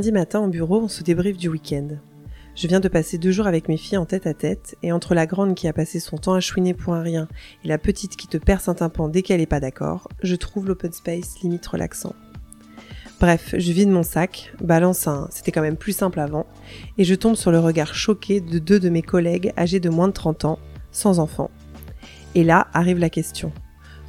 lundi 0.00 0.12
matin 0.12 0.40
au 0.40 0.48
bureau, 0.48 0.80
on 0.80 0.88
se 0.88 1.02
débriefe 1.02 1.36
du 1.36 1.50
week-end. 1.50 1.88
Je 2.54 2.66
viens 2.68 2.80
de 2.80 2.88
passer 2.88 3.18
deux 3.18 3.32
jours 3.32 3.46
avec 3.46 3.68
mes 3.68 3.76
filles 3.76 3.98
en 3.98 4.06
tête 4.06 4.26
à 4.26 4.32
tête, 4.32 4.74
et 4.82 4.92
entre 4.92 5.14
la 5.14 5.26
grande 5.26 5.54
qui 5.54 5.68
a 5.68 5.74
passé 5.74 6.00
son 6.00 6.16
temps 6.16 6.32
à 6.32 6.40
chouiner 6.40 6.72
pour 6.72 6.94
un 6.94 7.02
rien 7.02 7.28
et 7.62 7.68
la 7.68 7.76
petite 7.76 8.16
qui 8.16 8.26
te 8.26 8.38
perce 8.38 8.70
un 8.70 8.74
tympan 8.74 9.08
dès 9.08 9.20
qu'elle 9.20 9.42
est 9.42 9.46
pas 9.46 9.60
d'accord, 9.60 10.08
je 10.22 10.36
trouve 10.36 10.66
l'open 10.66 10.90
space 10.90 11.42
limite 11.42 11.66
relaxant. 11.66 12.14
Bref, 13.20 13.54
je 13.58 13.72
vide 13.72 13.90
mon 13.90 14.02
sac, 14.02 14.54
balance 14.62 15.06
un 15.06 15.28
c'était 15.30 15.52
quand 15.52 15.60
même 15.60 15.76
plus 15.76 15.92
simple 15.92 16.20
avant, 16.20 16.46
et 16.96 17.04
je 17.04 17.14
tombe 17.14 17.36
sur 17.36 17.50
le 17.50 17.58
regard 17.58 17.94
choqué 17.94 18.40
de 18.40 18.58
deux 18.58 18.80
de 18.80 18.88
mes 18.88 19.02
collègues 19.02 19.52
âgés 19.58 19.80
de 19.80 19.90
moins 19.90 20.08
de 20.08 20.14
30 20.14 20.46
ans, 20.46 20.58
sans 20.92 21.18
enfants. 21.18 21.50
Et 22.34 22.42
là 22.42 22.68
arrive 22.72 23.00
la 23.00 23.10
question. 23.10 23.52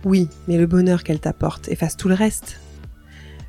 Oui, 0.06 0.30
mais 0.48 0.58
le 0.58 0.68
bonheur 0.68 1.04
qu'elle 1.04 1.20
t'apporte 1.20 1.68
efface 1.68 1.98
tout 1.98 2.08
le 2.08 2.16
reste. 2.16 2.61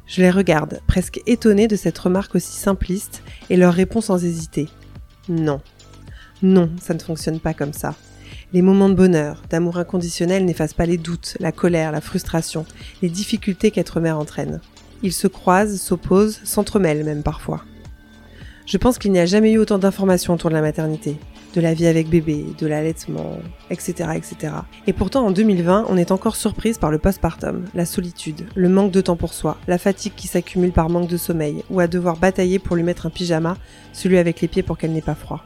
Je 0.07 0.21
les 0.21 0.31
regarde, 0.31 0.81
presque 0.87 1.21
étonnée 1.27 1.69
de 1.69 1.77
cette 1.77 1.99
remarque 1.99 2.35
aussi 2.35 2.57
simpliste, 2.57 3.23
et 3.51 3.57
leur 3.57 3.75
réponds 3.75 4.01
sans 4.01 4.25
hésiter. 4.25 4.69
Non. 5.29 5.61
Non, 6.43 6.71
ça 6.81 6.95
ne 6.95 6.99
fonctionne 6.99 7.41
pas 7.41 7.55
comme 7.55 7.73
ça. 7.73 7.95
Les 8.53 8.63
moments 8.63 8.91
de 8.91 8.95
bonheur, 8.95 9.43
d'amour 9.49 9.79
inconditionnel 9.79 10.45
n'effacent 10.45 10.75
pas 10.75 10.85
les 10.85 10.99
doutes, 10.99 11.37
la 11.41 11.53
colère, 11.53 11.93
la 11.93 12.01
frustration, 12.01 12.67
les 13.01 13.09
difficultés 13.09 13.71
qu'être 13.71 14.01
mère 14.01 14.19
entraîne. 14.19 14.61
Ils 15.03 15.13
se 15.13 15.27
croisent, 15.27 15.81
s'opposent, 15.81 16.41
s'entremêlent 16.45 17.05
même 17.05 17.23
parfois. 17.23 17.65
Je 18.67 18.77
pense 18.77 18.99
qu'il 18.99 19.13
n'y 19.13 19.19
a 19.19 19.27
jamais 19.27 19.53
eu 19.53 19.59
autant 19.59 19.79
d'informations 19.79 20.35
autour 20.35 20.51
de 20.51 20.55
la 20.55 20.61
maternité, 20.61 21.17
de 21.55 21.61
la 21.61 21.75
vie 21.75 21.87
avec 21.87 22.09
bébé, 22.09 22.47
de 22.59 22.67
l'allaitement, 22.67 23.39
etc., 23.71 24.11
etc. 24.15 24.55
Et 24.87 24.93
pourtant, 24.93 25.27
en 25.27 25.31
2020, 25.31 25.87
on 25.89 25.97
est 25.97 26.11
encore 26.11 26.37
surprise 26.37 26.79
par 26.79 26.91
le 26.91 26.99
postpartum, 26.99 27.65
la 27.75 27.85
solitude, 27.85 28.47
le 28.55 28.69
manque 28.69 28.91
de 28.91 29.01
temps 29.01 29.17
pour 29.17 29.35
soi, 29.35 29.59
la 29.69 29.79
fatigue 29.79 30.15
qui 30.17 30.29
s'accumule 30.29 30.73
par 30.73 30.89
manque 30.89 31.09
de 31.09 31.17
sommeil, 31.17 31.63
ou 31.71 31.81
à 31.81 31.87
devoir 31.87 32.17
batailler 32.17 32.59
pour 32.59 32.77
lui 32.77 32.83
mettre 32.83 33.07
un 33.07 33.11
pyjama, 33.11 33.57
celui 33.93 34.19
avec 34.19 34.41
les 34.41 34.49
pieds 34.49 34.63
pour 34.63 34.79
qu'elle 34.79 34.93
n'ait 34.93 35.03
pas 35.03 35.15
froid. 35.15 35.45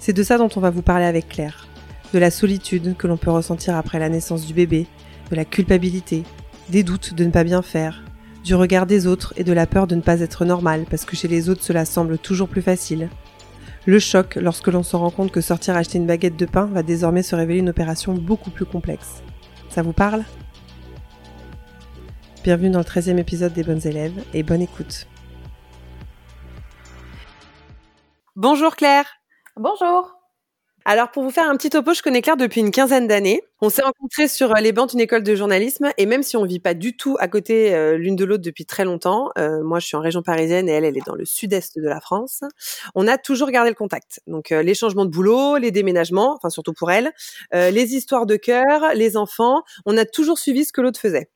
C'est 0.00 0.12
de 0.12 0.22
ça 0.22 0.38
dont 0.38 0.50
on 0.56 0.60
va 0.60 0.70
vous 0.70 0.82
parler 0.82 1.04
avec 1.04 1.28
Claire. 1.28 1.66
De 2.12 2.18
la 2.18 2.30
solitude 2.30 2.96
que 2.96 3.06
l'on 3.06 3.16
peut 3.16 3.30
ressentir 3.30 3.76
après 3.76 3.98
la 3.98 4.08
naissance 4.08 4.46
du 4.46 4.54
bébé, 4.54 4.86
de 5.30 5.36
la 5.36 5.44
culpabilité, 5.44 6.22
des 6.68 6.82
doutes 6.82 7.14
de 7.14 7.24
ne 7.24 7.30
pas 7.30 7.44
bien 7.44 7.62
faire, 7.62 8.02
du 8.44 8.54
regard 8.54 8.86
des 8.86 9.08
autres 9.08 9.34
et 9.36 9.42
de 9.42 9.52
la 9.52 9.66
peur 9.66 9.88
de 9.88 9.96
ne 9.96 10.00
pas 10.00 10.20
être 10.20 10.44
normal 10.44 10.84
parce 10.88 11.04
que 11.04 11.16
chez 11.16 11.26
les 11.26 11.48
autres 11.48 11.64
cela 11.64 11.84
semble 11.84 12.16
toujours 12.16 12.48
plus 12.48 12.62
facile. 12.62 13.08
Le 13.86 14.00
choc 14.00 14.34
lorsque 14.34 14.66
l'on 14.66 14.82
se 14.82 14.96
rend 14.96 15.10
compte 15.10 15.30
que 15.30 15.40
sortir 15.40 15.76
acheter 15.76 15.98
une 15.98 16.08
baguette 16.08 16.36
de 16.36 16.44
pain 16.44 16.66
va 16.66 16.82
désormais 16.82 17.22
se 17.22 17.36
révéler 17.36 17.60
une 17.60 17.68
opération 17.68 18.14
beaucoup 18.14 18.50
plus 18.50 18.66
complexe. 18.66 19.22
Ça 19.68 19.82
vous 19.82 19.92
parle? 19.92 20.24
Bienvenue 22.42 22.70
dans 22.70 22.80
le 22.80 22.84
13e 22.84 23.18
épisode 23.18 23.52
des 23.52 23.62
bonnes 23.62 23.86
élèves 23.86 24.24
et 24.34 24.42
bonne 24.42 24.62
écoute. 24.62 25.06
Bonjour 28.34 28.74
Claire 28.74 29.06
Bonjour 29.56 30.15
alors 30.88 31.10
pour 31.10 31.24
vous 31.24 31.32
faire 31.32 31.50
un 31.50 31.56
petit 31.56 31.68
topo, 31.68 31.94
je 31.94 32.00
connais 32.00 32.22
Claire 32.22 32.36
depuis 32.36 32.60
une 32.60 32.70
quinzaine 32.70 33.08
d'années. 33.08 33.42
On 33.60 33.70
s'est 33.70 33.82
rencontrés 33.82 34.28
sur 34.28 34.52
euh, 34.52 34.60
les 34.60 34.70
bancs 34.70 34.88
d'une 34.88 35.00
école 35.00 35.24
de 35.24 35.34
journalisme 35.34 35.90
et 35.98 36.06
même 36.06 36.22
si 36.22 36.36
on 36.36 36.44
vit 36.44 36.60
pas 36.60 36.74
du 36.74 36.96
tout 36.96 37.16
à 37.18 37.26
côté 37.26 37.74
euh, 37.74 37.98
l'une 37.98 38.14
de 38.14 38.24
l'autre 38.24 38.44
depuis 38.44 38.66
très 38.66 38.84
longtemps, 38.84 39.30
euh, 39.36 39.64
moi 39.64 39.80
je 39.80 39.86
suis 39.88 39.96
en 39.96 40.00
région 40.00 40.22
parisienne 40.22 40.68
et 40.68 40.72
elle 40.72 40.84
elle 40.84 40.96
est 40.96 41.04
dans 41.04 41.16
le 41.16 41.24
sud-est 41.24 41.76
de 41.80 41.88
la 41.88 42.00
France, 42.00 42.42
on 42.94 43.08
a 43.08 43.18
toujours 43.18 43.50
gardé 43.50 43.70
le 43.70 43.74
contact. 43.74 44.20
Donc 44.28 44.50
les 44.50 44.74
changements 44.74 45.06
de 45.06 45.10
boulot, 45.10 45.56
les 45.56 45.72
déménagements, 45.72 46.36
enfin 46.36 46.50
surtout 46.50 46.72
pour 46.72 46.92
elle, 46.92 47.10
les 47.52 47.96
histoires 47.96 48.24
de 48.24 48.36
cœur, 48.36 48.94
les 48.94 49.16
enfants, 49.16 49.62
on 49.86 49.96
a 49.96 50.04
toujours 50.04 50.38
suivi 50.38 50.64
ce 50.64 50.72
que 50.72 50.80
l'autre 50.80 51.00
faisait. 51.00 51.28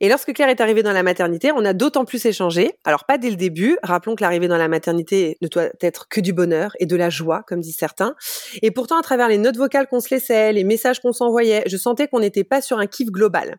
Et 0.00 0.08
lorsque 0.08 0.32
Claire 0.32 0.48
est 0.48 0.60
arrivée 0.60 0.82
dans 0.82 0.92
la 0.92 1.02
maternité, 1.02 1.50
on 1.52 1.64
a 1.64 1.72
d'autant 1.72 2.04
plus 2.04 2.24
échangé. 2.24 2.72
Alors 2.84 3.04
pas 3.04 3.18
dès 3.18 3.30
le 3.30 3.36
début, 3.36 3.78
rappelons 3.82 4.14
que 4.14 4.22
l'arrivée 4.22 4.46
dans 4.46 4.56
la 4.56 4.68
maternité 4.68 5.36
ne 5.40 5.48
doit 5.48 5.70
être 5.80 6.08
que 6.08 6.20
du 6.20 6.32
bonheur 6.32 6.72
et 6.78 6.86
de 6.86 6.94
la 6.94 7.10
joie, 7.10 7.42
comme 7.46 7.60
disent 7.60 7.76
certains. 7.76 8.14
Et 8.62 8.70
pourtant, 8.70 8.98
à 8.98 9.02
travers 9.02 9.28
les 9.28 9.38
notes 9.38 9.56
vocales 9.56 9.88
qu'on 9.88 10.00
se 10.00 10.14
laissait, 10.14 10.52
les 10.52 10.64
messages 10.64 11.00
qu'on 11.00 11.12
s'envoyait, 11.12 11.64
je 11.66 11.76
sentais 11.76 12.06
qu'on 12.06 12.20
n'était 12.20 12.44
pas 12.44 12.60
sur 12.60 12.78
un 12.78 12.86
kiff 12.86 13.10
global. 13.10 13.56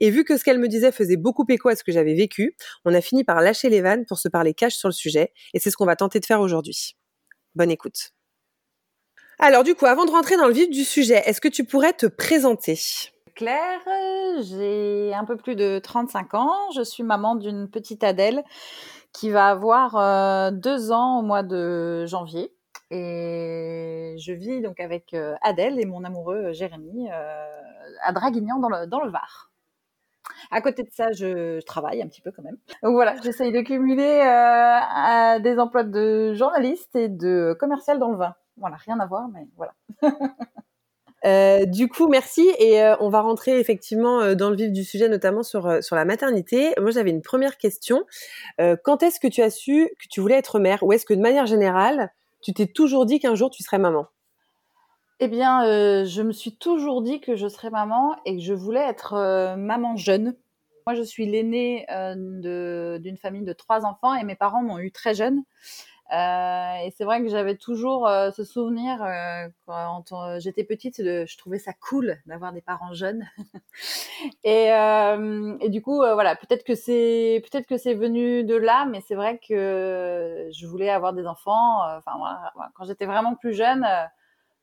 Et 0.00 0.10
vu 0.10 0.24
que 0.24 0.36
ce 0.36 0.44
qu'elle 0.44 0.58
me 0.58 0.68
disait 0.68 0.92
faisait 0.92 1.16
beaucoup 1.16 1.44
écho 1.48 1.68
à 1.68 1.76
ce 1.76 1.82
que 1.82 1.92
j'avais 1.92 2.14
vécu, 2.14 2.56
on 2.84 2.94
a 2.94 3.00
fini 3.00 3.24
par 3.24 3.40
lâcher 3.40 3.68
les 3.68 3.80
vannes 3.80 4.04
pour 4.06 4.18
se 4.18 4.28
parler 4.28 4.54
cash 4.54 4.74
sur 4.74 4.88
le 4.88 4.94
sujet. 4.94 5.32
Et 5.54 5.58
c'est 5.58 5.70
ce 5.70 5.76
qu'on 5.76 5.86
va 5.86 5.96
tenter 5.96 6.20
de 6.20 6.26
faire 6.26 6.40
aujourd'hui. 6.40 6.96
Bonne 7.54 7.70
écoute. 7.70 8.12
Alors 9.38 9.64
du 9.64 9.74
coup, 9.74 9.86
avant 9.86 10.04
de 10.04 10.10
rentrer 10.10 10.36
dans 10.36 10.46
le 10.46 10.54
vif 10.54 10.70
du 10.70 10.84
sujet, 10.84 11.22
est-ce 11.26 11.40
que 11.40 11.48
tu 11.48 11.64
pourrais 11.64 11.92
te 11.92 12.06
présenter? 12.06 12.78
Claire, 13.42 13.80
j'ai 14.42 15.12
un 15.12 15.24
peu 15.24 15.36
plus 15.36 15.56
de 15.56 15.80
35 15.80 16.34
ans. 16.34 16.70
Je 16.76 16.82
suis 16.82 17.02
maman 17.02 17.34
d'une 17.34 17.68
petite 17.68 18.04
Adèle 18.04 18.44
qui 19.12 19.30
va 19.30 19.48
avoir 19.48 19.96
euh, 19.96 20.52
deux 20.52 20.92
ans 20.92 21.18
au 21.18 21.22
mois 21.22 21.42
de 21.42 22.06
janvier. 22.06 22.54
Et 22.92 24.14
je 24.20 24.32
vis 24.32 24.60
donc 24.60 24.78
avec 24.78 25.12
euh, 25.12 25.34
Adèle 25.42 25.80
et 25.80 25.86
mon 25.86 26.04
amoureux 26.04 26.36
euh, 26.36 26.52
Jérémy 26.52 27.10
à 27.10 28.12
Draguignan 28.12 28.60
dans 28.60 28.68
le, 28.68 29.10
Var. 29.10 29.50
À 30.52 30.60
côté 30.60 30.84
de 30.84 30.90
ça, 30.92 31.10
je, 31.10 31.60
travaille 31.62 32.00
un 32.00 32.06
petit 32.06 32.20
peu 32.20 32.30
quand 32.30 32.44
même. 32.44 32.58
Donc 32.84 32.92
voilà, 32.92 33.16
j'essaye 33.24 33.50
de 33.50 33.62
cumuler 33.62 34.20
des 35.42 35.58
emplois 35.58 35.82
de 35.82 36.32
journaliste 36.34 36.94
et 36.94 37.08
de 37.08 37.56
commercial 37.58 37.98
dans 37.98 38.10
le 38.10 38.18
vin. 38.18 38.36
Voilà, 38.56 38.76
rien 38.76 39.00
à 39.00 39.06
voir, 39.06 39.26
mais 39.34 39.48
voilà. 39.56 39.74
Euh, 41.24 41.66
du 41.66 41.88
coup, 41.88 42.08
merci 42.08 42.50
et 42.58 42.82
euh, 42.82 42.96
on 43.00 43.08
va 43.08 43.20
rentrer 43.20 43.58
effectivement 43.58 44.20
euh, 44.20 44.34
dans 44.34 44.50
le 44.50 44.56
vif 44.56 44.72
du 44.72 44.84
sujet, 44.84 45.08
notamment 45.08 45.42
sur 45.42 45.82
sur 45.82 45.96
la 45.96 46.04
maternité. 46.04 46.74
Moi, 46.80 46.90
j'avais 46.90 47.10
une 47.10 47.22
première 47.22 47.58
question. 47.58 48.04
quand 48.84 49.02
est-ce 49.02 49.20
que 49.20 49.28
tu 49.28 49.42
as 49.42 49.50
su 49.50 49.88
que 49.98 50.08
tu 50.10 50.20
voulais 50.20 50.36
être 50.36 50.58
mère, 50.58 50.82
ou 50.82 50.92
est-ce 50.92 51.06
que 51.06 51.14
de 51.14 51.20
manière 51.20 51.46
générale, 51.46 52.12
tu 52.42 52.52
t'es 52.52 52.66
toujours 52.66 53.06
dit 53.06 53.20
qu'un 53.20 53.34
jour 53.34 53.50
tu 53.50 53.62
serais 53.62 53.78
maman? 53.78 54.06
Eh 55.20 55.28
bien, 55.28 55.64
je 56.04 56.22
me 56.22 56.32
suis 56.32 56.56
toujours 56.56 57.02
dit 57.02 57.20
que 57.20 57.36
je 57.36 57.46
serais 57.46 57.70
maman 57.70 58.16
et 58.24 58.36
que 58.36 58.42
je 58.42 58.52
voulais 58.52 58.80
être 58.80 59.54
maman 59.56 59.96
jeune. 59.96 60.34
Moi, 60.86 60.96
je 60.96 61.02
suis 61.02 61.26
l'aînée 61.26 61.86
d'une 62.16 63.16
famille 63.16 63.44
de 63.44 63.52
trois 63.52 63.84
enfants 63.84 64.14
et 64.14 64.24
mes 64.24 64.34
parents 64.34 64.62
m'ont 64.62 64.78
eu 64.78 64.90
très 64.90 65.14
jeune. 65.14 65.42
Euh, 66.12 66.74
et 66.84 66.90
c'est 66.90 67.04
vrai 67.04 67.22
que 67.22 67.28
j'avais 67.28 67.56
toujours 67.56 68.06
euh, 68.06 68.30
ce 68.32 68.44
souvenir 68.44 69.02
euh, 69.02 69.48
quand 69.66 70.38
j'étais 70.40 70.62
petite, 70.62 71.00
de, 71.00 71.24
je 71.26 71.38
trouvais 71.38 71.58
ça 71.58 71.72
cool 71.72 72.18
d'avoir 72.26 72.52
des 72.52 72.60
parents 72.60 72.92
jeunes. 72.92 73.26
et, 74.44 74.66
et, 74.66 75.68
du 75.70 75.80
coup, 75.80 75.96
voilà, 75.96 76.36
peut-être 76.36 76.64
que 76.64 76.74
c'est 76.74 77.42
peut-être 77.50 77.66
que 77.66 77.78
c'est 77.78 77.94
venu 77.94 78.44
de 78.44 78.54
là, 78.54 78.84
mais 78.84 79.00
c'est 79.00 79.14
vrai 79.14 79.38
que 79.38 80.50
je 80.52 80.66
voulais 80.66 80.90
avoir 80.90 81.14
des 81.14 81.26
enfants. 81.26 81.80
Enfin, 81.96 82.12
voilà, 82.18 82.52
quand 82.74 82.84
j'étais 82.84 83.06
vraiment 83.06 83.34
plus 83.34 83.54
jeune 83.54 83.86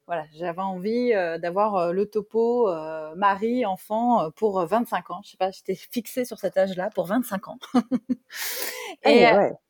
voilà, 0.10 0.26
j'avais 0.34 0.64
envie 0.64 1.14
euh, 1.14 1.38
d'avoir 1.38 1.76
euh, 1.76 1.92
le 1.92 2.08
topo 2.08 2.68
euh, 2.68 3.14
mari, 3.14 3.64
enfant 3.68 4.32
pour 4.36 4.60
25 4.66 5.12
ans. 5.12 5.22
Je 5.24 5.30
sais 5.30 5.38
pas, 5.38 5.52
j'étais 5.52 5.76
fixée 5.76 6.26
sur 6.26 6.40
cet 6.40 6.58
âge-là 6.58 6.90
pour 6.96 7.06
25 7.06 7.48
ans. 7.48 7.60
Ah, 7.76 7.82
et, 9.06 9.24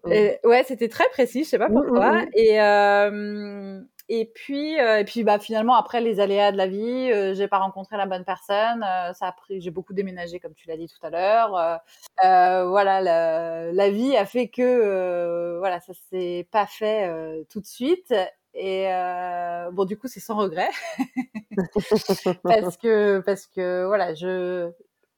ouais, 0.06 0.40
ouais 0.46 0.64
c'était 0.66 0.88
très 0.88 1.10
précis, 1.10 1.44
je 1.44 1.50
sais 1.50 1.58
pas 1.58 1.68
mmh, 1.68 1.74
pourquoi. 1.74 2.14
Mmh, 2.14 3.12
mmh. 3.12 3.86
Et 4.12 4.22
et 4.22 4.26
puis 4.34 4.76
et 4.76 5.04
puis 5.06 5.24
bah 5.24 5.40
finalement 5.40 5.76
après 5.76 6.00
les 6.00 6.22
aléas 6.22 6.54
de 6.54 6.58
la 6.58 6.68
vie, 6.68 7.36
j'ai 7.36 7.48
pas 7.50 7.60
rencontré 7.60 7.98
la 7.98 8.06
bonne 8.06 8.24
personne. 8.24 8.80
ça 9.14 9.28
a 9.28 9.32
pris, 9.34 9.60
j'ai 9.60 9.70
beaucoup 9.72 9.94
déménagé 9.94 10.40
comme 10.40 10.56
tu 10.56 10.68
l'as 10.70 10.78
dit 10.78 10.88
tout 10.88 11.06
à 11.06 11.10
l'heure. 11.10 11.82
voilà, 12.24 13.02
la, 13.02 13.72
la, 13.74 13.90
vie 13.90 14.16
a 14.16 14.26
fait 14.26 14.48
que 14.48 15.58
voilà, 15.60 15.82
ça 15.82 15.92
s'est 16.10 16.48
pas 16.50 16.66
fait 16.66 17.46
tout 17.50 17.59
de 17.59 17.68
suite. 17.68 18.14
Et 18.53 18.91
euh, 18.91 19.72
bon, 19.72 19.85
du 19.85 19.97
coup, 19.97 20.07
c'est 20.07 20.19
sans 20.19 20.37
regret 20.37 20.69
parce 22.43 22.78
que 22.78 23.19
parce 23.19 23.46
que 23.47 23.85
voilà, 23.85 24.13
je 24.13 24.72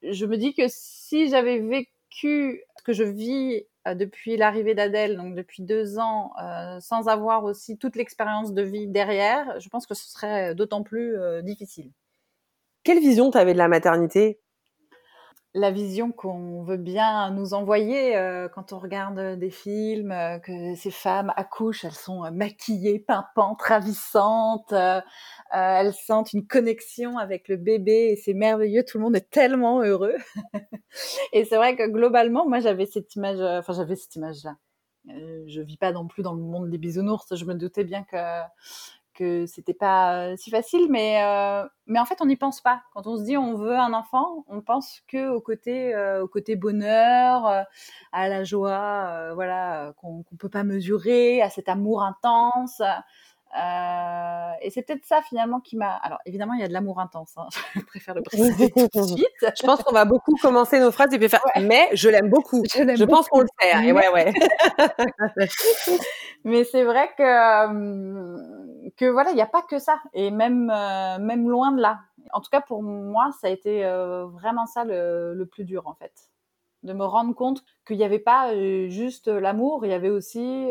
je 0.04 0.26
me 0.26 0.38
dis 0.38 0.54
que 0.54 0.64
si 0.68 1.30
j'avais 1.30 1.60
vécu 1.60 2.64
ce 2.78 2.84
que 2.84 2.94
je 2.94 3.04
vis 3.04 3.66
euh, 3.88 3.96
depuis 3.96 4.38
l'arrivée 4.38 4.76
d'Adèle, 4.76 5.18
donc 5.18 5.36
depuis 5.36 5.64
deux 5.64 5.98
ans, 5.98 6.32
euh, 6.42 6.80
sans 6.80 7.08
avoir 7.08 7.44
aussi 7.44 7.78
toute 7.78 7.96
l'expérience 7.96 8.54
de 8.54 8.62
vie 8.62 8.88
derrière, 8.88 9.60
je 9.60 9.70
pense 9.70 9.88
que 9.88 9.94
ce 9.94 10.10
serait 10.10 10.56
d'autant 10.56 10.84
plus 10.84 11.18
euh, 11.18 11.42
difficile. 11.42 11.92
Quelle 12.84 13.00
vision 13.00 13.32
tu 13.32 13.38
avais 13.38 13.54
de 13.54 13.58
la 13.58 13.68
maternité? 13.68 14.40
La 15.54 15.72
vision 15.72 16.12
qu'on 16.12 16.64
veut 16.64 16.78
bien 16.78 17.30
nous 17.32 17.54
envoyer 17.54 18.16
euh, 18.16 18.48
quand 18.48 18.72
on 18.72 18.80
regarde 18.80 19.38
des 19.38 19.50
films, 19.50 20.12
euh, 20.12 20.40
que 20.40 20.76
ces 20.76 20.92
femmes 20.92 21.34
accouchent, 21.36 21.84
elles 21.84 21.92
sont 21.92 22.24
euh, 22.24 22.32
maquillées, 22.32 23.00
pimpantes, 23.00 23.62
ravissantes, 23.62 24.74
elles 25.52 25.94
sentent 25.94 26.32
une 26.32 26.48
connexion 26.48 27.18
avec 27.18 27.50
le 27.50 27.58
bébé 27.58 28.12
et 28.12 28.16
c'est 28.16 28.34
merveilleux, 28.34 28.84
tout 28.86 28.98
le 28.98 29.04
monde 29.04 29.16
est 29.16 29.30
tellement 29.30 29.82
heureux. 29.82 30.16
et 31.34 31.44
c'est 31.44 31.58
vrai 31.58 31.76
que 31.76 31.88
globalement, 31.90 32.48
moi 32.48 32.62
j'avais 32.62 32.86
cette 32.86 33.14
image, 33.16 33.42
enfin 33.42 33.74
j'avais 33.74 33.98
cette 33.98 34.16
image-là. 34.16 34.56
je 35.06 35.62
vis 35.62 35.78
pas 35.78 35.92
non 35.92 36.08
plus 36.08 36.24
dans 36.24 36.34
le 36.34 36.42
monde 36.42 36.70
des 36.70 36.78
bisounours, 36.78 37.36
je 37.36 37.46
me 37.46 37.56
doutais 37.56 37.84
bien 37.84 38.04
que 38.04 38.16
que 39.22 39.46
c'était 39.46 39.74
pas 39.74 40.36
si 40.38 40.50
facile, 40.50 40.88
mais 40.90 41.22
mais 41.86 42.00
en 42.00 42.06
fait 42.06 42.18
on 42.22 42.26
n'y 42.26 42.38
pense 42.38 42.62
pas. 42.62 42.82
Quand 42.94 43.08
on 43.08 43.18
se 43.18 43.24
dit 43.24 43.38
on 43.38 43.56
veut 43.56 43.78
un 43.78 43.94
enfant, 43.94 44.46
on 44.48 44.62
pense 44.62 45.02
que 45.08 45.30
au 45.30 45.42
côté 45.42 45.96
au 46.22 46.28
côté 46.28 46.56
bonheur, 46.56 47.66
à 48.12 48.30
la 48.30 48.44
joie, 48.44 49.34
voilà 49.34 49.94
qu'on 49.98 50.24
qu'on 50.24 50.36
peut 50.36 50.50
pas 50.50 50.64
mesurer, 50.64 51.42
à 51.42 51.50
cet 51.50 51.70
amour 51.70 52.04
intense. 52.04 52.82
Euh, 53.60 54.52
et 54.62 54.70
c'est 54.70 54.82
peut-être 54.82 55.04
ça 55.06 55.22
finalement 55.28 55.60
qui 55.60 55.76
m'a. 55.76 55.94
Alors 55.96 56.20
évidemment, 56.26 56.54
il 56.54 56.62
y 56.62 56.64
a 56.64 56.70
de 56.70 56.74
l'amour 56.74 57.00
intense. 57.00 57.34
Hein. 57.36 57.48
Je 57.76 57.82
préfère 57.82 58.16
le 58.16 58.22
préciser 58.22 58.72
tout 58.72 58.88
de 58.94 59.08
suite. 59.18 59.28
Je 59.42 59.66
pense 59.66 59.84
qu'on 59.84 59.94
va 59.94 60.06
beaucoup 60.06 60.36
commencer 60.42 60.80
nos 60.80 60.92
phrases 60.92 61.14
et 61.14 61.20
puis 61.20 61.28
faire. 61.28 61.44
Mais 61.60 61.90
je 61.94 62.10
l'aime 62.10 62.30
beaucoup. 62.30 62.64
Je, 62.66 62.96
je 62.96 63.04
pense 63.04 63.28
qu'on 63.28 63.42
le 63.42 63.48
fait. 63.60 63.88
Et 63.88 63.92
ouais, 63.92 64.10
ouais. 64.10 64.34
mais 66.46 66.64
c'est 66.64 66.84
vrai 66.84 67.10
que 67.18 67.24
que 68.98 69.06
voilà, 69.06 69.32
il 69.32 69.36
n'y 69.36 69.42
a 69.42 69.48
pas 69.48 69.62
que 69.62 69.80
ça. 69.80 70.00
Et 70.14 70.32
même 70.32 70.70
euh, 70.70 71.20
même 71.20 71.50
loin 71.50 71.72
de 71.72 71.82
là. 71.82 72.02
En 72.34 72.42
tout 72.42 72.50
cas, 72.52 72.62
pour 72.62 72.84
moi, 72.84 73.32
ça 73.40 73.48
a 73.48 73.50
été 73.50 73.86
euh, 73.86 74.26
vraiment 74.28 74.66
ça 74.66 74.84
le, 74.84 75.34
le 75.34 75.46
plus 75.46 75.66
dur 75.66 75.88
en 75.88 75.94
fait 75.94 76.32
de 76.84 76.94
me 76.94 77.06
rendre 77.06 77.36
compte 77.36 77.64
qu'il 77.86 77.98
n'y 77.98 78.04
avait 78.04 78.18
pas 78.18 78.54
euh, 78.54 78.90
juste 78.90 79.28
l'amour, 79.28 79.86
il 79.86 79.92
y 79.92 79.94
avait 79.94 80.10
aussi 80.10 80.70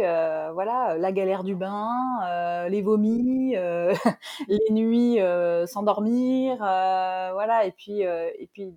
voilà 0.52 0.96
la 0.98 1.12
galère 1.12 1.44
du 1.44 1.54
bain, 1.54 2.66
les 2.68 2.82
vomis, 2.82 3.54
les 4.48 4.70
nuits 4.70 5.18
sans 5.68 5.84
dormir, 5.84 6.56
voilà 6.58 7.64
et 7.64 7.70
puis 7.70 8.00
et 8.00 8.48
puis 8.52 8.74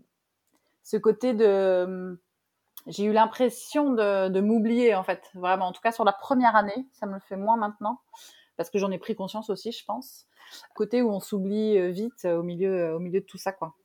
ce 0.83 0.97
côté 0.97 1.33
de 1.33 2.19
j'ai 2.85 3.05
eu 3.05 3.13
l'impression 3.13 3.91
de, 3.91 4.29
de 4.29 4.39
m'oublier 4.39 4.93
en 4.93 5.03
fait 5.03 5.23
vraiment 5.33 5.67
en 5.67 5.71
tout 5.71 5.81
cas 5.81 5.91
sur 5.91 6.03
la 6.03 6.13
première 6.13 6.55
année 6.55 6.87
ça 6.91 7.07
me 7.07 7.13
le 7.13 7.19
fait 7.19 7.37
moins 7.37 7.57
maintenant 7.57 7.99
parce 8.57 8.69
que 8.69 8.79
j'en 8.79 8.91
ai 8.91 8.97
pris 8.97 9.15
conscience 9.15 9.49
aussi 9.49 9.71
je 9.71 9.83
pense 9.85 10.25
côté 10.75 11.01
où 11.01 11.09
on 11.09 11.19
s'oublie 11.19 11.91
vite 11.91 12.25
au 12.25 12.43
milieu 12.43 12.93
au 12.93 12.99
milieu 12.99 13.21
de 13.21 13.25
tout 13.25 13.37
ça 13.37 13.51
quoi 13.51 13.75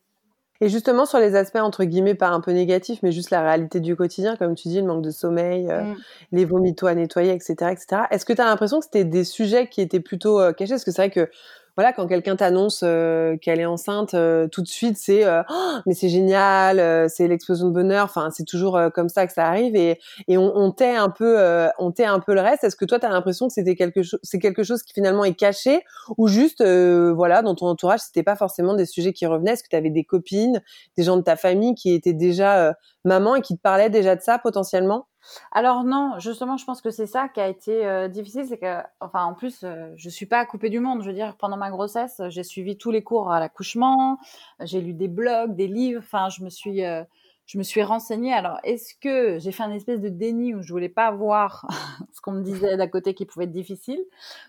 et 0.61 0.69
justement, 0.69 1.07
sur 1.07 1.21
les 1.21 1.37
aspects, 1.37 1.57
entre 1.57 1.85
guillemets, 1.85 2.17
pas 2.17 2.29
un 2.29 2.41
peu 2.41 2.51
négatifs, 2.51 2.99
mais 3.03 3.13
juste 3.13 3.31
la 3.31 3.43
réalité 3.43 3.79
du 3.79 3.95
quotidien, 3.95 4.37
comme 4.37 4.57
tu 4.57 4.69
dis, 4.69 4.81
le 4.81 4.87
manque 4.87 5.03
de 5.03 5.11
sommeil, 5.11 5.71
euh, 5.71 5.83
mm. 5.83 5.97
les 6.33 6.45
vomitos 6.45 6.87
à 6.89 6.95
nettoyer, 6.95 7.33
etc., 7.33 7.55
etc. 7.71 8.03
Est-ce 8.11 8.25
que 8.27 8.33
tu 8.33 8.41
as 8.41 8.45
l'impression 8.45 8.81
que 8.81 8.85
c'était 8.85 9.05
des 9.05 9.25
sujets 9.25 9.69
qui 9.69 9.81
étaient 9.81 10.01
plutôt 10.01 10.41
euh, 10.41 10.53
cachés? 10.53 10.73
Parce 10.73 10.85
que 10.85 10.91
c'est 10.91 11.03
vrai 11.03 11.11
que 11.11 11.31
voilà, 11.79 11.93
quand 11.93 12.09
quelqu'un 12.09 12.35
t'annonce 12.35 12.81
euh, 12.83 13.37
qu'elle 13.37 13.61
est 13.61 13.65
enceinte, 13.65 14.15
euh, 14.15 14.49
tout 14.49 14.63
de 14.63 14.67
suite 14.67 14.97
c'est 14.99 15.25
euh, 15.25 15.45
oh, 15.49 15.75
mais 15.87 15.95
c'est 15.95 16.09
génial, 16.09 17.09
c'est 17.09 17.29
l'explosion 17.29 17.69
de 17.69 17.73
bonheur. 17.73 18.07
Enfin, 18.07 18.31
c'est 18.33 18.43
toujours 18.43 18.77
comme 18.93 19.09
ça 19.09 19.29
que 19.29 19.33
ça 19.33 19.47
arrive 19.47 19.77
et, 19.77 20.01
et 20.27 20.37
on, 20.39 20.73
tait 20.73 20.97
un 20.97 21.09
peu, 21.09 21.39
on 21.79 21.93
tait 21.93 22.05
un 22.05 22.19
peu 22.19 22.35
le 22.35 22.41
reste. 22.41 22.65
Est-ce 22.65 22.75
que 22.75 22.85
toi, 22.85 22.99
tu 22.99 23.07
as 23.07 23.11
l'impression 23.11 23.47
que 23.47 23.53
c'était 23.53 23.77
quelque 23.77 24.03
chose, 24.03 24.19
c'est 24.25 24.41
quelque 24.41 24.65
chose 24.65 24.83
qui 24.83 24.93
finalement 24.93 25.23
est 25.23 25.35
caché 25.35 25.85
ou 26.17 26.27
juste, 26.27 26.65
voilà, 26.65 27.43
dans 27.43 27.55
ton 27.55 27.67
entourage, 27.67 28.01
c'était 28.01 28.25
pas 28.25 28.35
forcément 28.35 28.75
des 28.75 28.85
sujets 28.85 29.13
qui 29.13 29.27
revenaient? 29.27 29.53
Est-ce 29.53 29.63
que 29.63 29.69
tu 29.69 29.77
avais 29.77 29.91
des 29.91 30.03
copines, 30.03 30.61
des 30.97 31.05
gens 31.05 31.17
de 31.17 31.23
ta 31.23 31.37
famille 31.37 31.77
qui 31.77 31.95
étaient 31.95 32.13
déjà 32.13 32.75
maman 33.05 33.37
et 33.37 33.41
qui 33.41 33.57
te 33.57 33.63
parlaient 33.63 33.91
déjà 33.91 34.17
de 34.17 34.21
ça 34.21 34.39
potentiellement? 34.39 35.07
Alors 35.53 35.85
non, 35.85 36.19
justement, 36.19 36.57
je 36.57 36.65
pense 36.65 36.81
que 36.81 36.91
c'est 36.91 37.07
ça 37.07 37.29
qui 37.29 37.41
a 37.41 37.49
été 37.49 37.87
euh, 37.87 38.09
difficile, 38.09 38.47
c'est 38.47 38.59
que, 38.59 38.83
enfin, 39.01 39.25
en 39.25 39.35
plus, 39.35 39.65
euh, 39.65 39.93
je 39.97 40.09
suis 40.09 40.27
pas 40.27 40.45
coupée 40.47 40.71
du 40.71 40.81
monde. 40.81 41.03
Je 41.03 41.09
veux 41.09 41.15
dire, 41.15 41.37
pendant 41.37 41.57
ma 41.57 41.71
grossesse, 41.71 42.21
j'ai 42.29 42.43
suivi 42.43 42.77
tous 42.77 42.91
les 42.91 43.03
cours 43.03 43.31
à 43.31 43.41
l'accouchement, 43.41 44.19
j'ai 44.61 44.81
lu 44.81 44.93
des 44.95 45.09
blogs, 45.09 45.55
des 45.55 45.67
livres. 45.69 46.03
Enfin, 46.05 46.29
je 46.29 46.43
me 46.45 46.51
suis, 46.51 46.85
euh, 46.85 47.05
je 47.47 47.59
me 47.59 47.63
suis 47.63 47.83
renseignée. 47.83 48.33
Alors, 48.33 48.59
est-ce 48.65 48.95
que 49.01 49.39
j'ai 49.39 49.53
fait 49.53 49.63
un 49.63 49.73
espèce 49.73 50.01
de 50.01 50.09
déni 50.09 50.55
où 50.55 50.63
je 50.63 50.73
voulais 50.73 50.89
pas 50.89 51.11
voir 51.11 51.67
ce 52.13 52.21
qu'on 52.21 52.33
me 52.33 52.43
disait 52.43 52.77
d'à 52.77 52.89
côté 52.89 53.15
qui 53.15 53.27
pouvait 53.27 53.47
être 53.47 53.53
difficile, 53.53 54.01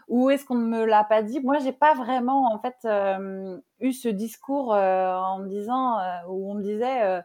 ou 0.08 0.30
est-ce 0.30 0.46
qu'on 0.46 0.56
ne 0.56 0.68
me 0.68 0.86
l'a 0.86 1.04
pas 1.04 1.24
dit? 1.24 1.40
Moi, 1.40 1.60
j'ai 1.60 1.74
pas 1.74 1.94
vraiment, 1.94 2.54
en 2.54 2.60
fait, 2.60 2.88
eu 3.80 3.94
ce 3.94 4.10
discours 4.10 4.74
en 4.74 5.40
me 5.40 5.48
disant, 5.48 5.98
où 6.28 6.52
on 6.52 6.56
me 6.56 6.64
disait 6.64 7.22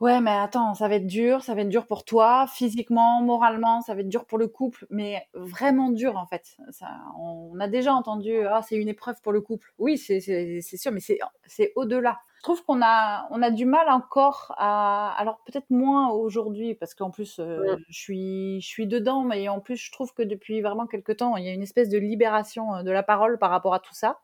Ouais, 0.00 0.20
mais 0.20 0.30
attends, 0.30 0.74
ça 0.74 0.86
va 0.86 0.94
être 0.94 1.08
dur, 1.08 1.42
ça 1.42 1.56
va 1.56 1.62
être 1.62 1.68
dur 1.68 1.84
pour 1.84 2.04
toi, 2.04 2.46
physiquement, 2.46 3.20
moralement, 3.20 3.80
ça 3.80 3.94
va 3.94 4.02
être 4.02 4.08
dur 4.08 4.26
pour 4.26 4.38
le 4.38 4.46
couple, 4.46 4.86
mais 4.90 5.26
vraiment 5.34 5.90
dur 5.90 6.16
en 6.16 6.24
fait. 6.24 6.56
Ça, 6.70 6.86
on 7.18 7.58
a 7.58 7.66
déjà 7.66 7.92
entendu, 7.94 8.46
ah, 8.46 8.62
c'est 8.62 8.76
une 8.76 8.88
épreuve 8.88 9.20
pour 9.22 9.32
le 9.32 9.40
couple. 9.40 9.72
Oui, 9.78 9.98
c'est 9.98 10.20
sûr, 10.20 10.92
mais 10.92 11.00
c'est 11.00 11.72
au-delà. 11.74 12.20
Je 12.36 12.42
trouve 12.44 12.64
qu'on 12.64 12.80
a, 12.80 13.26
on 13.32 13.42
a 13.42 13.50
du 13.50 13.64
mal 13.66 13.88
encore 13.88 14.54
à, 14.56 15.12
alors 15.18 15.40
peut-être 15.44 15.68
moins 15.70 16.10
aujourd'hui, 16.10 16.76
parce 16.76 16.94
qu'en 16.94 17.10
plus, 17.10 17.40
euh, 17.40 17.76
je 17.88 17.98
suis, 17.98 18.60
je 18.60 18.66
suis 18.68 18.86
dedans, 18.86 19.24
mais 19.24 19.48
en 19.48 19.58
plus, 19.58 19.76
je 19.76 19.90
trouve 19.90 20.14
que 20.14 20.22
depuis 20.22 20.60
vraiment 20.60 20.86
quelques 20.86 21.16
temps, 21.16 21.36
il 21.36 21.44
y 21.44 21.48
a 21.48 21.52
une 21.52 21.62
espèce 21.62 21.88
de 21.88 21.98
libération 21.98 22.72
euh, 22.76 22.82
de 22.84 22.92
la 22.92 23.02
parole 23.02 23.36
par 23.38 23.50
rapport 23.50 23.74
à 23.74 23.80
tout 23.80 23.94
ça. 23.94 24.20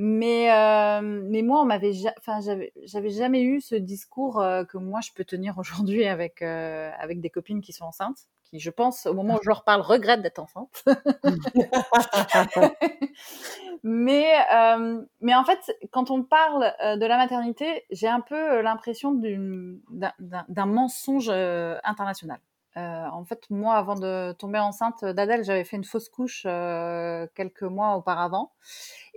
Mais, 0.00 0.48
euh, 0.52 1.00
mais 1.02 1.42
moi, 1.42 1.60
on 1.60 1.64
m'avait, 1.64 1.90
enfin, 2.18 2.40
j'avais, 2.40 2.72
j'avais 2.84 3.10
jamais 3.10 3.42
eu 3.42 3.60
ce 3.60 3.74
discours 3.74 4.40
euh, 4.40 4.62
que 4.62 4.78
moi 4.78 5.00
je 5.00 5.10
peux 5.12 5.24
tenir 5.24 5.58
aujourd'hui 5.58 6.04
avec 6.04 6.40
euh, 6.40 6.92
avec 7.00 7.20
des 7.20 7.30
copines 7.30 7.60
qui 7.60 7.72
sont 7.72 7.86
enceintes, 7.86 8.28
qui, 8.44 8.60
je 8.60 8.70
pense, 8.70 9.06
au 9.06 9.14
moment 9.14 9.34
où 9.34 9.42
je 9.42 9.48
leur 9.48 9.64
parle, 9.64 9.80
regrettent 9.80 10.22
d'être 10.22 10.38
enceintes. 10.38 10.84
mais 13.82 14.34
euh, 14.54 15.02
mais 15.20 15.34
en 15.34 15.42
fait, 15.42 15.76
quand 15.90 16.12
on 16.12 16.22
parle 16.22 16.72
euh, 16.80 16.96
de 16.96 17.04
la 17.04 17.16
maternité, 17.16 17.84
j'ai 17.90 18.06
un 18.06 18.20
peu 18.20 18.60
l'impression 18.60 19.10
d'une, 19.10 19.80
d'un, 19.90 20.12
d'un 20.20 20.66
mensonge 20.66 21.28
international. 21.28 22.38
En 22.78 23.24
fait, 23.24 23.44
moi, 23.50 23.76
avant 23.76 23.94
de 23.94 24.32
tomber 24.32 24.58
enceinte 24.58 25.04
d'Adèle, 25.04 25.44
j'avais 25.44 25.64
fait 25.64 25.76
une 25.76 25.84
fausse 25.84 26.08
couche 26.08 26.42
quelques 26.42 27.62
mois 27.62 27.96
auparavant. 27.96 28.52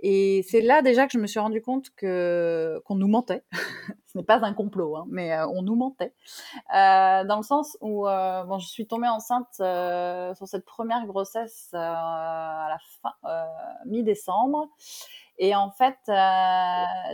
Et 0.02 0.44
c'est 0.48 0.60
là 0.60 0.82
déjà 0.82 1.06
que 1.06 1.12
je 1.12 1.18
me 1.18 1.28
suis 1.28 1.38
rendu 1.38 1.62
compte 1.62 1.90
que 1.94 2.82
qu'on 2.84 2.96
nous 2.96 3.06
mentait. 3.06 3.44
Ce 4.12 4.18
n'est 4.18 4.24
pas 4.24 4.44
un 4.44 4.52
complot, 4.52 4.96
hein, 4.96 5.06
mais 5.08 5.32
euh, 5.32 5.46
on 5.46 5.62
nous 5.62 5.76
mentait. 5.76 6.12
Euh, 6.74 7.24
dans 7.24 7.36
le 7.36 7.42
sens 7.42 7.78
où 7.80 8.06
euh, 8.06 8.42
bon, 8.44 8.58
je 8.58 8.66
suis 8.66 8.86
tombée 8.86 9.08
enceinte 9.08 9.46
euh, 9.60 10.34
sur 10.34 10.46
cette 10.48 10.66
première 10.66 11.06
grossesse 11.06 11.70
euh, 11.72 11.78
à 11.78 12.66
la 12.68 12.78
fin 13.00 13.14
mi-décembre. 13.86 14.68
Et 15.38 15.54
en 15.54 15.70
fait, 15.70 15.98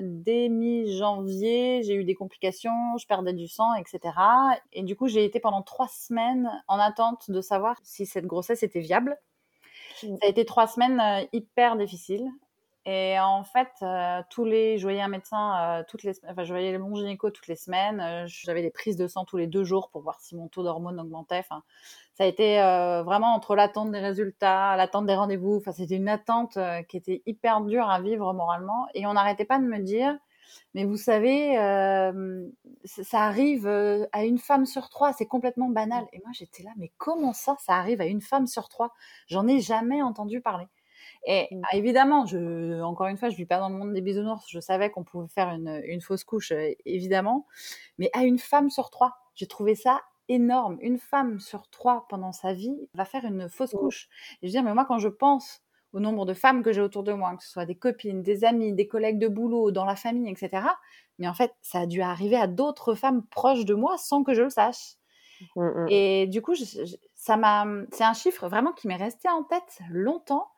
dès 0.03 0.49
mi-janvier, 0.49 1.82
j'ai 1.82 1.94
eu 1.94 2.05
des 2.05 2.15
complications, 2.15 2.97
je 2.99 3.06
perdais 3.06 3.32
du 3.32 3.49
sang, 3.49 3.75
etc. 3.75 4.00
Et 4.73 4.82
du 4.82 4.97
coup, 4.97 5.09
j'ai 5.09 5.25
été 5.25 5.41
pendant 5.41 5.62
trois 5.62 5.88
semaines 5.88 6.50
en 6.67 6.79
attente 6.79 7.31
de 7.31 7.41
savoir 7.41 7.76
si 7.82 8.06
cette 8.06 8.26
grossesse 8.26 8.62
était 8.62 8.81
viable. 8.81 9.17
Mmh. 10.03 10.17
Ça 10.17 10.26
a 10.26 10.29
été 10.29 10.44
trois 10.44 10.66
semaines 10.66 11.26
hyper 11.33 11.76
difficiles. 11.76 12.28
Et 12.90 13.21
en 13.21 13.45
fait, 13.45 13.68
euh, 13.83 14.23
tous 14.30 14.47
les, 14.47 14.78
je 14.78 14.83
voyais 14.83 15.02
un 15.02 15.09
médecin 15.09 15.80
euh, 15.80 15.85
toutes 15.87 16.04
les, 16.04 16.14
enfin, 16.26 16.45
je 16.45 16.50
voyais 16.54 16.78
mon 16.78 16.95
gynéco 16.95 17.28
toutes 17.28 17.47
les 17.47 17.54
semaines. 17.54 18.00
Euh, 18.00 18.25
j'avais 18.26 18.62
des 18.62 18.71
prises 18.71 18.97
de 18.97 19.07
sang 19.07 19.26
tous 19.26 19.37
les 19.37 19.47
deux 19.47 19.62
jours 19.62 19.90
pour 19.90 20.00
voir 20.00 20.18
si 20.21 20.35
mon 20.35 20.49
taux 20.49 20.62
d'hormones 20.62 20.99
augmentait. 20.99 21.40
Enfin, 21.40 21.64
ça 22.14 22.25
a 22.25 22.26
été 22.26 22.57
vraiment 23.04 23.35
entre 23.35 23.54
l'attente 23.54 23.92
des 23.92 23.99
résultats, 23.99 24.75
l'attente 24.76 25.04
des 25.04 25.14
rendez-vous. 25.14 25.57
Enfin, 25.57 25.73
c'était 25.73 25.97
une 25.97 26.09
attente 26.09 26.59
qui 26.88 26.97
était 26.97 27.23
hyper 27.26 27.61
dure 27.61 27.90
à 27.90 28.00
vivre 28.00 28.33
moralement. 28.33 28.87
Et 28.95 29.07
on 29.07 29.12
n'arrêtait 29.12 29.45
pas 29.45 29.59
de 29.59 29.64
me 29.64 29.78
dire, 29.80 30.16
mais 30.75 30.85
vous 30.85 30.97
savez, 30.97 31.54
ça 32.85 33.21
arrive 33.21 33.68
à 33.68 34.25
une 34.25 34.38
femme 34.38 34.64
sur 34.66 34.88
trois. 34.88 35.12
C'est 35.12 35.26
complètement 35.26 35.68
banal. 35.68 36.07
Et 36.12 36.21
moi, 36.25 36.30
j'étais 36.33 36.62
là, 36.64 36.71
mais 36.76 36.90
comment 36.97 37.35
ça, 37.35 37.54
ça 37.61 37.75
arrive 37.75 38.00
à 38.00 38.07
une 38.07 38.23
femme 38.23 38.47
sur 38.47 38.68
trois? 38.68 38.95
J'en 39.28 39.47
ai 39.47 39.61
jamais 39.61 40.02
entendu 40.02 40.40
parler. 40.40 40.66
Et 41.27 41.49
mmh. 41.51 41.63
ah, 41.71 41.77
évidemment, 41.77 42.27
je, 42.27 42.81
encore 42.83 43.07
une 43.07 43.17
fois, 43.17 43.29
je 43.29 43.37
vis 43.37 43.47
pas 43.47 43.59
dans 43.59 43.69
le 43.69 43.77
monde 43.77 43.93
des 43.93 44.01
bisounours. 44.01 44.45
Je 44.49 44.61
savais 44.61 44.91
qu'on 44.91 45.05
pouvait 45.05 45.29
faire 45.29 45.49
une, 45.49 45.81
une 45.85 46.01
fausse 46.01 46.25
couche, 46.25 46.53
euh, 46.53 46.71
évidemment. 46.87 47.47
Mais 47.99 48.11
à 48.13 48.25
une 48.25 48.39
femme 48.39 48.71
sur 48.71 48.91
trois, 48.91 49.17
j'ai 49.35 49.47
trouvé 49.47 49.75
ça 49.75 50.01
énorme. 50.29 50.79
Une 50.81 50.99
femme 50.99 51.41
sur 51.41 51.69
trois 51.71 52.07
pendant 52.09 52.33
sa 52.33 52.53
vie 52.53 52.89
va 52.95 53.05
faire 53.05 53.25
une 53.25 53.49
fausse 53.49 53.75
mmh. 53.75 53.79
couche. 53.79 54.09
Et 54.43 54.47
je 54.47 54.47
veux 54.49 54.53
dire, 54.53 54.63
mais 54.63 54.75
moi, 54.75 54.85
quand 54.87 54.99
je 54.99 55.09
pense 55.09 55.63
au 55.93 56.01
nombre 56.01 56.27
de 56.27 56.35
femmes 56.35 56.63
que 56.63 56.73
j'ai 56.73 56.83
autour 56.83 57.03
de 57.03 57.13
moi, 57.13 57.35
que 57.37 57.43
ce 57.43 57.51
soit 57.51 57.65
des 57.65 57.75
copines, 57.75 58.23
des 58.23 58.45
amis, 58.45 58.75
des 58.75 58.87
collègues 58.87 59.19
de 59.19 59.29
boulot, 59.29 59.71
dans 59.71 59.85
la 59.85 59.97
famille, 59.97 60.31
etc. 60.31 60.67
Mais 61.19 61.29
en 61.29 61.35
fait, 61.35 61.53
ça 61.63 61.81
a 61.81 61.87
dû 61.87 62.03
arriver 62.03 62.37
à 62.37 62.47
d'autres 62.47 62.95
femmes 62.95 63.25
proches 63.27 63.65
de 63.65 63.75
moi 63.75 63.97
sans 63.99 64.23
que 64.23 64.35
je 64.35 64.43
le 64.43 64.51
sache. 64.51 64.97
Mmh, 65.57 65.87
Et 65.89 66.27
du 66.27 66.43
coup, 66.43 66.55
ça 67.15 67.37
m'a, 67.37 67.65
c'est 67.93 68.05
un 68.05 68.13
chiffre 68.13 68.49
vraiment 68.49 68.73
qui 68.73 68.89
m'est 68.89 68.97
resté 68.97 69.29
en 69.29 69.45
tête 69.45 69.79
longtemps 69.91 70.49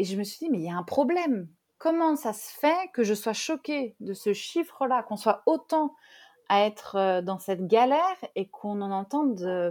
et 0.00 0.04
je 0.04 0.16
me 0.16 0.24
suis 0.24 0.38
dit, 0.38 0.50
mais 0.50 0.56
il 0.56 0.64
y 0.64 0.70
a 0.70 0.76
un 0.76 0.82
problème. 0.82 1.46
Comment 1.76 2.16
ça 2.16 2.32
se 2.32 2.50
fait 2.58 2.90
que 2.94 3.02
je 3.02 3.12
sois 3.12 3.34
choquée 3.34 3.96
de 4.00 4.14
ce 4.14 4.32
chiffre-là, 4.32 5.02
qu'on 5.02 5.18
soit 5.18 5.42
autant 5.44 5.94
à 6.48 6.64
être 6.64 6.96
euh, 6.96 7.20
dans 7.20 7.38
cette 7.38 7.66
galère 7.66 8.16
et 8.34 8.48
qu'on 8.48 8.80
en 8.80 8.92
entende 8.92 9.42
euh, 9.42 9.70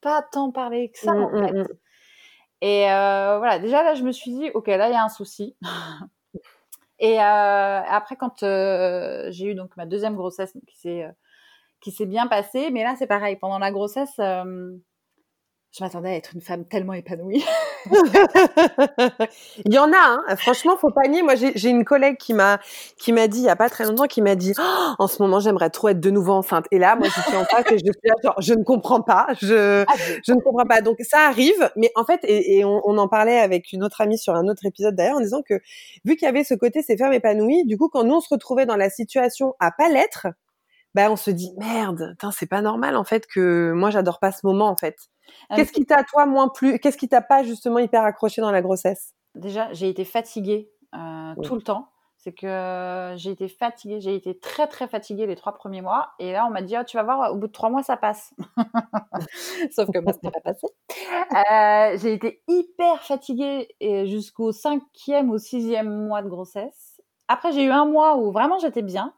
pas 0.00 0.22
tant 0.22 0.52
parler 0.52 0.90
que 0.90 0.98
ça, 1.00 1.12
mmh, 1.12 1.24
en 1.24 1.30
mmh, 1.30 1.46
fait? 1.46 1.52
Mmh. 1.54 1.66
Et 2.60 2.92
euh, 2.92 3.38
voilà, 3.38 3.58
déjà 3.58 3.82
là, 3.82 3.94
je 3.96 4.04
me 4.04 4.12
suis 4.12 4.30
dit, 4.30 4.48
ok, 4.54 4.68
là, 4.68 4.90
il 4.90 4.92
y 4.92 4.96
a 4.96 5.02
un 5.02 5.08
souci. 5.08 5.56
et 7.00 7.18
après, 7.18 8.14
quand 8.14 8.38
j'ai 8.38 9.46
eu 9.46 9.54
donc 9.56 9.76
ma 9.76 9.86
deuxième 9.86 10.14
grossesse 10.14 10.52
qui 10.68 10.78
s'est 10.78 11.04
qui 11.80 11.90
s'est 11.90 12.06
bien 12.06 12.28
passée, 12.28 12.70
mais 12.70 12.84
là, 12.84 12.94
c'est 12.96 13.06
pareil. 13.08 13.34
Pendant 13.36 13.58
la 13.58 13.72
grossesse, 13.72 14.20
je 15.76 15.84
m'attendais 15.84 16.08
à 16.08 16.14
être 16.16 16.30
une 16.34 16.40
femme 16.40 16.64
tellement 16.64 16.94
épanouie. 16.94 17.44
il 19.64 19.72
y 19.72 19.78
en 19.78 19.92
a, 19.92 19.96
hein. 19.96 20.24
franchement, 20.36 20.76
faut 20.78 20.90
pas 20.90 21.06
nier. 21.08 21.22
Moi, 21.22 21.34
j'ai 21.36 21.68
une 21.68 21.84
collègue 21.84 22.16
qui 22.16 22.32
m'a 22.32 22.58
qui 22.96 23.12
m'a 23.12 23.28
dit 23.28 23.40
il 23.40 23.44
y 23.44 23.50
a 23.50 23.56
pas 23.56 23.68
très 23.68 23.84
longtemps, 23.84 24.06
qui 24.06 24.22
m'a 24.22 24.34
dit 24.34 24.54
oh, 24.58 24.94
en 24.98 25.06
ce 25.06 25.22
moment 25.22 25.40
j'aimerais 25.40 25.68
trop 25.70 25.88
être 25.88 26.00
de 26.00 26.10
nouveau 26.10 26.32
enceinte. 26.32 26.66
Et 26.70 26.78
là, 26.78 26.96
moi, 26.96 27.08
je 27.08 27.20
suis 27.20 27.36
en 27.36 27.44
face 27.44 27.70
et 27.70 27.78
je 27.78 27.84
suis 27.84 27.92
là, 28.04 28.14
genre, 28.24 28.40
je 28.40 28.54
ne 28.54 28.64
comprends 28.64 29.02
pas, 29.02 29.26
je 29.40 29.84
ah, 29.86 29.94
je 30.26 30.32
ne 30.32 30.40
comprends 30.40 30.66
pas. 30.66 30.80
Donc 30.80 30.96
ça 31.00 31.26
arrive, 31.28 31.70
mais 31.76 31.90
en 31.96 32.04
fait, 32.04 32.20
et, 32.24 32.64
on, 32.64 32.80
on, 32.84 32.96
en 32.96 33.08
parlait 33.08 33.38
avec 33.38 33.72
une 33.72 33.84
autre 33.84 34.00
amie 34.00 34.18
sur 34.18 34.34
un 34.34 34.48
autre 34.48 34.64
épisode 34.64 34.96
d'ailleurs, 34.96 35.16
en 35.16 35.20
disant 35.20 35.42
que 35.46 35.60
vu 36.04 36.16
qu'il 36.16 36.24
y 36.24 36.28
avait 36.28 36.44
ce 36.44 36.54
côté 36.54 36.82
ces 36.82 36.96
femmes 36.96 37.12
épanouies, 37.12 37.64
du 37.66 37.76
coup, 37.76 37.88
quand 37.88 38.04
nous 38.04 38.14
on 38.14 38.20
se 38.20 38.28
retrouvait 38.30 38.66
dans 38.66 38.76
la 38.76 38.88
situation 38.88 39.54
à 39.60 39.70
pas 39.70 39.90
l'être, 39.90 40.28
bah 40.94 41.10
on 41.10 41.16
se 41.16 41.30
dit 41.30 41.52
merde, 41.58 42.16
c'est 42.32 42.48
pas 42.48 42.62
normal 42.62 42.96
en 42.96 43.04
fait 43.04 43.26
que 43.26 43.72
moi 43.72 43.90
j'adore 43.90 44.18
pas 44.18 44.32
ce 44.32 44.40
moment 44.44 44.68
en 44.68 44.76
fait. 44.76 44.96
Ah, 45.50 45.56
qu'est-ce 45.56 45.72
qui 45.72 45.86
t'a 45.86 46.02
toi 46.04 46.26
moins 46.26 46.48
plus 46.48 46.78
Qu'est-ce 46.78 46.98
qui 46.98 47.08
t'a 47.08 47.22
pas 47.22 47.42
justement 47.42 47.78
hyper 47.78 48.02
accroché 48.02 48.40
dans 48.40 48.50
la 48.50 48.62
grossesse? 48.62 49.14
Déjà, 49.34 49.72
j'ai 49.72 49.88
été 49.88 50.04
fatiguée 50.04 50.70
euh, 50.94 51.34
tout 51.42 51.54
le 51.54 51.62
temps. 51.62 51.90
C'est 52.16 52.32
que 52.32 53.14
j'ai 53.16 53.30
été 53.30 53.46
fatiguée, 53.46 54.00
j'ai 54.00 54.16
été 54.16 54.36
très 54.36 54.66
très 54.66 54.88
fatiguée 54.88 55.26
les 55.26 55.36
trois 55.36 55.52
premiers 55.52 55.82
mois. 55.82 56.10
Et 56.18 56.32
là, 56.32 56.46
on 56.46 56.50
m'a 56.50 56.62
dit, 56.62 56.74
oh, 56.76 56.82
tu 56.84 56.96
vas 56.96 57.04
voir, 57.04 57.32
au 57.32 57.36
bout 57.36 57.46
de 57.46 57.52
trois 57.52 57.70
mois, 57.70 57.84
ça 57.84 57.96
passe. 57.96 58.34
Sauf 59.70 59.88
que 59.92 60.00
moi, 60.00 60.12
ce 60.12 60.18
n'est 60.24 60.32
pas 60.32 60.40
passé. 60.40 60.66
Euh, 60.90 61.96
j'ai 61.96 62.12
été 62.12 62.42
hyper 62.48 63.02
fatiguée 63.02 63.68
jusqu'au 64.06 64.50
cinquième 64.50 65.30
ou 65.30 65.38
sixième 65.38 66.06
mois 66.06 66.22
de 66.22 66.28
grossesse. 66.28 67.00
Après, 67.28 67.52
j'ai 67.52 67.64
eu 67.64 67.70
un 67.70 67.84
mois 67.84 68.16
où 68.16 68.32
vraiment 68.32 68.58
j'étais 68.58 68.82
bien. 68.82 69.14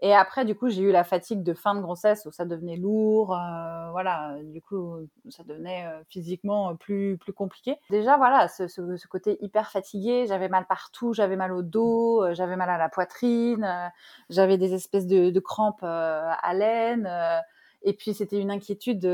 Et 0.00 0.14
après, 0.14 0.44
du 0.44 0.54
coup, 0.54 0.68
j'ai 0.68 0.82
eu 0.82 0.92
la 0.92 1.02
fatigue 1.02 1.42
de 1.42 1.54
fin 1.54 1.74
de 1.74 1.80
grossesse 1.80 2.24
où 2.24 2.30
ça 2.30 2.44
devenait 2.44 2.76
lourd, 2.76 3.34
euh, 3.34 3.90
voilà, 3.90 4.36
du 4.44 4.62
coup, 4.62 4.96
ça 5.28 5.42
devenait 5.42 5.86
euh, 5.86 6.04
physiquement 6.08 6.76
plus 6.76 7.18
plus 7.18 7.32
compliqué. 7.32 7.76
Déjà, 7.90 8.16
voilà, 8.16 8.46
ce, 8.46 8.68
ce, 8.68 8.96
ce 8.96 9.08
côté 9.08 9.38
hyper 9.40 9.70
fatigué, 9.72 10.26
j'avais 10.28 10.48
mal 10.48 10.66
partout, 10.66 11.14
j'avais 11.14 11.34
mal 11.34 11.52
au 11.52 11.62
dos, 11.62 12.22
euh, 12.22 12.34
j'avais 12.34 12.54
mal 12.54 12.70
à 12.70 12.78
la 12.78 12.88
poitrine, 12.88 13.64
euh, 13.64 13.88
j'avais 14.30 14.56
des 14.56 14.72
espèces 14.72 15.08
de, 15.08 15.30
de 15.30 15.40
crampes 15.40 15.82
à 15.82 16.54
l'aine, 16.54 17.10
et 17.82 17.92
puis 17.92 18.14
c'était 18.14 18.38
une 18.38 18.52
inquiétude. 18.52 19.04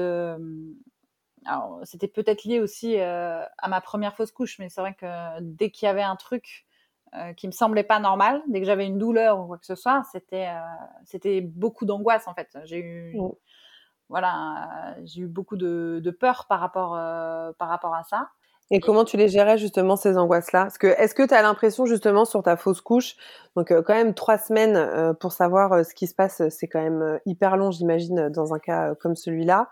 alors, 1.47 1.81
c'était 1.85 2.09
peut-être 2.09 2.45
lié 2.45 2.61
aussi 2.61 2.99
à 2.99 3.69
ma 3.69 3.81
première 3.81 4.15
fausse 4.17 4.33
couche, 4.33 4.59
mais 4.59 4.69
c'est 4.69 4.81
vrai 4.83 4.95
que 4.95 5.41
dès 5.41 5.71
qu'il 5.71 5.87
y 5.87 5.89
avait 5.89 6.03
un 6.03 6.17
truc 6.17 6.67
euh, 7.17 7.33
qui 7.33 7.47
me 7.47 7.53
semblait 7.53 7.85
pas 7.85 8.01
normal. 8.01 8.43
Dès 8.49 8.59
que 8.61 8.67
j'avais 8.67 8.87
une 8.87 8.99
douleur 8.99 9.39
ou 9.39 9.47
quoi 9.47 9.59
que 9.59 9.67
ce 9.67 9.77
soit, 9.77 10.03
c'était 10.11 10.49
euh, 10.49 10.59
c'était 11.05 11.41
beaucoup 11.41 11.85
d'angoisse 11.85 12.27
en 12.27 12.35
fait. 12.35 12.49
J'ai 12.65 12.79
eu 12.79 13.17
mm. 13.17 13.31
voilà, 14.09 14.97
j'ai 15.05 15.21
eu 15.21 15.29
beaucoup 15.29 15.57
de, 15.57 16.01
de, 16.03 16.11
peur 16.11 16.47
par 16.49 16.59
rapport 16.59 16.97
euh, 16.97 17.53
par 17.57 17.69
rapport 17.69 17.95
à 17.95 18.03
ça. 18.03 18.31
Et, 18.71 18.81
comment 18.81 19.05
tu 19.05 19.17
les 19.17 19.29
gérais 19.29 19.59
justement 19.59 19.95
ces 19.95 20.19
angoisses-là? 20.19 20.63
Parce 20.63 20.79
que 20.79 20.87
est-ce 20.87 21.15
que 21.15 21.25
tu 21.25 21.35
as 21.35 21.43
l'impression 21.43 21.87
justement 21.87 22.25
sur 22.25 22.43
ta 22.43 22.57
fausse 22.57 22.81
couche, 22.81 23.15
donc 23.55 23.69
quand 23.69 23.95
même 23.95 24.15
trois 24.15 24.39
semaines 24.39 25.15
pour 25.21 25.33
savoir 25.33 25.85
ce 25.85 25.95
qui 25.95 26.07
se 26.07 26.15
passe, 26.15 26.43
c'est 26.49 26.67
quand 26.67 26.83
même 26.83 27.21
hyper 27.27 27.59
long, 27.59 27.71
j'imagine, 27.71 28.31
dans 28.31 28.55
un 28.55 28.59
cas 28.59 28.95
comme 28.97 29.15
celui-là. 29.15 29.69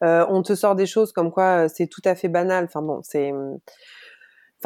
on 0.00 0.42
te 0.42 0.54
sort 0.54 0.76
des 0.76 0.86
choses 0.86 1.12
comme 1.12 1.32
quoi 1.32 1.68
c'est 1.68 1.88
tout 1.88 2.02
à 2.04 2.14
fait 2.14 2.28
banal. 2.28 2.66
Enfin 2.66 2.82
bon, 2.82 3.00
c'est 3.02 3.32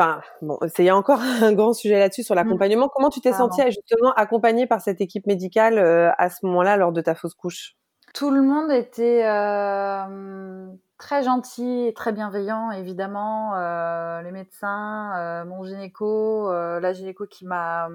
Enfin, 0.00 0.22
bon, 0.40 0.58
il 0.78 0.84
y 0.84 0.88
a 0.88 0.96
encore 0.96 1.20
un 1.42 1.52
grand 1.52 1.74
sujet 1.74 1.98
là-dessus 1.98 2.22
sur 2.22 2.34
mmh. 2.34 2.38
l'accompagnement. 2.38 2.88
Comment 2.88 3.10
tu 3.10 3.20
t'es 3.20 3.32
sentie 3.32 3.60
justement 3.66 4.12
accompagnée 4.14 4.66
par 4.66 4.80
cette 4.80 5.00
équipe 5.02 5.26
médicale 5.26 5.78
euh, 5.78 6.10
à 6.16 6.30
ce 6.30 6.46
moment-là 6.46 6.78
lors 6.78 6.92
de 6.92 7.02
ta 7.02 7.14
fausse 7.14 7.34
couche? 7.34 7.76
Tout 8.14 8.30
le 8.30 8.40
monde 8.40 8.72
était 8.72 9.24
euh, 9.26 10.66
très 10.96 11.22
gentil 11.22 11.86
et 11.86 11.92
très 11.92 12.12
bienveillant, 12.12 12.70
évidemment. 12.70 13.54
Euh, 13.56 14.22
les 14.22 14.32
médecins, 14.32 15.44
mon 15.44 15.64
gynéco, 15.64 16.50
la 16.50 16.92
gynéco 16.92 17.26
qui 17.26 17.46
m'a 17.46 17.88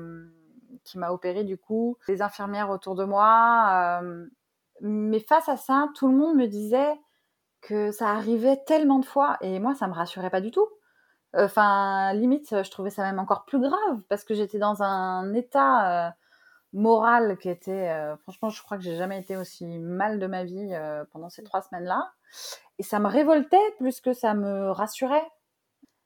qui 0.84 1.00
m'a 1.00 1.10
opéré 1.10 1.44
du 1.44 1.58
coup, 1.58 1.98
les 2.08 2.22
infirmières 2.22 2.70
autour 2.70 2.94
de 2.94 3.04
moi. 3.04 4.02
mais 4.82 5.20
face 5.20 5.50
à 5.50 5.58
ça, 5.58 5.90
tout 5.96 6.08
le 6.08 6.16
monde 6.16 6.38
me 6.38 6.46
disait 6.46 6.94
que 7.62 7.92
ça 7.92 8.10
arrivait 8.10 8.62
tellement 8.68 9.00
de 9.00 9.06
fois 9.06 9.38
et 9.42 9.60
moi 9.60 9.74
ça 9.74 9.88
me 9.88 9.94
rassurait 9.94 10.30
pas 10.30 10.42
du 10.42 10.52
tout. 10.52 10.68
Enfin, 11.38 12.14
limite, 12.14 12.64
je 12.64 12.72
trouvais 12.72 12.90
ça 12.90 13.04
même 13.04 13.20
encore 13.20 13.44
plus 13.44 13.60
grave 13.60 14.02
parce 14.08 14.24
que 14.24 14.34
j'étais 14.34 14.58
dans 14.58 14.84
un 14.84 15.34
état 15.34 16.08
euh, 16.08 16.12
moral 16.72 17.38
qui 17.38 17.50
était, 17.50 17.90
euh, 17.90 18.16
franchement, 18.18 18.50
je 18.50 18.64
crois 18.64 18.78
que 18.78 18.84
j'ai 18.84 18.96
jamais 18.96 19.20
été 19.20 19.36
aussi 19.36 19.66
mal 19.80 20.20
de 20.20 20.28
ma 20.28 20.46
vie 20.46 20.70
euh, 20.72 21.04
pendant 21.12 21.30
ces 21.30 21.44
trois 21.44 21.62
semaines-là. 21.62 22.10
Et 22.80 22.84
ça 22.84 23.00
me 23.00 23.08
révoltait 23.08 23.58
plus 23.80 24.00
que 24.00 24.14
ça 24.14 24.34
me 24.34 24.72
rassurait. 24.72 25.26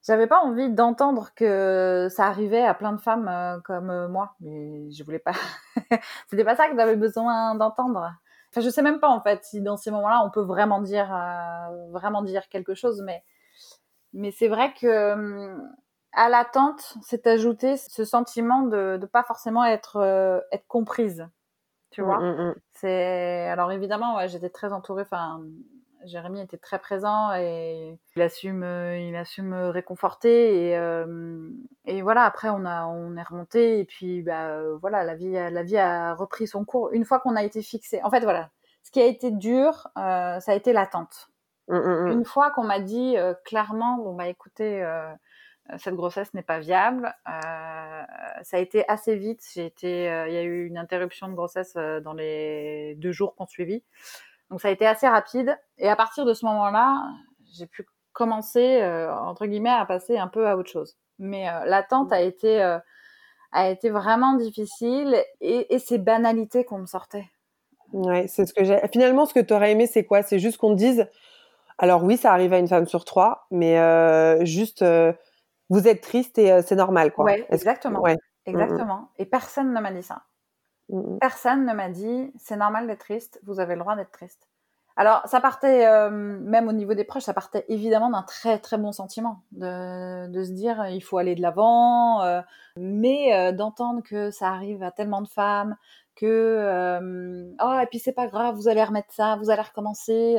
J'avais 0.02 0.26
pas 0.26 0.40
envie 0.40 0.70
d'entendre 0.70 1.30
que 1.36 2.08
ça 2.10 2.26
arrivait 2.26 2.64
à 2.64 2.74
plein 2.74 2.92
de 2.92 3.00
femmes 3.00 3.60
comme 3.64 4.08
moi, 4.08 4.34
mais 4.40 4.90
je 4.90 5.04
voulais 5.04 5.18
pas. 5.18 5.34
C'était 6.28 6.44
pas 6.44 6.56
ça 6.56 6.68
que 6.68 6.76
j'avais 6.76 6.96
besoin 6.96 7.54
d'entendre. 7.54 8.10
Enfin, 8.50 8.62
je 8.62 8.70
sais 8.70 8.82
même 8.82 8.98
pas 8.98 9.10
en 9.10 9.20
fait 9.20 9.44
si 9.44 9.60
dans 9.60 9.76
ces 9.76 9.90
moments-là 9.90 10.22
on 10.24 10.30
peut 10.30 10.40
vraiment 10.40 10.80
dire, 10.80 11.14
vraiment 11.90 12.22
dire 12.22 12.48
quelque 12.48 12.74
chose, 12.74 13.02
mais 13.04 13.22
mais 14.12 14.30
c'est 14.30 14.48
vrai 14.48 14.72
que 14.74 15.12
hum, 15.12 15.70
à 16.12 16.28
l'attente, 16.28 16.94
s'est 17.02 17.28
ajouté 17.28 17.76
ce 17.76 18.04
sentiment 18.04 18.62
de 18.62 18.98
ne 19.00 19.06
pas 19.06 19.22
forcément 19.22 19.64
être 19.64 19.96
euh, 19.96 20.40
être 20.52 20.66
comprise. 20.66 21.28
Tu 21.90 22.02
mmh, 22.02 22.04
vois? 22.04 22.18
mmh, 22.18 22.48
mmh. 22.48 22.54
C'est 22.72 23.48
alors 23.48 23.72
évidemment, 23.72 24.16
ouais, 24.16 24.28
j'étais 24.28 24.50
très 24.50 24.72
entourée. 24.72 25.02
Enfin, 25.02 25.42
Jérémy 26.04 26.40
était 26.40 26.58
très 26.58 26.78
présent 26.78 27.32
et 27.34 27.98
il 28.16 28.22
a 28.22 28.28
su 28.28 28.52
me, 28.52 28.98
il 28.98 29.14
a 29.16 29.24
su 29.24 29.42
me 29.42 29.68
réconforter 29.68 30.70
et, 30.70 30.76
euh, 30.78 31.50
et 31.84 32.02
voilà. 32.02 32.24
Après, 32.24 32.48
on 32.48 32.64
a, 32.64 32.86
on 32.86 33.16
est 33.16 33.22
remonté 33.22 33.80
et 33.80 33.84
puis 33.84 34.22
bah 34.22 34.62
voilà, 34.80 35.04
la 35.04 35.14
vie, 35.14 35.32
la 35.32 35.62
vie 35.62 35.78
a 35.78 36.14
repris 36.14 36.46
son 36.46 36.64
cours 36.64 36.90
une 36.92 37.04
fois 37.04 37.20
qu'on 37.20 37.36
a 37.36 37.44
été 37.44 37.62
fixé. 37.62 38.00
En 38.02 38.10
fait, 38.10 38.20
voilà, 38.20 38.50
ce 38.82 38.90
qui 38.90 39.00
a 39.00 39.06
été 39.06 39.30
dur, 39.30 39.88
euh, 39.96 40.40
ça 40.40 40.52
a 40.52 40.54
été 40.54 40.72
l'attente. 40.72 41.28
Mmh, 41.70 41.76
mmh, 41.76 42.04
mmh. 42.04 42.12
Une 42.12 42.24
fois 42.24 42.50
qu'on 42.50 42.64
m'a 42.64 42.80
dit 42.80 43.16
euh, 43.16 43.32
clairement, 43.44 43.96
bon 43.96 44.14
bah 44.14 44.26
écoutez, 44.26 44.82
euh, 44.82 45.08
cette 45.78 45.94
grossesse 45.94 46.34
n'est 46.34 46.42
pas 46.42 46.58
viable, 46.58 47.14
euh, 47.28 48.02
ça 48.42 48.56
a 48.56 48.58
été 48.58 48.84
assez 48.88 49.14
vite. 49.14 49.40
J'ai 49.54 49.66
été, 49.66 50.04
il 50.26 50.34
y 50.34 50.36
a 50.36 50.42
eu 50.42 50.66
une 50.66 50.78
interruption 50.78 51.28
de 51.28 51.34
grossesse 51.34 51.74
dans 51.74 52.12
les 52.12 52.96
deux 52.96 53.12
jours 53.12 53.36
qu'on 53.36 53.46
suivit, 53.46 53.84
donc 54.50 54.60
ça 54.60 54.68
a 54.68 54.70
été 54.72 54.84
assez 54.84 55.06
rapide. 55.06 55.56
Et 55.78 55.88
à 55.88 55.94
partir 55.94 56.24
de 56.24 56.34
ce 56.34 56.44
moment-là, 56.46 57.04
j'ai 57.52 57.66
pu 57.66 57.86
commencer 58.12 58.84
entre 59.12 59.46
guillemets 59.46 59.70
à 59.70 59.86
passer 59.86 60.18
un 60.18 60.26
peu 60.26 60.48
à 60.48 60.56
autre 60.56 60.70
chose. 60.70 60.98
Mais 61.20 61.44
l'attente 61.66 62.12
a 62.12 62.20
été 62.20 62.60
a 63.52 63.68
été 63.68 63.90
vraiment 63.90 64.34
difficile 64.34 65.16
et, 65.40 65.72
et 65.72 65.78
ces 65.78 65.98
banalités 65.98 66.64
qu'on 66.64 66.78
me 66.78 66.86
sortait. 66.86 67.28
Ouais, 67.92 68.26
c'est 68.28 68.46
ce 68.46 68.54
que 68.54 68.64
j'ai. 68.64 68.80
Finalement, 68.92 69.26
ce 69.26 69.34
que 69.34 69.40
tu 69.40 69.52
aurais 69.52 69.72
aimé, 69.72 69.86
c'est 69.86 70.04
quoi? 70.04 70.22
C'est 70.22 70.38
juste 70.38 70.58
qu'on 70.58 70.70
te 70.70 70.78
dise 70.78 71.08
alors 71.80 72.04
oui, 72.04 72.18
ça 72.18 72.32
arrive 72.32 72.52
à 72.52 72.58
une 72.58 72.68
femme 72.68 72.86
sur 72.86 73.06
trois, 73.06 73.46
mais 73.50 73.78
euh, 73.78 74.44
juste, 74.44 74.82
euh, 74.82 75.14
vous 75.70 75.88
êtes 75.88 76.02
triste 76.02 76.38
et 76.38 76.52
euh, 76.52 76.62
c'est 76.64 76.76
normal, 76.76 77.10
quoi. 77.10 77.24
Ouais, 77.24 77.46
exactement. 77.48 78.02
Ouais. 78.02 78.16
Exactement. 78.44 79.08
Et 79.18 79.24
personne 79.24 79.72
ne 79.72 79.80
m'a 79.80 79.90
dit 79.90 80.02
ça. 80.02 80.22
Personne 81.20 81.64
ne 81.64 81.72
m'a 81.72 81.88
dit, 81.88 82.32
c'est 82.36 82.56
normal 82.56 82.86
d'être 82.86 83.00
triste, 83.00 83.40
vous 83.44 83.60
avez 83.60 83.74
le 83.76 83.80
droit 83.80 83.96
d'être 83.96 84.10
triste. 84.10 84.46
Alors, 84.96 85.22
ça 85.24 85.40
partait, 85.40 86.10
même 86.10 86.68
au 86.68 86.72
niveau 86.72 86.94
des 86.94 87.04
proches, 87.04 87.22
ça 87.22 87.32
partait 87.32 87.64
évidemment 87.68 88.10
d'un 88.10 88.24
très 88.24 88.58
très 88.58 88.76
bon 88.76 88.92
sentiment, 88.92 89.42
de, 89.52 90.26
de 90.26 90.44
se 90.44 90.50
dire, 90.50 90.84
il 90.88 91.00
faut 91.00 91.16
aller 91.16 91.34
de 91.34 91.40
l'avant, 91.40 92.42
mais 92.76 93.52
d'entendre 93.52 94.02
que 94.02 94.30
ça 94.30 94.48
arrive 94.48 94.82
à 94.82 94.90
tellement 94.90 95.22
de 95.22 95.28
femmes, 95.28 95.76
que, 96.16 97.54
oh, 97.62 97.78
et 97.80 97.86
puis 97.86 98.00
c'est 98.00 98.12
pas 98.12 98.26
grave, 98.26 98.56
vous 98.56 98.68
allez 98.68 98.82
remettre 98.82 99.12
ça, 99.12 99.36
vous 99.36 99.48
allez 99.48 99.62
recommencer. 99.62 100.36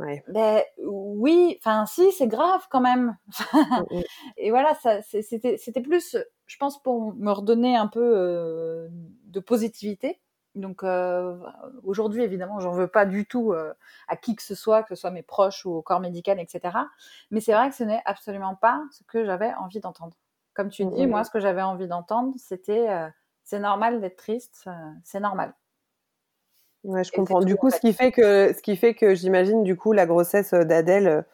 Ouais. 0.00 0.24
Ben 0.28 0.62
oui, 0.78 1.58
enfin 1.58 1.84
si, 1.84 2.10
c'est 2.12 2.26
grave 2.26 2.66
quand 2.70 2.80
même. 2.80 3.16
Mmh, 3.52 3.58
mmh. 3.58 4.02
et 4.38 4.50
voilà, 4.50 4.74
ça, 4.76 5.02
c'était, 5.02 5.58
c'était 5.58 5.82
plus, 5.82 6.16
je 6.46 6.56
pense, 6.56 6.82
pour 6.82 7.14
me 7.14 7.30
redonner 7.30 7.76
un 7.76 7.86
peu 7.86 8.12
euh, 8.16 8.88
de 9.26 9.40
positivité. 9.40 10.20
Donc 10.54 10.82
euh, 10.82 11.38
aujourd'hui, 11.84 12.22
évidemment, 12.22 12.58
j'en 12.60 12.72
veux 12.72 12.88
pas 12.88 13.04
du 13.04 13.26
tout 13.26 13.52
euh, 13.52 13.74
à 14.08 14.16
qui 14.16 14.34
que 14.34 14.42
ce 14.42 14.54
soit, 14.54 14.82
que 14.82 14.94
ce 14.94 15.00
soit 15.02 15.10
mes 15.10 15.22
proches 15.22 15.66
ou 15.66 15.70
au 15.70 15.82
corps 15.82 16.00
médical, 16.00 16.40
etc. 16.40 16.78
Mais 17.30 17.40
c'est 17.40 17.52
vrai 17.52 17.68
que 17.68 17.76
ce 17.76 17.84
n'est 17.84 18.02
absolument 18.06 18.56
pas 18.56 18.82
ce 18.90 19.04
que 19.04 19.24
j'avais 19.24 19.52
envie 19.54 19.80
d'entendre. 19.80 20.16
Comme 20.54 20.70
tu 20.70 20.84
mmh, 20.84 20.90
dis, 20.94 21.06
moi, 21.06 21.24
ce 21.24 21.30
que 21.30 21.40
j'avais 21.40 21.62
envie 21.62 21.86
d'entendre, 21.86 22.34
c'était 22.38 22.88
c'est 23.44 23.60
normal 23.60 24.00
d'être 24.00 24.16
triste, 24.16 24.68
c'est 25.04 25.20
normal. 25.20 25.54
Ouais, 26.84 27.04
je 27.04 27.12
comprends. 27.12 27.40
Du 27.40 27.56
coup, 27.56 27.70
ce 27.70 27.78
qui 27.78 27.92
fait 27.92 28.10
que, 28.10 28.52
ce 28.54 28.62
qui 28.62 28.76
fait 28.76 28.94
que 28.94 29.14
j'imagine, 29.14 29.62
du 29.62 29.76
coup, 29.76 29.92
la 29.92 30.06
grossesse 30.06 30.54
d'Adèle, 30.54 31.24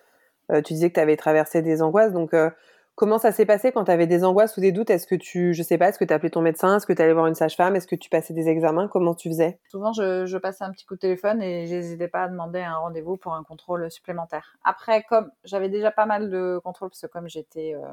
euh, 0.53 0.63
tu 0.63 0.75
disais 0.75 0.89
que 0.91 0.95
tu 0.95 1.01
avais 1.01 1.17
traversé 1.17 1.63
des 1.63 1.83
angoisses. 1.83 2.13
Donc, 2.13 2.35
euh, 2.35 2.51
Comment 2.97 3.19
ça 3.19 3.31
s'est 3.31 3.45
passé 3.45 3.73
quand 3.73 3.85
tu 3.85 3.91
avais 3.91 4.07
des 4.07 4.25
angoisses 4.25 4.57
ou 4.57 4.63
des 4.63 4.73
doutes? 4.73 4.89
Est-ce 4.89 5.07
que 5.07 5.15
tu, 5.15 5.53
je 5.53 5.63
sais 5.63 5.77
pas, 5.77 5.91
est-ce 5.91 5.99
que 5.99 6.07
tu 6.07 6.15
appelé 6.15 6.31
ton 6.31 6.41
médecin? 6.41 6.79
Est-ce 6.79 6.87
que 6.87 6.95
tu 6.95 7.03
allais 7.03 7.13
voir 7.13 7.27
une 7.27 7.35
sage-femme? 7.35 7.77
Est-ce 7.77 7.87
que 7.87 7.95
tu 7.95 8.09
passais 8.09 8.33
des 8.33 8.49
examens? 8.49 8.89
Comment 8.89 9.15
tu 9.15 9.29
faisais? 9.29 9.59
Souvent, 9.69 9.93
je, 9.93 10.25
je, 10.25 10.39
passais 10.39 10.65
un 10.65 10.71
petit 10.71 10.87
coup 10.87 10.95
de 10.95 11.01
téléphone 11.01 11.43
et 11.43 11.67
j'hésitais 11.67 12.09
pas 12.09 12.23
à 12.23 12.29
demander 12.29 12.61
un 12.61 12.77
rendez-vous 12.77 13.19
pour 13.19 13.35
un 13.35 13.43
contrôle 13.43 13.91
supplémentaire. 13.91 14.57
Après, 14.65 15.03
comme 15.03 15.31
j'avais 15.45 15.69
déjà 15.69 15.91
pas 15.91 16.07
mal 16.07 16.31
de 16.31 16.59
contrôles, 16.65 16.89
parce 16.89 17.03
que 17.03 17.07
comme 17.07 17.29
j'étais, 17.29 17.75
euh, 17.75 17.87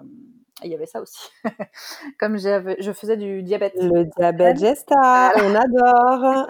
il 0.64 0.72
y 0.72 0.74
avait 0.74 0.86
ça 0.86 1.02
aussi, 1.02 1.30
comme 2.18 2.38
je 2.38 2.92
faisais 2.94 3.18
du 3.18 3.44
diabète. 3.44 3.74
Le 3.76 4.06
diabète 4.06 4.58
gesta, 4.58 5.34
on 5.36 5.54
adore. 5.54 6.48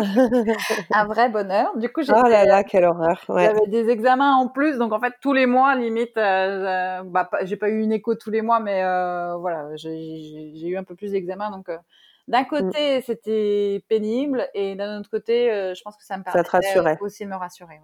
un 0.92 1.06
vrai 1.06 1.30
bonheur. 1.30 1.76
Du 1.78 1.92
coup, 1.92 2.02
oh 2.08 2.28
là 2.30 2.46
là, 2.46 2.64
quelle 2.64 2.86
horreur. 2.86 3.20
Ouais. 3.30 3.46
J'avais 3.46 3.66
des 3.66 3.90
examens 3.90 4.36
en 4.36 4.48
plus, 4.48 4.78
donc 4.78 4.94
en 4.94 5.00
fait 5.00 5.14
tous 5.22 5.34
les 5.34 5.48
mois, 5.48 5.74
limite, 5.74 6.16
euh, 6.18 7.02
bah, 7.04 7.28
j'ai 7.42 7.58
pas 7.58 7.70
eu 7.70 7.80
une 7.80 7.92
écho 7.92 8.14
tous 8.14 8.30
les 8.30 8.43
mois, 8.44 8.60
mais 8.60 8.84
euh, 8.84 9.36
voilà, 9.38 9.70
j'ai 9.76 10.68
eu 10.68 10.78
un 10.78 10.84
peu 10.84 10.96
plus 10.96 11.12
d'examens. 11.12 11.52
Donc, 11.52 11.70
euh, 11.70 11.78
d'un 12.28 12.44
mm. 12.44 12.48
côté, 12.48 13.02
c'était 13.02 13.84
pénible, 13.90 14.48
et 14.54 14.76
d'un 14.76 15.00
autre 15.00 15.10
côté, 15.10 15.52
euh, 15.52 15.74
je 15.74 15.82
pense 15.82 15.98
que 15.98 16.06
ça 16.06 16.18
me 16.18 16.24
permettait 16.24 17.02
aussi 17.02 17.26
de 17.26 17.30
me 17.30 17.36
rassurer. 17.36 17.80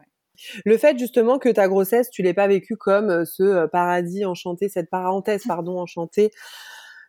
Le 0.63 0.77
fait 0.77 0.97
justement 0.97 1.37
que 1.37 1.49
ta 1.49 1.67
grossesse, 1.67 2.09
tu 2.09 2.21
l'aies 2.21 2.33
pas 2.33 2.47
vécue 2.47 2.77
comme 2.77 3.25
ce 3.25 3.65
paradis 3.65 4.25
enchanté, 4.25 4.69
cette 4.69 4.89
parenthèse, 4.89 5.43
pardon, 5.45 5.79
enchantée, 5.79 6.31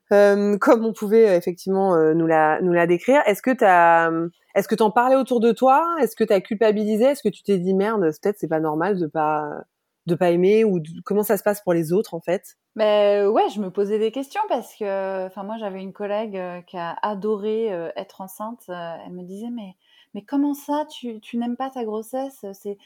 comme 0.09 0.85
on 0.85 0.93
pouvait 0.93 1.37
effectivement 1.37 1.97
nous 2.13 2.27
la 2.27 2.61
nous 2.61 2.73
la 2.73 2.89
décrire. 2.89 3.23
Est-ce 3.27 3.41
que 3.41 3.53
t'as 3.53 4.11
est-ce 4.57 4.67
que 4.67 4.75
t'en 4.75 4.91
parlais 4.91 5.15
autour 5.15 5.39
de 5.39 5.53
toi? 5.53 5.95
Est-ce 6.01 6.17
que 6.17 6.25
t'as 6.25 6.41
culpabilisé? 6.41 7.05
Est-ce 7.05 7.23
que 7.23 7.29
tu 7.29 7.45
t'es 7.45 7.59
dit 7.59 7.73
merde, 7.73 8.01
peut-être 8.01 8.39
c'est 8.41 8.49
pas 8.49 8.59
normal 8.59 8.99
de 8.99 9.07
pas 9.07 9.63
de 10.11 10.15
pas 10.15 10.31
aimer 10.31 10.65
ou 10.65 10.81
comment 11.05 11.23
ça 11.23 11.37
se 11.37 11.43
passe 11.43 11.61
pour 11.63 11.73
les 11.73 11.93
autres 11.93 12.15
en 12.15 12.21
fait? 12.21 12.57
Mais 12.77 13.27
ouais, 13.27 13.49
je 13.49 13.61
me 13.61 13.71
posais 13.71 13.99
des 13.99 14.13
questions 14.13 14.43
parce 14.49 14.75
que, 14.77 15.27
enfin, 15.27 15.43
moi, 15.43 15.57
j'avais 15.59 15.81
une 15.81 15.93
collègue 15.93 16.37
euh, 16.37 16.61
qui 16.63 16.77
a 16.77 16.97
adoré 17.03 17.73
euh, 17.73 17.91
être 17.97 18.21
enceinte. 18.21 18.63
Euh, 18.69 18.95
elle 19.05 19.13
me 19.13 19.23
disait, 19.25 19.51
mais, 19.51 19.75
mais 20.15 20.23
comment 20.23 20.55
ça, 20.55 20.87
tu, 20.91 21.21
tu 21.21 21.37
n'aimes 21.37 21.57
pas 21.57 21.71
ta 21.71 21.85
grossesse? 21.85 22.45
C'est 22.53 22.79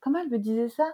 comment 0.00 0.20
elle 0.20 0.30
me 0.30 0.38
disait 0.38 0.68
ça? 0.68 0.84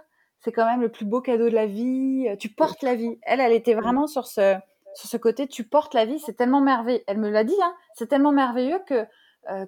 C'est 0.40 0.52
quand 0.52 0.64
même 0.64 0.80
le 0.80 0.90
plus 0.90 1.04
beau 1.04 1.20
cadeau 1.20 1.48
de 1.48 1.54
la 1.54 1.66
vie. 1.66 2.26
Tu 2.38 2.48
portes 2.48 2.82
la 2.82 2.94
vie. 2.94 3.18
Elle, 3.22 3.40
elle 3.40 3.52
était 3.52 3.74
vraiment 3.74 4.06
sur 4.06 4.26
ce, 4.26 4.56
sur 4.94 5.10
ce 5.10 5.16
côté. 5.16 5.48
Tu 5.48 5.64
portes 5.64 5.94
la 5.94 6.04
vie. 6.04 6.20
C'est 6.20 6.34
tellement 6.34 6.60
merveilleux. 6.60 7.02
Elle 7.06 7.18
me 7.18 7.28
l'a 7.28 7.42
dit. 7.42 7.56
Hein, 7.60 7.74
c'est 7.94 8.06
tellement 8.06 8.32
merveilleux 8.32 8.80
que 8.86 9.04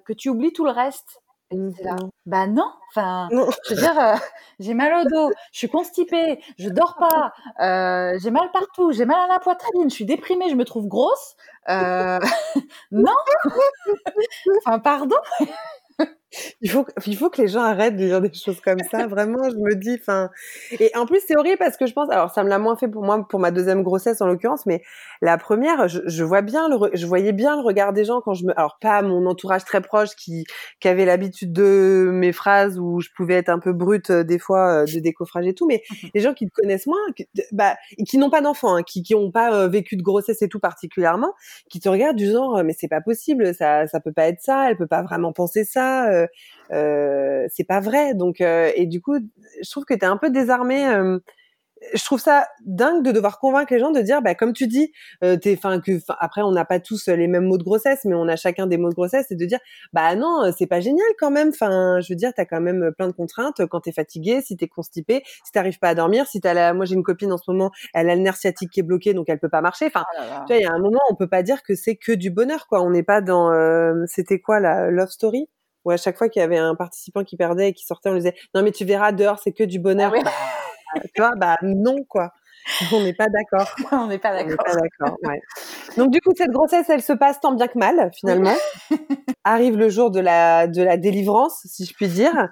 que 0.05 0.13
tu 0.13 0.29
oublies 0.29 0.53
tout 0.53 0.63
le 0.63 0.71
reste. 0.71 1.21
Mmh, 1.51 1.71
bah 2.25 2.47
non, 2.47 2.71
enfin, 2.89 3.27
je 3.31 3.73
veux 3.73 3.81
dire, 3.81 3.99
euh, 3.99 4.15
j'ai 4.59 4.73
mal 4.73 4.93
au 5.05 5.09
dos, 5.09 5.31
je 5.51 5.57
suis 5.57 5.67
constipée, 5.67 6.41
je 6.57 6.69
dors 6.69 6.95
pas, 6.95 7.33
euh, 7.59 8.17
j'ai 8.21 8.31
mal 8.31 8.49
partout, 8.53 8.93
j'ai 8.93 9.03
mal 9.03 9.17
à 9.29 9.33
la 9.33 9.39
poitrine, 9.39 9.89
je 9.89 9.95
suis 9.95 10.05
déprimée, 10.05 10.49
je 10.49 10.55
me 10.55 10.63
trouve 10.63 10.87
grosse. 10.87 11.35
Euh... 11.67 12.19
non, 12.91 13.15
enfin 14.65 14.79
pardon 14.79 15.17
il 16.61 16.69
faut, 16.69 16.85
il 17.05 17.17
faut 17.17 17.29
que 17.29 17.41
les 17.41 17.47
gens 17.47 17.61
arrêtent 17.61 17.95
de 17.95 18.05
dire 18.05 18.21
des 18.21 18.33
choses 18.33 18.61
comme 18.61 18.79
ça. 18.89 19.07
Vraiment, 19.07 19.49
je 19.49 19.55
me 19.55 19.75
dis, 19.75 19.97
enfin. 19.99 20.29
Et 20.79 20.91
en 20.95 21.05
plus, 21.05 21.21
c'est 21.25 21.35
horrible 21.35 21.57
parce 21.57 21.77
que 21.77 21.85
je 21.85 21.93
pense, 21.93 22.09
alors 22.09 22.31
ça 22.31 22.43
me 22.43 22.49
l'a 22.49 22.59
moins 22.59 22.75
fait 22.75 22.87
pour 22.87 23.03
moi, 23.03 23.25
pour 23.27 23.39
ma 23.39 23.51
deuxième 23.51 23.83
grossesse 23.83 24.21
en 24.21 24.27
l'occurrence, 24.27 24.65
mais 24.65 24.81
la 25.21 25.37
première, 25.37 25.87
je, 25.87 25.99
je, 26.05 26.23
vois 26.23 26.41
bien 26.41 26.69
le, 26.69 26.77
je 26.93 27.05
voyais 27.05 27.33
bien 27.33 27.55
le 27.55 27.61
regard 27.61 27.93
des 27.93 28.05
gens 28.05 28.21
quand 28.21 28.33
je 28.33 28.45
me, 28.45 28.57
alors 28.57 28.77
pas 28.79 29.01
mon 29.01 29.25
entourage 29.25 29.65
très 29.65 29.81
proche 29.81 30.15
qui, 30.15 30.45
qui 30.79 30.87
avait 30.87 31.05
l'habitude 31.05 31.53
de 31.53 32.09
mes 32.13 32.31
phrases 32.31 32.79
où 32.79 33.01
je 33.01 33.09
pouvais 33.15 33.35
être 33.35 33.49
un 33.49 33.59
peu 33.59 33.73
brute 33.73 34.09
euh, 34.09 34.23
des 34.23 34.39
fois 34.39 34.83
euh, 34.83 34.85
de 34.85 34.99
décoffrage 34.99 35.47
et 35.47 35.53
tout, 35.53 35.67
mais 35.67 35.83
les 36.13 36.21
gens 36.21 36.33
qui 36.33 36.47
te 36.47 36.53
connaissent 36.53 36.87
moins, 36.87 36.99
qui, 37.15 37.27
bah, 37.51 37.75
qui 38.07 38.17
n'ont 38.17 38.29
pas 38.29 38.41
d'enfants, 38.41 38.75
hein, 38.75 38.83
qui, 38.83 39.03
qui 39.03 39.15
ont 39.15 39.31
pas 39.31 39.53
euh, 39.53 39.67
vécu 39.67 39.97
de 39.97 40.01
grossesse 40.01 40.41
et 40.41 40.47
tout 40.47 40.59
particulièrement, 40.59 41.33
qui 41.69 41.79
te 41.79 41.89
regardent 41.89 42.17
du 42.17 42.29
genre, 42.29 42.63
mais 42.63 42.73
c'est 42.77 42.87
pas 42.87 43.01
possible, 43.01 43.53
ça, 43.53 43.87
ça 43.87 43.99
peut 43.99 44.13
pas 44.13 44.27
être 44.27 44.41
ça, 44.41 44.69
elle 44.69 44.77
peut 44.77 44.87
pas 44.87 45.03
vraiment 45.03 45.33
penser 45.33 45.63
ça. 45.63 46.09
Euh, 46.20 46.20
c'est 46.69 47.67
pas 47.67 47.79
vrai. 47.79 48.13
Donc 48.13 48.41
euh, 48.41 48.71
et 48.75 48.85
du 48.85 49.01
coup, 49.01 49.17
je 49.61 49.69
trouve 49.69 49.85
que 49.85 49.93
tu 49.93 50.01
es 50.01 50.05
un 50.05 50.17
peu 50.17 50.29
désarmé 50.29 50.85
je 51.93 52.03
trouve 52.05 52.19
ça 52.19 52.47
dingue 52.65 53.03
de 53.03 53.11
devoir 53.11 53.39
convaincre 53.39 53.73
les 53.73 53.79
gens 53.79 53.91
de 53.91 54.01
dire, 54.01 54.21
bah, 54.21 54.35
comme 54.35 54.53
tu 54.53 54.67
dis, 54.67 54.91
euh, 55.23 55.37
t'es, 55.37 55.55
fin, 55.55 55.79
que, 55.79 55.93
après, 56.19 56.41
on 56.41 56.51
n'a 56.51 56.65
pas 56.65 56.79
tous 56.79 57.07
les 57.07 57.27
mêmes 57.27 57.45
mots 57.45 57.57
de 57.57 57.63
grossesse, 57.63 58.01
mais 58.05 58.13
on 58.13 58.27
a 58.27 58.35
chacun 58.35 58.67
des 58.67 58.77
mots 58.77 58.89
de 58.89 58.93
grossesse, 58.93 59.31
et 59.31 59.35
de 59.35 59.45
dire, 59.45 59.59
bah 59.93 60.15
non, 60.15 60.51
c'est 60.57 60.67
pas 60.67 60.79
génial 60.79 61.07
quand 61.19 61.31
même. 61.31 61.49
Enfin, 61.49 61.99
je 62.01 62.13
veux 62.13 62.17
dire, 62.17 62.31
t'as 62.35 62.45
quand 62.45 62.61
même 62.61 62.91
plein 62.97 63.07
de 63.07 63.13
contraintes 63.13 63.65
quand 63.65 63.81
t'es 63.81 63.91
fatigué, 63.91 64.41
si 64.41 64.57
t'es 64.57 64.67
constipé, 64.67 65.23
si 65.43 65.51
t'arrives 65.51 65.79
pas 65.79 65.89
à 65.89 65.95
dormir, 65.95 66.27
si 66.27 66.39
t'as 66.39 66.53
la, 66.53 66.73
moi 66.73 66.85
j'ai 66.85 66.95
une 66.95 67.03
copine 67.03 67.31
en 67.31 67.37
ce 67.37 67.49
moment, 67.49 67.71
elle 67.93 68.09
a 68.09 68.15
le 68.15 68.21
nerf 68.21 68.35
sciatique 68.35 68.71
qui 68.71 68.79
est 68.81 68.83
bloqué, 68.83 69.13
donc 69.13 69.29
elle 69.29 69.39
peut 69.39 69.49
pas 69.49 69.61
marcher. 69.61 69.87
Enfin, 69.87 70.05
oh 70.13 70.21
tu 70.47 70.53
vois, 70.53 70.57
il 70.57 70.63
y 70.63 70.65
a 70.65 70.71
un 70.71 70.79
moment, 70.79 70.99
on 71.09 71.15
peut 71.15 71.29
pas 71.29 71.43
dire 71.43 71.63
que 71.63 71.75
c'est 71.75 71.95
que 71.95 72.11
du 72.11 72.29
bonheur, 72.29 72.67
quoi. 72.67 72.81
On 72.81 72.91
n'est 72.91 73.03
pas 73.03 73.21
dans, 73.21 73.51
euh, 73.51 74.03
c'était 74.07 74.39
quoi 74.39 74.59
la 74.59 74.91
love 74.91 75.09
story? 75.09 75.49
Où 75.85 75.91
à 75.91 75.97
chaque 75.97 76.17
fois 76.17 76.29
qu'il 76.29 76.41
y 76.41 76.43
avait 76.43 76.57
un 76.57 76.75
participant 76.75 77.23
qui 77.23 77.37
perdait 77.37 77.69
et 77.69 77.73
qui 77.73 77.85
sortait, 77.85 78.09
on 78.09 78.13
lui 78.13 78.19
disait, 78.19 78.35
non 78.53 78.63
mais 78.63 78.71
tu 78.71 78.85
verras 78.85 79.11
dehors, 79.11 79.39
c'est 79.39 79.53
que 79.53 79.63
du 79.63 79.79
bonheur. 79.79 80.13
Ah 80.93 80.99
tu 81.15 81.21
vois, 81.21 81.31
bah 81.37 81.57
non 81.61 82.03
quoi. 82.07 82.31
On 82.91 83.01
n'est 83.03 83.13
pas 83.13 83.27
d'accord. 83.27 83.67
On 83.91 84.07
n'est 84.07 84.19
pas 84.19 84.31
d'accord. 84.33 85.17
Ouais. 85.23 85.41
Donc 85.97 86.11
du 86.11 86.21
coup, 86.21 86.31
cette 86.35 86.51
grossesse, 86.51 86.89
elle 86.89 87.01
se 87.01 87.13
passe 87.13 87.39
tant 87.39 87.53
bien 87.53 87.67
que 87.67 87.77
mal 87.77 88.11
finalement. 88.13 88.53
Arrive 89.43 89.77
le 89.77 89.89
jour 89.89 90.11
de 90.11 90.19
la 90.19 90.67
de 90.67 90.83
la 90.83 90.97
délivrance, 90.97 91.61
si 91.65 91.85
je 91.85 91.93
puis 91.93 92.07
dire. 92.07 92.49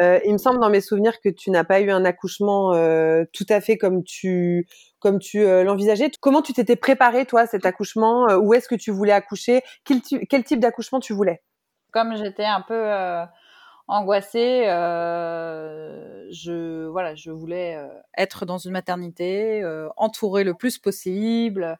Euh, 0.00 0.18
il 0.24 0.32
me 0.32 0.38
semble 0.38 0.60
dans 0.60 0.70
mes 0.70 0.80
souvenirs 0.80 1.20
que 1.20 1.28
tu 1.28 1.50
n'as 1.50 1.64
pas 1.64 1.80
eu 1.80 1.90
un 1.90 2.04
accouchement 2.04 2.72
euh, 2.74 3.24
tout 3.32 3.46
à 3.48 3.60
fait 3.60 3.76
comme 3.76 4.02
tu 4.02 4.66
comme 4.98 5.18
tu 5.18 5.40
euh, 5.40 5.64
l'envisageais. 5.64 6.10
Comment 6.20 6.42
tu 6.42 6.52
t'étais 6.52 6.76
préparée 6.76 7.26
toi 7.26 7.46
cet 7.46 7.66
accouchement? 7.66 8.26
Où 8.36 8.54
est-ce 8.54 8.68
que 8.68 8.74
tu 8.74 8.90
voulais 8.90 9.12
accoucher? 9.12 9.62
Quel, 9.84 10.00
quel 10.00 10.44
type 10.44 10.60
d'accouchement 10.60 11.00
tu 11.00 11.12
voulais? 11.12 11.42
Comme 11.92 12.16
j'étais 12.16 12.44
un 12.44 12.60
peu 12.60 12.74
euh, 12.74 13.24
angoissée. 13.88 14.64
Euh, 14.66 16.26
je 16.30 16.86
voilà, 16.86 17.14
je 17.14 17.30
voulais 17.30 17.76
euh, 17.76 17.88
être 18.16 18.46
dans 18.46 18.58
une 18.58 18.72
maternité, 18.72 19.64
entourée 19.96 20.44
le 20.44 20.54
plus 20.54 20.78
possible 20.78 21.78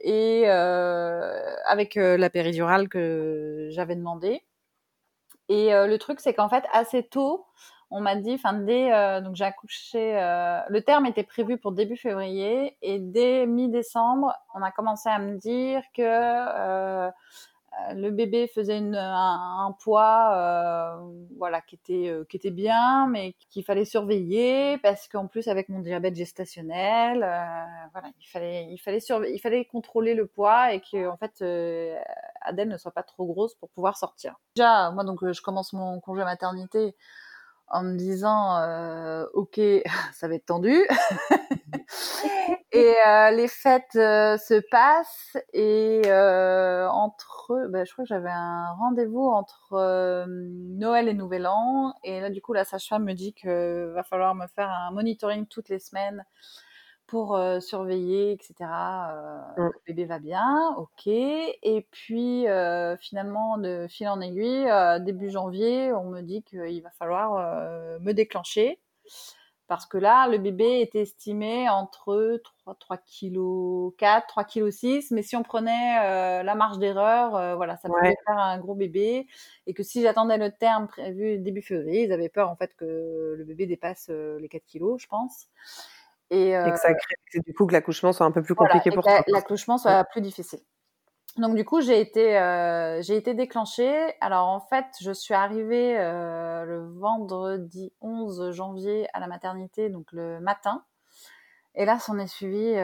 et 0.00 0.48
avec 0.48 1.94
la 1.94 2.30
péridurale 2.30 2.88
que 2.88 3.68
j'avais 3.70 3.96
demandé. 3.96 4.42
Et 5.48 5.70
le 5.72 5.96
truc, 5.98 6.20
c'est 6.20 6.34
qu'en 6.34 6.48
fait, 6.48 6.64
assez 6.72 7.02
tôt, 7.02 7.46
on 7.90 8.00
m'a 8.00 8.16
dit, 8.16 8.34
enfin 8.34 8.54
dès 8.54 8.90
donc 9.22 9.36
j'ai 9.36 9.44
accouché, 9.44 10.14
le 10.68 10.80
terme 10.80 11.06
était 11.06 11.22
prévu 11.22 11.58
pour 11.58 11.72
début 11.72 11.96
février 11.96 12.76
et 12.82 12.98
dès 12.98 13.46
mi-décembre, 13.46 14.34
on 14.54 14.62
a 14.62 14.72
commencé 14.72 15.08
à 15.08 15.18
me 15.18 15.36
dire 15.36 15.82
que 15.94 17.10
le 17.94 18.10
bébé 18.10 18.46
faisait 18.46 18.80
un, 18.94 19.76
poids 19.82 20.32
euh, 20.34 20.96
voilà 21.36 21.60
qui 21.60 21.74
était 21.74 22.08
euh, 22.08 22.24
qui 22.28 22.36
était 22.36 22.50
bien 22.50 23.06
mais 23.08 23.34
qu'il 23.50 23.64
fallait 23.64 23.84
surveiller 23.84 24.78
parce 24.78 25.08
qu'en 25.08 25.26
plus 25.26 25.48
avec 25.48 25.68
mon 25.68 25.80
diabète 25.80 26.14
gestationnel 26.14 27.18
voilà 27.92 28.08
il 28.18 28.26
fallait 28.26 28.66
il 28.70 28.78
fallait 28.78 29.00
il 29.32 29.38
fallait 29.38 29.64
contrôler 29.64 30.14
le 30.14 30.26
poids 30.26 30.72
et 30.72 30.80
que 30.80 31.08
en 31.08 31.16
fait 31.16 31.42
Adèle 32.40 32.68
ne 32.68 32.76
soit 32.76 32.92
pas 32.92 33.02
trop 33.02 33.26
grosse 33.26 33.54
pour 33.54 33.70
pouvoir 33.70 33.96
sortir. 33.96 34.36
Déjà 34.56 34.90
moi 34.90 35.04
donc 35.04 35.30
je 35.30 35.42
commence 35.42 35.72
mon 35.72 36.00
congé 36.00 36.24
maternité 36.24 36.94
en 37.68 37.82
me 37.82 37.96
disant 37.96 38.60
ok 39.34 39.60
ça 40.12 40.28
va 40.28 40.34
être 40.34 40.46
tendu 40.46 40.86
et 42.74 42.96
euh, 43.06 43.30
les 43.30 43.46
fêtes 43.46 43.94
euh, 43.94 44.36
se 44.36 44.60
passent 44.68 45.36
et 45.52 46.02
euh, 46.06 46.88
entre, 46.88 47.68
bah, 47.70 47.84
je 47.84 47.92
crois 47.92 48.04
que 48.04 48.08
j'avais 48.08 48.32
un 48.32 48.72
rendez-vous 48.72 49.28
entre 49.28 50.26
Noël 50.26 51.08
et 51.08 51.14
Nouvel 51.14 51.46
An 51.46 51.94
et 52.02 52.20
là 52.20 52.30
du 52.30 52.42
coup 52.42 52.52
la 52.52 52.64
sage-femme 52.64 53.04
me 53.04 53.12
dit 53.12 53.32
que 53.32 53.92
va 53.94 54.02
falloir 54.02 54.34
me 54.34 54.48
faire 54.48 54.68
un 54.68 54.90
monitoring 54.90 55.46
toutes 55.46 55.68
les 55.68 55.78
semaines 55.78 56.24
pour 57.06 57.38
surveiller, 57.60 58.32
etc. 58.32 58.54
Mmh. 58.60 59.62
Le 59.62 59.70
bébé 59.86 60.04
va 60.06 60.18
bien, 60.18 60.74
ok. 60.78 61.06
Et 61.06 61.86
puis 61.92 62.46
finalement, 62.98 63.58
de 63.58 63.86
fil 63.88 64.08
en 64.08 64.20
aiguille, 64.20 64.68
début 65.00 65.30
janvier, 65.30 65.92
on 65.92 66.10
me 66.10 66.22
dit 66.22 66.42
qu'il 66.42 66.82
va 66.82 66.90
falloir 66.98 68.00
me 68.00 68.12
déclencher 68.12 68.80
parce 69.66 69.86
que 69.86 69.96
là, 69.96 70.28
le 70.28 70.38
bébé 70.38 70.80
était 70.80 71.02
estimé 71.02 71.68
entre 71.68 72.40
3, 72.64 72.74
3 72.78 72.96
kg 72.98 73.96
4, 73.96 74.26
3 74.26 74.44
kg 74.44 74.70
6, 74.70 75.10
mais 75.10 75.22
si 75.22 75.36
on 75.36 75.42
prenait 75.42 75.98
euh, 76.02 76.42
la 76.42 76.54
marge 76.54 76.78
d'erreur, 76.78 77.34
euh, 77.34 77.56
voilà, 77.56 77.76
ça 77.78 77.88
pouvait 77.88 78.14
faire 78.26 78.38
un 78.38 78.58
gros 78.58 78.74
bébé, 78.74 79.26
et 79.66 79.74
que 79.74 79.82
si 79.82 80.02
j'attendais 80.02 80.36
le 80.36 80.50
terme 80.50 80.86
prévu 80.86 81.38
début 81.38 81.62
février, 81.62 82.04
ils 82.04 82.12
avaient 82.12 82.28
peur 82.28 82.50
en 82.50 82.56
fait 82.56 82.74
que 82.76 83.34
le 83.36 83.44
bébé 83.44 83.66
dépasse 83.66 84.08
euh, 84.10 84.38
les 84.40 84.48
4 84.48 84.64
kg, 84.66 84.98
je 84.98 85.06
pense. 85.06 85.46
Et, 86.30 86.50
et 86.50 86.70
que 86.70 86.78
ça 86.78 86.92
crée, 86.92 87.40
du 87.46 87.54
coup 87.54 87.66
que 87.66 87.72
l'accouchement 87.72 88.12
soit 88.12 88.26
un 88.26 88.32
peu 88.32 88.42
plus 88.42 88.54
compliqué 88.54 88.90
pour 88.90 89.02
toi. 89.02 89.22
L'accouchement 89.28 89.78
soit 89.78 90.04
plus 90.04 90.20
difficile. 90.20 90.60
Donc 91.36 91.56
du 91.56 91.64
coup, 91.64 91.80
j'ai 91.80 92.00
été, 92.00 92.38
euh, 92.38 93.02
j'ai 93.02 93.16
été 93.16 93.34
déclenchée. 93.34 94.14
Alors 94.20 94.46
en 94.46 94.60
fait, 94.60 94.86
je 95.00 95.10
suis 95.10 95.34
arrivée 95.34 95.98
euh, 95.98 96.64
le 96.64 96.86
vendredi 96.98 97.92
11 98.00 98.52
janvier 98.52 99.08
à 99.14 99.20
la 99.20 99.26
maternité, 99.26 99.90
donc 99.90 100.12
le 100.12 100.38
matin. 100.40 100.84
Et 101.74 101.84
là, 101.84 101.98
s'en 101.98 102.18
est 102.18 102.28
suivi 102.28 102.76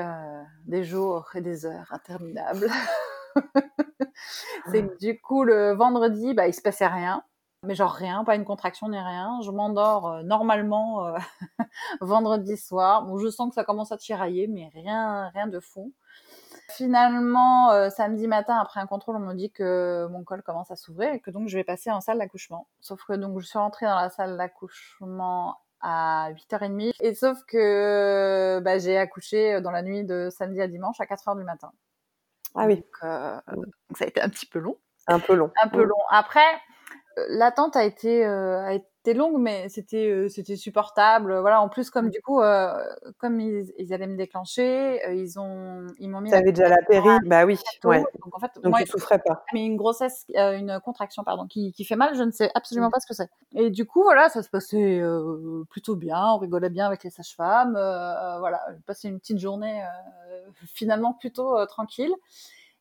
des 0.66 0.82
jours 0.82 1.30
et 1.36 1.40
des 1.40 1.64
heures 1.64 1.92
interminables. 1.92 2.68
c'est 4.72 4.84
que 4.84 4.98
du 4.98 5.20
coup, 5.20 5.44
le 5.44 5.74
vendredi, 5.74 6.34
bah, 6.34 6.48
il 6.48 6.54
se 6.54 6.60
passait 6.60 6.88
rien. 6.88 7.22
Mais 7.64 7.76
genre 7.76 7.92
rien, 7.92 8.24
pas 8.24 8.34
une 8.34 8.44
contraction 8.44 8.88
ni 8.88 8.98
rien. 8.98 9.38
Je 9.44 9.52
m'endors 9.52 10.24
normalement 10.24 11.14
vendredi 12.00 12.56
soir. 12.56 13.04
Bon, 13.04 13.16
je 13.18 13.28
sens 13.28 13.50
que 13.50 13.54
ça 13.54 13.62
commence 13.62 13.92
à 13.92 13.96
tirailler, 13.96 14.48
mais 14.48 14.68
rien, 14.74 15.28
rien 15.34 15.46
de 15.46 15.60
fou. 15.60 15.92
Finalement, 16.70 17.70
euh, 17.72 17.90
samedi 17.90 18.26
matin, 18.26 18.56
après 18.60 18.80
un 18.80 18.86
contrôle, 18.86 19.16
on 19.16 19.20
me 19.20 19.34
dit 19.34 19.50
que 19.50 20.06
mon 20.10 20.24
col 20.24 20.42
commence 20.42 20.70
à 20.70 20.76
s'ouvrir 20.76 21.12
et 21.12 21.20
que 21.20 21.30
donc 21.30 21.48
je 21.48 21.56
vais 21.56 21.64
passer 21.64 21.90
en 21.90 22.00
salle 22.00 22.18
d'accouchement. 22.18 22.66
Sauf 22.80 23.04
que 23.04 23.12
donc 23.14 23.38
je 23.40 23.46
suis 23.46 23.58
rentrée 23.58 23.86
dans 23.86 23.96
la 23.96 24.10
salle 24.10 24.36
d'accouchement 24.36 25.58
à 25.80 26.30
8h30 26.32 26.92
et 27.00 27.14
sauf 27.14 27.38
que 27.46 28.60
bah, 28.60 28.78
j'ai 28.78 28.98
accouché 28.98 29.60
dans 29.60 29.70
la 29.70 29.82
nuit 29.82 30.04
de 30.04 30.28
samedi 30.30 30.60
à 30.60 30.68
dimanche 30.68 31.00
à 31.00 31.04
4h 31.04 31.36
du 31.36 31.44
matin. 31.44 31.72
Ah 32.54 32.66
oui. 32.66 32.84
Euh, 33.04 33.40
donc, 33.52 33.96
ça 33.96 34.04
a 34.04 34.08
été 34.08 34.20
un 34.20 34.28
petit 34.28 34.46
peu 34.46 34.58
long. 34.58 34.76
Un 35.06 35.20
peu 35.20 35.34
long. 35.34 35.50
Un 35.62 35.68
peu 35.68 35.82
long. 35.82 36.00
Après, 36.10 36.40
euh, 37.18 37.26
l'attente 37.30 37.76
a 37.76 37.84
été, 37.84 38.24
a 38.24 38.72
été 38.72 38.89
c'était 39.02 39.16
longue, 39.16 39.40
mais 39.40 39.70
c'était 39.70 40.10
euh, 40.10 40.28
c'était 40.28 40.56
supportable. 40.56 41.38
Voilà. 41.38 41.62
En 41.62 41.70
plus, 41.70 41.88
comme 41.88 42.08
mmh. 42.08 42.10
du 42.10 42.20
coup, 42.20 42.42
euh, 42.42 42.70
comme 43.16 43.40
ils, 43.40 43.72
ils, 43.78 43.94
allaient 43.94 44.06
me 44.06 44.16
déclencher, 44.16 45.02
euh, 45.06 45.14
ils 45.14 45.38
ont 45.40 45.86
ils 45.98 46.10
m'ont 46.10 46.20
mis. 46.20 46.30
T'avais 46.30 46.52
déjà 46.52 46.68
la 46.68 46.82
péri, 46.86 47.08
bah 47.24 47.46
oui. 47.46 47.58
Ouais. 47.84 48.00
Donc 48.22 48.36
en 48.36 48.40
fait, 48.40 48.50
donc 48.56 48.66
moi, 48.66 48.82
tu 48.82 48.88
souffrais 48.88 49.18
pas. 49.18 49.44
Mais 49.54 49.64
une 49.64 49.76
grossesse, 49.76 50.26
une 50.34 50.78
contraction, 50.84 51.24
pardon, 51.24 51.46
qui, 51.46 51.72
qui 51.72 51.84
fait 51.84 51.96
mal, 51.96 52.14
je 52.14 52.22
ne 52.22 52.30
sais 52.30 52.50
absolument 52.54 52.88
mmh. 52.88 52.92
pas 52.92 53.00
ce 53.00 53.06
que 53.06 53.14
c'est. 53.14 53.30
Et 53.54 53.70
du 53.70 53.86
coup, 53.86 54.02
voilà, 54.02 54.28
ça 54.28 54.42
se 54.42 54.50
passait 54.50 55.02
plutôt 55.70 55.96
bien. 55.96 56.22
On 56.34 56.36
rigolait 56.36 56.68
bien 56.68 56.86
avec 56.86 57.02
les 57.02 57.10
sages-femmes. 57.10 57.72
voilà, 57.72 58.60
j'ai 58.70 58.82
passé 58.86 59.08
une 59.08 59.18
petite 59.18 59.38
journée 59.38 59.82
finalement 60.74 61.14
plutôt 61.14 61.64
tranquille. 61.66 62.12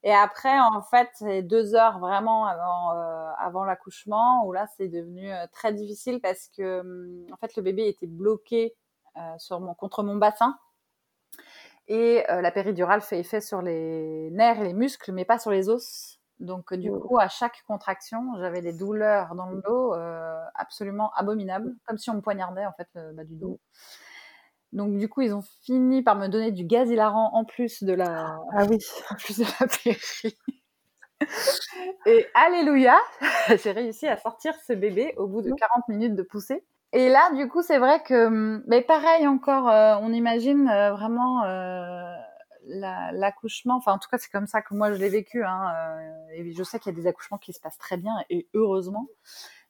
Et 0.04 0.14
après, 0.14 0.58
en 0.60 0.82
fait, 0.82 1.10
c'est 1.16 1.42
deux 1.42 1.76
heures 1.76 2.00
vraiment 2.00 2.46
avant, 2.46 2.96
euh, 2.96 3.32
avant 3.38 3.66
l'accouchement 3.66 4.46
où 4.46 4.54
là, 4.54 4.66
c'est 4.78 4.88
devenu 4.88 5.32
euh, 5.32 5.46
très 5.52 5.74
difficile 5.74 6.22
parce 6.22 6.50
que, 6.56 6.80
hum, 6.80 7.26
en 7.34 7.38
fait, 7.38 7.56
le 7.58 7.64
bébé 7.64 7.88
était 7.88 8.08
bloqué 8.08 8.76
euh, 9.18 9.38
sur 9.38 9.60
mon, 9.60 9.74
contre 9.74 10.04
mon 10.04 10.16
bassin. 10.16 10.58
Et 11.92 12.24
la 12.30 12.52
péridurale 12.52 13.02
fait 13.02 13.20
effet 13.20 13.42
sur 13.42 13.64
les 13.64 14.30
nerfs 14.30 14.62
et 14.62 14.64
les 14.64 14.74
muscles, 14.74 15.12
mais 15.12 15.26
pas 15.26 15.40
sur 15.40 15.50
les 15.50 15.70
os. 15.70 16.20
Donc, 16.40 16.72
du 16.76 16.92
mmh. 16.92 17.00
coup, 17.00 17.18
à 17.18 17.30
chaque 17.30 17.64
contraction, 17.66 18.36
j'avais 18.38 18.62
des 18.62 18.74
douleurs 18.74 19.34
dans 19.34 19.48
le 19.48 19.60
dos 19.64 19.96
absolument 20.54 21.12
abominables, 21.16 21.76
comme 21.88 21.98
si 21.98 22.12
on 22.12 22.14
me 22.14 22.22
poignardait, 22.22 22.68
en 22.68 22.74
fait, 22.74 22.88
le 22.94 23.14
bas 23.14 23.24
du 23.24 23.36
dos. 23.38 23.60
Donc 24.72 24.98
du 24.98 25.10
coup, 25.10 25.22
ils 25.22 25.34
ont 25.34 25.44
fini 25.64 26.04
par 26.04 26.16
me 26.16 26.28
donner 26.28 26.52
du 26.52 26.64
gaz 26.64 26.90
hilarant 26.90 27.32
en 27.34 27.44
plus 27.44 27.84
de 27.84 27.94
la, 27.94 28.40
ah 28.54 28.66
oui, 28.70 28.78
en 29.10 29.16
plus 29.16 29.40
de 29.40 29.46
la. 29.46 29.68
Et 32.06 32.26
alléluia, 32.34 32.98
j'ai 33.64 33.72
réussi 33.72 34.08
à 34.08 34.18
sortir 34.18 34.54
ce 34.68 34.74
bébé 34.74 35.14
au 35.18 35.28
bout 35.28 35.42
de 35.42 35.52
40 35.52 35.88
minutes 35.90 36.16
de 36.16 36.24
poussée. 36.24 36.64
Et 36.92 37.10
là, 37.10 37.32
du 37.36 37.48
coup, 37.48 37.62
c'est 37.62 37.78
vrai 37.78 38.02
que, 38.02 38.62
mais 38.68 38.82
pareil 38.82 39.28
encore, 39.28 39.70
euh, 39.70 39.96
on 40.02 40.12
imagine 40.12 40.68
euh, 40.70 40.92
vraiment 40.92 41.44
euh, 41.44 42.16
l'accouchement. 42.66 43.76
enfin, 43.76 43.94
en 43.94 44.00
tout 44.00 44.10
cas, 44.10 44.18
c'est 44.18 44.32
comme 44.32 44.48
ça 44.48 44.62
que 44.62 44.74
moi 44.74 44.92
je 44.92 44.98
l'ai 44.98 45.10
vécu. 45.10 45.44
Hein, 45.44 45.72
et 46.34 46.52
je 46.52 46.64
sais 46.64 46.80
qu'il 46.80 46.92
y 46.94 46.98
a 46.98 47.00
des 47.00 47.08
accouchements 47.08 47.38
qui 47.38 47.54
se 47.54 47.60
passent 47.60 47.78
très 47.78 47.98
bien 47.98 48.14
et 48.30 48.48
heureusement. 48.54 49.08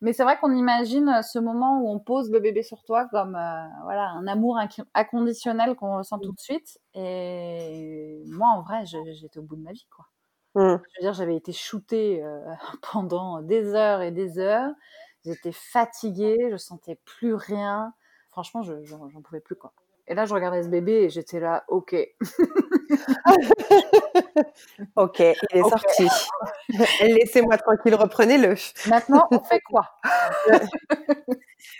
Mais 0.01 0.13
c'est 0.13 0.23
vrai 0.23 0.37
qu'on 0.39 0.55
imagine 0.55 1.09
euh, 1.09 1.21
ce 1.21 1.39
moment 1.39 1.81
où 1.81 1.89
on 1.89 1.99
pose 1.99 2.31
le 2.31 2.39
bébé 2.39 2.63
sur 2.63 2.83
toi 2.83 3.07
comme 3.11 3.35
euh, 3.35 3.63
voilà 3.83 4.09
un 4.11 4.27
amour 4.27 4.57
inconditionnel 4.93 5.75
qu'on 5.75 5.97
ressent 5.97 6.19
tout 6.19 6.31
de 6.31 6.39
suite. 6.39 6.79
Et 6.93 8.23
moi, 8.27 8.47
en 8.49 8.61
vrai, 8.61 8.85
j'étais 8.85 9.39
au 9.39 9.43
bout 9.43 9.57
de 9.57 9.61
ma 9.63 9.73
vie, 9.73 9.87
quoi. 9.95 10.05
Mmh. 10.55 10.77
Je 10.77 10.99
veux 10.99 11.01
dire, 11.01 11.13
j'avais 11.13 11.35
été 11.35 11.51
shootée 11.53 12.23
euh, 12.23 12.39
pendant 12.93 13.41
des 13.41 13.75
heures 13.75 14.01
et 14.01 14.11
des 14.11 14.39
heures. 14.39 14.71
J'étais 15.25 15.51
fatiguée, 15.51 16.49
je 16.51 16.57
sentais 16.57 16.95
plus 17.05 17.33
rien. 17.35 17.93
Franchement, 18.31 18.63
je 18.63 18.83
j'en 18.85 19.09
pouvais 19.21 19.41
plus, 19.41 19.55
quoi. 19.55 19.73
Et 20.09 20.15
là, 20.15 20.25
je 20.25 20.33
regardais 20.33 20.63
ce 20.63 20.69
bébé 20.69 21.03
et 21.03 21.09
j'étais 21.09 21.39
là, 21.39 21.63
ok. 21.67 21.95
ok, 24.95 25.19
il 25.19 25.57
est 25.57 25.69
sorti. 25.69 26.07
Laissez-moi 27.01 27.57
tranquille, 27.57 27.93
reprenez-le. 27.93 28.55
Maintenant, 28.89 29.27
on 29.29 29.39
fait 29.39 29.61
quoi? 29.61 29.85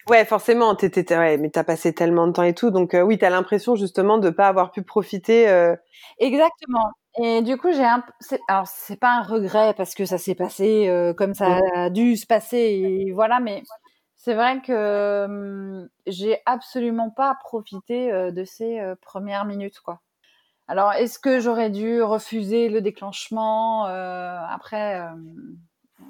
Ouais, 0.10 0.26
forcément, 0.26 0.76
t'étais, 0.76 1.18
ouais, 1.18 1.38
mais 1.38 1.50
t'as 1.50 1.64
passé 1.64 1.94
tellement 1.94 2.28
de 2.28 2.34
temps 2.34 2.44
et 2.44 2.54
tout, 2.54 2.70
donc 2.70 2.94
euh, 2.94 3.02
oui, 3.02 3.18
t'as 3.18 3.30
l'impression 3.30 3.76
justement 3.76 4.18
de 4.18 4.30
pas 4.30 4.48
avoir 4.48 4.72
pu 4.72 4.84
profiter. 4.84 5.50
Euh... 5.50 5.76
Exactement. 6.20 6.92
Et 7.22 7.42
du 7.42 7.58
coup, 7.58 7.72
j'ai 7.72 7.84
un, 7.84 8.04
alors 8.48 8.68
c'est 8.68 9.00
pas 9.00 9.18
un 9.18 9.24
regret 9.24 9.74
parce 9.76 9.96
que 9.96 10.06
ça 10.06 10.18
s'est 10.18 10.36
passé 10.36 10.88
euh, 10.88 11.14
comme 11.14 11.34
ça 11.34 11.58
mmh. 11.58 11.62
a 11.76 11.90
dû 11.90 12.16
se 12.16 12.28
passer, 12.28 12.58
et 12.58 13.12
voilà, 13.12 13.40
mais 13.40 13.64
c'est 14.30 14.36
vrai 14.36 14.62
que 14.62 15.90
j'ai 16.06 16.38
absolument 16.46 17.10
pas 17.10 17.36
profité 17.44 18.12
de 18.32 18.44
ces 18.44 18.80
premières 19.02 19.44
minutes, 19.44 19.80
quoi. 19.80 20.02
Alors, 20.68 20.94
est-ce 20.94 21.18
que 21.18 21.40
j'aurais 21.40 21.72
dû 21.72 22.04
refuser 22.04 22.70
le 22.70 22.80
déclenchement 22.80 23.86
Après, 23.86 25.02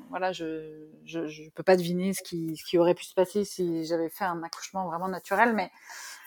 voilà, 0.09 0.33
je, 0.33 0.89
je, 1.05 1.49
peux 1.55 1.63
pas 1.63 1.77
deviner 1.77 2.11
ce 2.11 2.21
qui, 2.21 2.57
ce 2.57 2.69
qui 2.69 2.77
aurait 2.77 2.93
pu 2.93 3.05
se 3.05 3.13
passer 3.13 3.45
si 3.45 3.85
j'avais 3.85 4.09
fait 4.09 4.25
un 4.25 4.43
accouchement 4.43 4.85
vraiment 4.85 5.07
naturel, 5.07 5.53
mais 5.53 5.71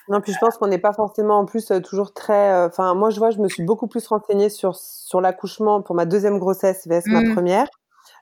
non, 0.09 0.23
puis 0.23 0.33
je 0.33 0.39
pense 0.39 0.57
qu'on 0.57 0.69
n'est 0.69 0.79
pas 0.79 0.95
forcément 0.95 1.41
en 1.41 1.45
plus 1.45 1.71
toujours 1.85 2.15
très. 2.15 2.65
Enfin, 2.65 2.95
moi, 2.95 3.11
je 3.11 3.19
vois, 3.19 3.31
je 3.33 3.39
me 3.39 3.49
suis 3.49 3.65
beaucoup 3.65 3.87
plus 3.87 4.07
renseignée 4.07 4.49
sur 4.49 4.77
sur 4.77 5.21
l'accouchement 5.21 5.83
pour 5.83 5.95
ma 5.95 6.07
deuxième 6.07 6.39
grossesse 6.39 6.87
vs 6.87 7.03
ma 7.09 7.21
mmh. 7.21 7.35
première. 7.35 7.67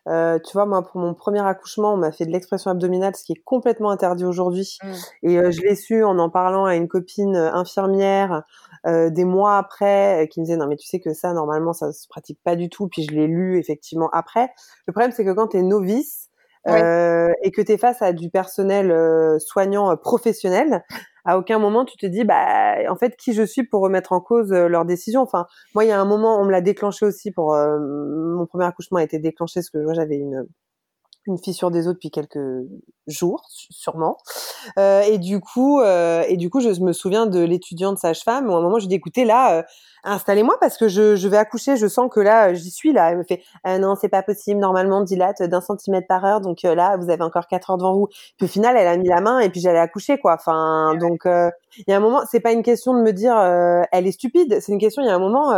Euh, 0.08 0.38
tu 0.38 0.52
vois, 0.52 0.66
moi, 0.66 0.82
pour 0.82 1.00
mon 1.00 1.14
premier 1.14 1.40
accouchement, 1.40 1.94
on 1.94 1.96
m'a 1.96 2.12
fait 2.12 2.26
de 2.26 2.32
l'expression 2.32 2.70
abdominale, 2.70 3.14
ce 3.14 3.24
qui 3.24 3.32
est 3.32 3.42
complètement 3.44 3.90
interdit 3.90 4.24
aujourd'hui. 4.24 4.78
Mmh. 4.82 4.92
Et 5.24 5.38
euh, 5.38 5.50
je 5.50 5.60
l'ai 5.62 5.74
su 5.74 6.02
en 6.04 6.18
en 6.18 6.30
parlant 6.30 6.64
à 6.64 6.74
une 6.76 6.88
copine 6.88 7.36
euh, 7.36 7.52
infirmière 7.52 8.44
euh, 8.86 9.10
des 9.10 9.24
mois 9.24 9.58
après, 9.58 10.28
qui 10.32 10.40
me 10.40 10.46
disait 10.46 10.56
non 10.56 10.66
mais 10.66 10.76
tu 10.76 10.86
sais 10.86 11.00
que 11.00 11.12
ça 11.12 11.32
normalement 11.32 11.72
ça 11.72 11.92
se 11.92 12.08
pratique 12.08 12.40
pas 12.42 12.56
du 12.56 12.68
tout. 12.70 12.88
Puis 12.88 13.02
je 13.02 13.14
l'ai 13.14 13.26
lu 13.26 13.58
effectivement 13.58 14.08
après. 14.12 14.50
Le 14.86 14.92
problème 14.92 15.12
c'est 15.12 15.24
que 15.24 15.32
quand 15.32 15.48
tu 15.48 15.58
es 15.58 15.62
novice, 15.62 16.30
euh, 16.68 17.32
et 17.42 17.50
que 17.52 17.62
tu 17.62 17.72
es 17.72 17.78
face 17.78 18.02
à 18.02 18.12
du 18.12 18.28
personnel 18.28 18.90
euh, 18.90 19.38
soignant 19.38 19.96
professionnel, 19.96 20.84
à 21.24 21.38
aucun 21.38 21.58
moment 21.58 21.84
tu 21.84 21.96
te 21.96 22.06
dis 22.06 22.24
bah 22.24 22.76
en 22.88 22.96
fait 22.96 23.16
qui 23.16 23.32
je 23.32 23.42
suis 23.42 23.64
pour 23.64 23.82
remettre 23.82 24.12
en 24.12 24.20
cause 24.20 24.52
euh, 24.52 24.68
leurs 24.68 24.84
décisions. 24.84 25.22
Enfin 25.22 25.46
moi 25.74 25.84
il 25.84 25.88
y 25.88 25.92
a 25.92 26.00
un 26.00 26.04
moment 26.04 26.40
on 26.40 26.44
me 26.44 26.50
l'a 26.50 26.60
déclenché 26.60 27.06
aussi 27.06 27.30
pour 27.30 27.54
euh, 27.54 27.78
mon 27.78 28.46
premier 28.46 28.64
accouchement 28.64 28.98
a 28.98 29.02
été 29.02 29.18
déclenché 29.18 29.60
parce 29.60 29.70
que 29.70 29.78
moi 29.78 29.94
j'avais 29.94 30.16
une 30.16 30.46
une 31.30 31.38
fissure 31.38 31.70
des 31.70 31.88
os 31.88 31.94
depuis 31.94 32.10
quelques 32.10 32.38
jours, 33.06 33.42
sûrement. 33.48 34.18
Euh, 34.78 35.02
et 35.02 35.18
du 35.18 35.40
coup, 35.40 35.80
euh, 35.80 36.22
et 36.28 36.36
du 36.36 36.50
coup, 36.50 36.60
je 36.60 36.68
me 36.80 36.92
souviens 36.92 37.26
de 37.26 37.40
l'étudiante 37.40 37.98
sage-femme. 37.98 38.48
Où 38.48 38.54
à 38.54 38.58
un 38.58 38.62
moment, 38.62 38.78
je 38.78 38.86
dis 38.86 38.94
écoutez, 38.94 39.24
là, 39.24 39.58
euh, 39.58 39.62
installez-moi 40.04 40.56
parce 40.60 40.76
que 40.76 40.88
je, 40.88 41.16
je, 41.16 41.28
vais 41.28 41.36
accoucher. 41.36 41.76
Je 41.76 41.86
sens 41.86 42.10
que 42.12 42.20
là, 42.20 42.54
j'y 42.54 42.70
suis 42.70 42.92
là. 42.92 43.10
Elle 43.10 43.18
me 43.18 43.24
fait 43.24 43.42
ah 43.64 43.78
non, 43.78 43.94
c'est 43.94 44.08
pas 44.08 44.22
possible. 44.22 44.60
Normalement, 44.60 45.02
dilate 45.02 45.42
d'un 45.42 45.60
centimètre 45.60 46.06
par 46.06 46.24
heure. 46.24 46.40
Donc 46.40 46.62
là, 46.62 46.96
vous 46.96 47.10
avez 47.10 47.22
encore 47.22 47.46
quatre 47.46 47.70
heures 47.70 47.78
devant 47.78 47.94
vous. 47.94 48.08
Puis 48.36 48.44
au 48.44 48.48
final, 48.48 48.76
elle 48.76 48.88
a 48.88 48.96
mis 48.96 49.08
la 49.08 49.20
main 49.20 49.40
et 49.40 49.50
puis 49.50 49.60
j'allais 49.60 49.78
accoucher 49.78 50.18
quoi. 50.18 50.34
Enfin, 50.34 50.94
donc 50.96 51.22
il 51.24 51.84
y 51.88 51.92
a 51.92 51.96
un 51.96 52.00
moment, 52.00 52.22
c'est 52.30 52.40
pas 52.40 52.52
une 52.52 52.62
question 52.62 52.94
de 52.94 53.00
me 53.00 53.12
dire 53.12 53.36
elle 53.92 54.06
est 54.06 54.12
stupide. 54.12 54.58
C'est 54.60 54.72
une 54.72 54.78
question. 54.78 55.02
Il 55.02 55.06
y 55.06 55.10
a 55.10 55.14
un 55.14 55.18
moment 55.18 55.52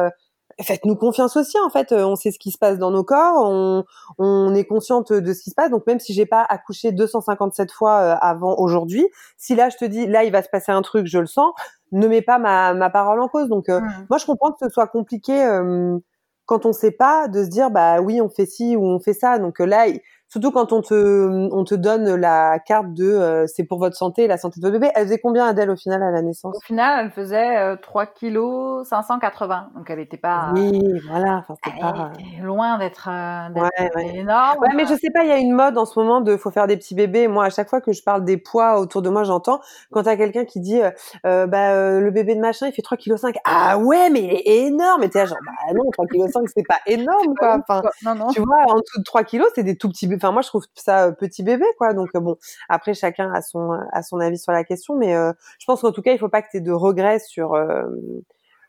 faites-nous 0.62 0.96
confiance 0.96 1.36
aussi 1.36 1.58
en 1.64 1.70
fait 1.70 1.92
on 1.92 2.16
sait 2.16 2.30
ce 2.30 2.38
qui 2.38 2.50
se 2.50 2.58
passe 2.58 2.78
dans 2.78 2.90
nos 2.90 3.04
corps 3.04 3.44
on, 3.44 3.84
on 4.18 4.54
est 4.54 4.64
consciente 4.64 5.12
de 5.12 5.32
ce 5.32 5.42
qui 5.42 5.50
se 5.50 5.54
passe. 5.54 5.70
Donc 5.70 5.86
même 5.86 6.00
si 6.00 6.12
j'ai 6.12 6.26
pas 6.26 6.44
accouché 6.48 6.92
257 6.92 7.70
fois 7.72 8.00
euh, 8.00 8.14
avant 8.20 8.56
aujourd'hui 8.58 9.06
si 9.36 9.54
là 9.54 9.68
je 9.68 9.76
te 9.76 9.84
dis 9.84 10.06
là 10.06 10.24
il 10.24 10.32
va 10.32 10.42
se 10.42 10.48
passer 10.48 10.72
un 10.72 10.82
truc 10.82 11.06
je 11.06 11.18
le 11.18 11.26
sens 11.26 11.52
ne 11.92 12.06
mets 12.08 12.22
pas 12.22 12.38
ma, 12.38 12.74
ma 12.74 12.90
parole 12.90 13.20
en 13.20 13.28
cause. 13.28 13.48
Donc 13.48 13.68
euh, 13.68 13.80
mmh. 13.80 14.06
moi 14.10 14.18
je 14.18 14.26
comprends 14.26 14.50
que 14.52 14.58
ce 14.60 14.68
soit 14.68 14.86
compliqué 14.86 15.44
euh, 15.44 15.98
quand 16.46 16.66
on 16.66 16.72
sait 16.72 16.90
pas 16.90 17.28
de 17.28 17.44
se 17.44 17.48
dire 17.48 17.70
bah 17.70 18.00
oui 18.00 18.20
on 18.20 18.28
fait 18.28 18.46
ci 18.46 18.76
ou 18.76 18.84
on 18.84 18.98
fait 18.98 19.14
ça. 19.14 19.38
Donc 19.38 19.58
là 19.58 19.86
Surtout 20.32 20.50
quand 20.50 20.72
on 20.72 20.80
te, 20.80 21.50
on 21.52 21.62
te 21.64 21.74
donne 21.74 22.14
la 22.14 22.58
carte 22.58 22.94
de 22.94 23.04
euh, 23.04 23.46
c'est 23.46 23.64
pour 23.64 23.78
votre 23.78 23.94
santé, 23.94 24.26
la 24.26 24.38
santé 24.38 24.60
de 24.60 24.64
votre 24.66 24.72
bébé. 24.72 24.90
Elle 24.94 25.04
faisait 25.04 25.18
combien 25.18 25.44
Adèle 25.44 25.68
au 25.68 25.76
final 25.76 26.02
à 26.02 26.10
la 26.10 26.22
naissance? 26.22 26.56
Au 26.56 26.60
final, 26.60 27.04
elle 27.04 27.10
faisait 27.10 27.58
euh, 27.58 27.76
3 27.76 28.06
kilos 28.06 28.88
580. 28.88 29.72
Donc 29.76 29.90
elle 29.90 29.98
n'était 29.98 30.16
pas. 30.16 30.48
Oui, 30.54 30.80
voilà. 31.06 31.44
Enfin, 31.46 31.54
c'était 31.62 31.78
pas. 31.78 32.12
loin 32.40 32.78
d'être 32.78 33.10
euh, 33.10 34.00
énorme. 34.14 34.58
Ouais, 34.60 34.70
mais 34.74 34.86
je 34.86 34.94
sais 34.94 35.10
pas, 35.12 35.22
il 35.24 35.28
y 35.28 35.32
a 35.32 35.36
une 35.36 35.52
mode 35.52 35.76
en 35.76 35.84
ce 35.84 35.98
moment 35.98 36.22
de 36.22 36.38
faut 36.38 36.50
faire 36.50 36.66
des 36.66 36.78
petits 36.78 36.94
bébés. 36.94 37.28
Moi, 37.28 37.44
à 37.44 37.50
chaque 37.50 37.68
fois 37.68 37.82
que 37.82 37.92
je 37.92 38.02
parle 38.02 38.24
des 38.24 38.38
poids 38.38 38.80
autour 38.80 39.02
de 39.02 39.10
moi, 39.10 39.24
j'entends 39.24 39.60
quand 39.90 40.04
t'as 40.04 40.16
quelqu'un 40.16 40.46
qui 40.46 40.60
dit 40.60 40.80
euh, 41.26 41.46
bah 41.46 42.00
le 42.00 42.10
bébé 42.10 42.36
de 42.36 42.40
machin 42.40 42.68
il 42.68 42.72
fait 42.72 42.80
3 42.80 42.96
kilos 42.96 43.20
5. 43.20 43.36
Ah 43.44 43.76
ouais, 43.76 44.08
mais 44.08 44.22
il 44.22 44.32
est 44.32 44.66
énorme. 44.68 45.02
Et 45.02 45.10
t'es 45.10 45.26
genre 45.26 45.36
bah 45.44 45.74
non, 45.74 45.90
3 45.92 46.06
kilos 46.06 46.30
5 46.30 46.48
c'est 46.56 46.66
pas 46.66 46.80
énorme 46.86 47.34
quoi. 47.38 47.58
Enfin, 47.68 47.82
non, 48.02 48.14
non. 48.14 48.28
tu 48.28 48.40
vois, 48.40 48.62
en 48.68 48.80
dessous 48.80 48.98
de 48.98 49.04
3 49.04 49.24
kilos 49.24 49.50
c'est 49.54 49.62
des 49.62 49.76
tout 49.76 49.90
petits 49.90 50.06
bébés 50.06 50.21
enfin 50.22 50.32
moi 50.32 50.42
je 50.42 50.48
trouve 50.48 50.64
ça 50.74 51.12
petit 51.12 51.42
bébé 51.42 51.66
quoi. 51.78 51.94
Donc 51.94 52.10
bon, 52.14 52.36
après 52.68 52.94
chacun 52.94 53.32
a 53.32 53.42
son 53.42 53.70
a 53.92 54.02
son 54.02 54.18
avis 54.20 54.38
sur 54.38 54.52
la 54.52 54.64
question, 54.64 54.96
mais 54.96 55.14
je 55.14 55.64
pense 55.66 55.82
qu'en 55.82 55.92
tout 55.92 56.02
cas 56.02 56.12
il 56.12 56.18
faut 56.18 56.28
pas 56.28 56.42
que 56.42 56.48
tu 56.50 56.58
aies 56.58 56.60
de 56.60 56.72
regrets 56.72 57.18
sur 57.18 57.56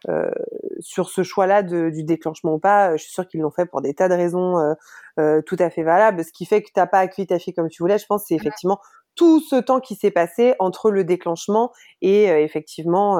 euh, 0.10 0.30
sur 0.82 1.10
ce 1.10 1.24
choix-là 1.24 1.64
du 1.64 2.04
déclenchement 2.04 2.56
ou 2.56 2.60
pas, 2.60 2.98
je 2.98 3.04
suis 3.04 3.14
sûre 3.14 3.26
qu'ils 3.28 3.40
l'ont 3.40 3.52
fait 3.52 3.66
pour 3.66 3.82
des 3.82 3.94
tas 3.94 4.10
de 4.10 4.14
raisons 4.14 4.60
euh, 4.60 4.74
euh, 5.20 5.42
tout 5.42 5.56
à 5.60 5.70
fait 5.70 5.84
valables. 5.84 6.24
Ce 6.26 6.32
qui 6.34 6.46
fait 6.46 6.62
que 6.62 6.70
t'as 6.74 6.88
pas 6.88 7.00
accueilli 7.00 7.28
ta 7.28 7.40
fille 7.40 7.54
comme 7.54 7.70
tu 7.70 7.82
voulais, 7.82 7.98
je 7.98 8.06
pense, 8.06 8.26
c'est 8.28 8.36
effectivement 8.36 8.80
tout 9.16 9.40
ce 9.40 9.56
temps 9.56 9.80
qui 9.80 9.96
s'est 9.96 10.12
passé 10.12 10.56
entre 10.60 10.92
le 10.92 11.04
déclenchement 11.06 11.72
et 12.02 12.26
effectivement, 12.26 13.20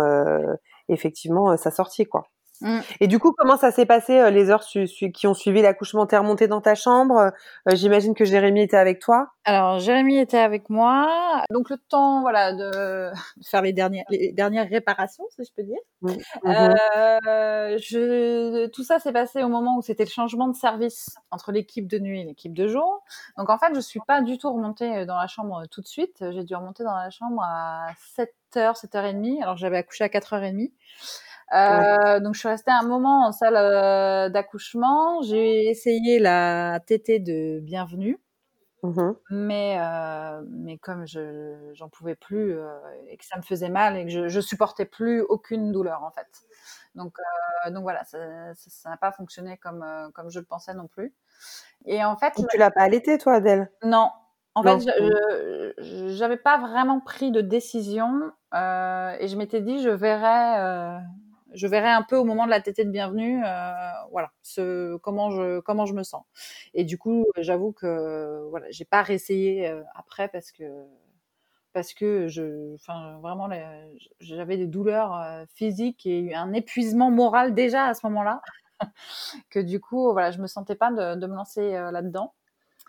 effectivement 0.90 1.56
sa 1.56 1.72
sortie, 1.72 2.06
quoi. 2.06 2.26
Mmh. 2.62 2.80
Et 3.00 3.08
du 3.08 3.20
coup, 3.20 3.34
comment 3.36 3.58
ça 3.58 3.72
s'est 3.72 3.86
passé 3.86 4.20
euh, 4.20 4.30
les 4.30 4.50
heures 4.50 4.64
qui 4.64 5.28
ont 5.28 5.34
suivi 5.34 5.62
l'accouchement? 5.62 6.06
T'es 6.06 6.18
remontée 6.18 6.48
dans 6.48 6.62
ta 6.62 6.76
chambre 6.76 7.32
euh, 7.68 7.76
J'imagine 7.76 8.14
que 8.14 8.26
Jérémy 8.26 8.62
était 8.62 8.78
avec 8.78 9.00
toi. 9.00 9.34
Alors 9.44 9.80
Jérémy 9.80 10.18
était 10.20 10.38
avec 10.38 10.70
moi. 10.70 11.44
Donc 11.50 11.70
le 11.70 11.78
temps, 11.78 12.22
voilà, 12.22 12.54
de 12.54 13.12
faire 13.50 13.64
les 13.64 13.74
dernières, 13.74 14.06
les 14.10 14.32
dernières 14.32 14.70
réparations, 14.70 15.26
si 15.36 15.44
je 15.44 15.52
peux 15.56 15.64
dire. 15.64 15.80
Mmh. 16.02 16.10
Euh, 16.46 17.78
je... 17.80 18.68
Tout 18.68 18.84
ça 18.84 19.00
s'est 19.00 19.14
passé 19.14 19.44
au 19.44 19.50
moment 19.50 19.78
où 19.78 19.82
c'était 19.82 20.06
le 20.06 20.10
changement 20.10 20.48
de 20.48 20.56
service 20.56 21.10
entre 21.32 21.52
l'équipe 21.52 21.88
de 21.88 21.98
nuit 21.98 22.22
et 22.22 22.24
l'équipe 22.24 22.54
de 22.54 22.68
jour. 22.68 23.04
Donc 23.38 23.50
en 23.50 23.58
fait, 23.58 23.74
je 23.74 23.80
suis 23.80 24.00
pas 24.08 24.22
du 24.22 24.38
tout 24.38 24.54
remontée 24.54 25.06
dans 25.06 25.18
la 25.18 25.28
chambre 25.28 25.64
tout 25.72 25.82
de 25.82 25.88
suite. 25.88 26.24
J'ai 26.32 26.44
dû 26.44 26.56
remonter 26.56 26.84
dans 26.84 26.96
la 26.96 27.10
chambre 27.10 27.42
à 27.44 27.88
7h, 28.18 28.80
7h30. 28.80 29.42
Alors 29.42 29.58
j'avais 29.58 29.78
accouché 29.78 30.04
à 30.04 30.08
4h30. 30.08 30.72
Euh, 31.54 32.20
donc 32.20 32.34
je 32.34 32.40
suis 32.40 32.50
restée 32.50 32.72
un 32.72 32.84
moment 32.84 33.28
en 33.28 33.32
salle 33.32 33.56
euh, 33.58 34.30
d'accouchement. 34.30 35.22
J'ai 35.22 35.70
essayé 35.70 36.20
la 36.20 36.80
tétée 36.86 37.20
de 37.20 37.60
bienvenue, 37.60 38.20
mmh 38.82 39.12
mais 39.30 39.78
euh, 39.80 40.42
mais 40.50 40.78
comme 40.78 41.06
je 41.06 41.72
j'en 41.74 41.90
pouvais 41.90 42.16
plus 42.16 42.56
et 43.10 43.18
que 43.18 43.26
ça 43.26 43.38
me 43.38 43.44
faisait 43.44 43.70
mal 43.70 43.98
et 43.98 44.06
que 44.06 44.12
je, 44.12 44.28
je 44.28 44.40
supportais 44.40 44.86
plus 44.86 45.22
aucune 45.22 45.72
douleur 45.72 46.04
en 46.04 46.12
fait. 46.12 46.28
Donc 46.96 47.16
donc 47.72 47.84
voilà, 47.84 48.04
ça 48.06 48.18
n'a 48.86 48.98
pas 48.98 49.12
fonctionné 49.12 49.58
comme 49.58 49.86
comme 50.14 50.30
je 50.30 50.40
le 50.40 50.46
pensais 50.46 50.74
non 50.74 50.88
plus. 50.88 51.14
Et 51.86 52.04
en 52.04 52.16
fait, 52.16 52.34
tu 52.50 52.58
l'as 52.58 52.72
pas 52.72 52.82
allaité 52.82 53.18
toi, 53.18 53.36
Adèle? 53.36 53.72
Non. 53.84 54.10
En 54.56 54.62
fait, 54.62 54.80
je 54.82 56.10
j'avais 56.16 56.38
pas 56.38 56.60
vraiment 56.60 57.00
pris 57.00 57.32
de 57.32 57.42
décision 57.42 58.32
et 58.54 59.28
je 59.28 59.36
m'étais 59.36 59.62
dit 59.62 59.82
je 59.82 59.90
verrais 59.90 61.02
je 61.54 61.68
verrai 61.68 61.90
un 61.90 62.04
peu 62.04 62.18
au 62.18 62.24
moment 62.26 62.46
de 62.46 62.50
la 62.52 62.62
tétée 62.62 62.86
de 62.86 62.92
bienvenue, 62.92 63.44
euh, 63.46 63.74
voilà, 64.12 64.32
ce, 64.42 64.98
comment 64.98 65.32
je 65.32 65.60
comment 65.62 65.86
je 65.86 65.94
me 65.94 66.04
sens. 66.04 66.24
Et 66.74 66.84
du 66.84 66.98
coup, 66.98 67.26
j'avoue 67.38 67.72
que 67.74 68.48
voilà, 68.50 68.68
j'ai 68.72 68.86
pas 68.86 69.02
réessayé 69.04 69.68
euh, 69.70 69.84
après 69.96 70.28
parce 70.30 70.52
que 70.52 70.64
parce 71.74 71.94
que 71.94 72.28
je, 72.28 72.76
enfin 72.76 73.18
vraiment, 73.22 73.50
j'avais 74.20 74.58
des 74.58 74.68
douleurs 74.68 75.16
euh, 75.16 75.46
physiques 75.56 76.06
et 76.06 76.36
un 76.36 76.54
épuisement 76.54 77.10
moral 77.12 77.56
déjà 77.56 77.86
à 77.86 77.94
ce 77.96 78.06
moment-là, 78.08 78.42
que 79.50 79.60
du 79.60 79.80
coup, 79.80 80.12
voilà, 80.14 80.32
je 80.32 80.40
me 80.40 80.48
sentais 80.48 80.76
pas 80.76 80.92
de, 80.92 81.20
de 81.20 81.28
me 81.28 81.36
lancer 81.36 81.72
là-dedans. 81.72 82.34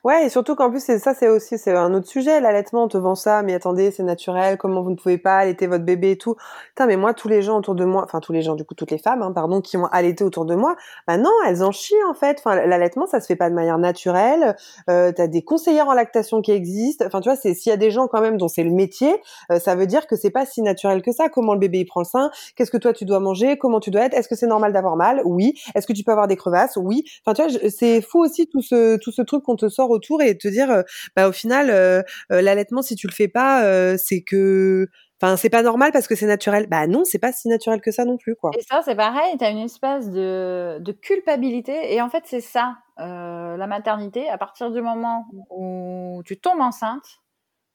Ouais, 0.05 0.27
et 0.27 0.29
surtout 0.29 0.55
qu'en 0.55 0.69
plus, 0.71 0.85
ça, 0.85 1.15
c'est 1.15 1.29
aussi, 1.29 1.57
c'est 1.57 1.73
un 1.75 1.95
autre 1.95 2.07
sujet. 2.07 2.39
L'allaitement, 2.39 2.85
on 2.85 2.89
te 2.89 2.99
vend 2.99 3.15
ça, 3.15 3.43
mais 3.43 3.55
attendez, 3.55 3.91
c'est 3.91 4.03
naturel, 4.03 4.59
comment 4.59 4.83
vous 4.83 4.91
ne 4.91 4.97
pouvez 4.97 5.17
pas 5.17 5.39
allaiter 5.39 5.67
votre 5.67 5.85
bébé 5.85 6.11
et 6.11 6.19
tout. 6.19 6.37
Putain, 6.69 6.85
mais 6.85 6.99
moi, 6.99 7.15
tous 7.15 7.29
les 7.29 7.41
gens 7.41 7.57
autour 7.57 7.75
de 7.75 7.87
moi, 7.87 8.03
enfin, 8.05 8.21
tous 8.21 8.35
les 8.35 8.43
gens, 8.43 8.55
du 8.55 8.67
coup, 8.67 8.75
toutes 8.75 8.91
les 8.91 8.99
femmes, 8.99 9.23
hein, 9.23 9.33
pardon, 9.33 9.63
qui 9.63 9.79
ont 9.79 9.87
allaité 9.87 10.23
autour 10.23 10.45
de 10.45 10.55
moi, 10.55 10.77
bah 11.07 11.17
non, 11.17 11.31
elles 11.47 11.63
en 11.65 11.73
chient, 11.73 11.97
en 12.07 12.13
fait. 12.13 12.37
Enfin, 12.39 12.67
l'allaitement, 12.67 13.07
ça 13.07 13.19
se 13.19 13.27
fait 13.27 13.35
pas 13.35 13.49
de 13.49 13.55
manière 13.55 13.79
naturelle. 13.79 14.57
Euh, 14.91 15.11
t'as 15.11 15.27
des 15.27 15.43
conseillères 15.43 15.89
en 15.89 15.95
lactation 15.95 16.43
qui 16.43 16.53
existent. 16.53 17.07
Enfin, 17.07 17.23
tu 17.23 17.31
vois, 17.31 17.37
c'est, 17.37 17.55
s'il 17.55 17.71
y 17.71 17.73
a 17.73 17.79
des 17.79 17.91
gens, 17.91 18.07
quand 18.07 18.21
même, 18.21 18.37
dont 18.37 18.49
c'est 18.49 18.63
le 18.63 18.73
métier, 18.73 19.23
euh, 19.51 19.59
ça 19.59 19.75
veut 19.75 19.87
dire 19.87 20.07
que 20.07 20.17
c'est 20.17 20.29
pas 20.29 20.45
si 20.45 20.61
naturel 20.61 21.01
que 21.01 21.13
ça. 21.13 21.31
Comment 21.31 21.55
le 21.55 21.61
bébé, 21.61 21.79
il 21.79 21.87
prend 21.87 22.01
le 22.01 22.05
sein? 22.05 22.31
Qu'est-ce 22.57 22.71
que 22.71 22.77
toi, 22.77 22.93
tu 22.93 23.07
dois 23.07 23.21
manger? 23.21 23.57
Comment 23.57 23.81
tu 23.81 23.91
dois 23.91 24.03
être? 24.03 24.13
Est-ce 24.13 24.29
que 24.29 24.37
c'est 24.37 24.47
normal 24.47 24.75
d'avoir 24.75 24.97
mal? 24.97 25.23
Oui. 25.25 25.55
Est-ce 25.75 25.87
que 25.87 25.95
tu 25.95 26.05
peux 26.05 26.13
avoir 26.13 26.29
des 26.29 26.37
crevasses? 26.37 26.77
Oui. 26.77 27.05
Enfin, 27.25 27.33
tu 27.33 27.43
vois, 27.49 27.71
c'est 27.71 28.03
fou 28.03 28.23
aussi 28.23 28.47
tout 28.49 28.61
ce, 28.61 28.99
tout 28.99 29.11
ce 29.11 29.23
truc 29.23 29.43
qu'on 29.45 29.57
te 29.57 29.71
sort 29.71 29.94
et 30.21 30.39
te 30.39 30.49
dire, 30.49 30.71
euh, 30.71 30.83
bah 31.17 31.29
au 31.29 31.33
final, 31.33 31.71
euh, 31.71 32.03
euh, 32.33 32.43
l'allaitement, 32.43 32.83
si 32.83 32.97
tu 32.97 33.07
le 33.07 33.13
fais 33.13 33.29
pas, 33.29 33.63
c'est 33.99 34.23
que 34.23 34.89
Enfin, 35.23 35.37
c'est 35.37 35.49
pas 35.49 35.63
normal 35.63 35.91
parce 35.93 36.09
que 36.09 36.17
c'est 36.17 36.27
naturel. 36.27 36.67
Bah 36.69 36.87
non, 36.87 37.05
c'est 37.05 37.21
pas 37.21 37.33
si 37.33 37.49
naturel 37.49 37.81
que 37.81 37.93
ça 37.93 38.05
non 38.05 38.19
plus, 38.19 38.35
quoi. 38.35 38.51
Et 38.59 38.63
ça, 38.63 38.83
c'est 38.85 38.97
pareil. 38.97 39.37
T'as 39.39 39.53
une 39.53 39.59
espèce 39.59 40.11
de, 40.11 40.93
culpabilité. 41.01 41.95
Et 41.95 42.03
en 42.03 42.11
fait, 42.11 42.25
c'est 42.27 42.41
ça, 42.41 42.77
la 42.99 43.67
maternité. 43.67 44.29
À 44.29 44.37
partir 44.37 44.71
du 44.71 44.83
moment 44.83 45.27
où 45.51 46.21
tu 46.27 46.39
tombes 46.39 46.61
enceinte, 46.61 47.23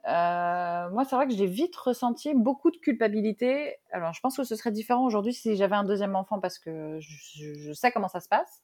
moi, 0.05 1.05
c'est 1.10 1.15
vrai 1.15 1.27
que 1.27 1.34
j'ai 1.34 1.47
vite 1.47 1.75
ressenti 1.75 2.34
beaucoup 2.36 2.71
de 2.71 2.77
culpabilité. 2.77 3.77
Alors, 3.91 4.13
je 4.13 4.19
pense 4.19 4.38
que 4.38 4.43
ce 4.43 4.55
serait 4.55 4.71
différent 4.71 5.05
aujourd'hui 5.05 5.34
si 5.34 5.55
j'avais 5.55 5.75
un 5.75 5.86
deuxième 5.86 6.15
enfant 6.15 6.39
parce 6.39 6.60
que 6.60 6.99
je, 6.99 7.73
sais 7.73 7.91
comment 7.91 8.10
ça 8.10 8.19
se 8.19 8.27
passe. 8.27 8.62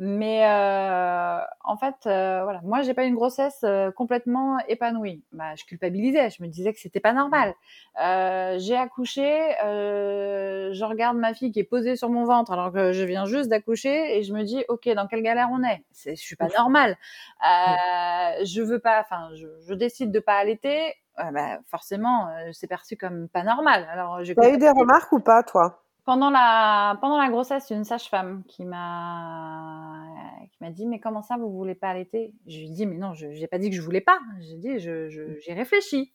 Mais 0.00 0.44
euh, 0.44 1.38
en 1.62 1.76
fait, 1.76 1.94
euh, 2.06 2.42
voilà, 2.42 2.60
moi, 2.64 2.82
j'ai 2.82 2.94
pas 2.94 3.04
une 3.04 3.14
grossesse 3.14 3.60
euh, 3.62 3.92
complètement 3.92 4.58
épanouie. 4.66 5.22
Bah, 5.32 5.54
je 5.54 5.64
culpabilisais. 5.64 6.30
Je 6.30 6.42
me 6.42 6.48
disais 6.48 6.72
que 6.72 6.80
c'était 6.80 6.98
pas 6.98 7.12
normal. 7.12 7.54
Euh, 8.02 8.56
j'ai 8.58 8.76
accouché. 8.76 9.22
je 9.62 10.84
regarde 10.84 11.16
ma 11.16 11.32
fille 11.32 11.52
qui 11.52 11.60
est 11.60 11.64
posée 11.64 11.94
sur 11.94 12.08
mon 12.10 12.24
ventre 12.24 12.50
alors 12.50 12.72
que 12.72 12.92
je 12.92 13.04
viens 13.04 13.24
juste 13.26 13.48
d'accoucher 13.48 14.18
et 14.18 14.24
je 14.24 14.34
me 14.34 14.42
dis, 14.42 14.64
ok, 14.68 14.88
dans 14.94 15.06
quelle 15.06 15.22
galère 15.22 15.50
on 15.52 15.62
est? 15.62 15.84
Je 16.04 16.14
suis 16.16 16.36
pas 16.36 16.48
normale. 16.58 16.96
je 17.42 18.62
veux 18.62 18.80
pas. 18.80 19.00
Enfin, 19.00 19.28
je, 19.36 19.46
je 19.68 19.74
décide 19.74 20.10
de 20.10 20.18
pas 20.18 20.34
allaiter. 20.34 20.92
bah, 21.16 21.58
forcément, 21.66 22.34
c'est 22.52 22.66
perçu 22.66 22.96
comme 22.96 23.28
pas 23.28 23.44
normal. 23.44 23.86
Alors, 23.92 24.24
j'ai. 24.24 24.32
Eu 24.32 24.58
des 24.58 24.70
remarques 24.70 25.12
ou 25.12 25.20
pas, 25.20 25.44
toi? 25.44 25.83
Pendant 26.04 26.30
la 26.30 26.98
pendant 27.00 27.18
la 27.18 27.28
grossesse, 27.30 27.70
une 27.70 27.84
sage-femme 27.84 28.42
qui 28.46 28.64
m'a 28.64 30.04
qui 30.50 30.56
m'a 30.60 30.70
dit 30.70 30.86
mais 30.86 31.00
comment 31.00 31.22
ça 31.22 31.36
vous 31.36 31.50
voulez 31.50 31.74
pas 31.74 31.88
allaiter? 31.88 32.32
Je 32.46 32.58
lui 32.58 32.66
ai 32.66 32.70
dit 32.70 32.86
mais 32.86 32.96
non, 32.96 33.14
je 33.14 33.32
j'ai 33.32 33.46
pas 33.46 33.58
dit 33.58 33.70
que 33.70 33.76
je 33.76 33.82
voulais 33.82 34.00
pas. 34.00 34.18
J'ai 34.40 34.56
dit 34.56 34.78
je 34.78 35.08
j'ai 35.08 35.52
réfléchi. 35.52 36.14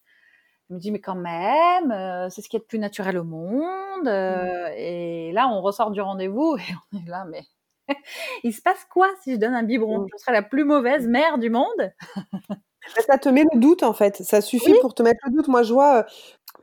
Elle 0.70 0.76
me 0.76 0.80
dit 0.80 0.92
mais 0.92 1.02
quand 1.02 1.16
même, 1.16 1.92
euh, 1.92 2.30
c'est 2.30 2.42
ce 2.42 2.50
qui 2.50 2.56
est 2.56 2.60
le 2.60 2.66
plus 2.66 2.80
naturel 2.80 3.18
au 3.18 3.24
monde. 3.24 4.08
Euh, 4.08 4.70
et 4.78 5.32
là, 5.32 5.48
on 5.50 5.62
ressort 5.62 5.92
du 5.92 6.02
rendez-vous 6.02 6.58
et 6.60 6.74
on 6.94 6.98
est 7.00 7.10
là 7.10 7.26
mais 7.26 7.44
il 8.44 8.54
se 8.54 8.62
passe 8.62 8.86
quoi 8.92 9.10
si 9.24 9.34
je 9.34 9.38
donne 9.38 9.54
un 9.54 9.64
biberon? 9.64 10.06
Je 10.12 10.18
serai 10.18 10.34
la 10.34 10.44
plus 10.44 10.64
mauvaise 10.64 11.08
mère 11.08 11.38
du 11.40 11.50
monde. 11.50 11.92
ça 13.08 13.18
te 13.18 13.30
met 13.30 13.44
le 13.52 13.60
doute 13.60 13.84
en 13.84 13.94
fait. 13.94 14.18
Ça 14.18 14.42
suffit 14.42 14.76
pour 14.82 14.94
te 14.94 15.04
mettre 15.04 15.20
le 15.26 15.34
doute. 15.34 15.48
Moi, 15.48 15.64
je 15.64 15.74
vois, 15.74 16.00
euh, 16.00 16.04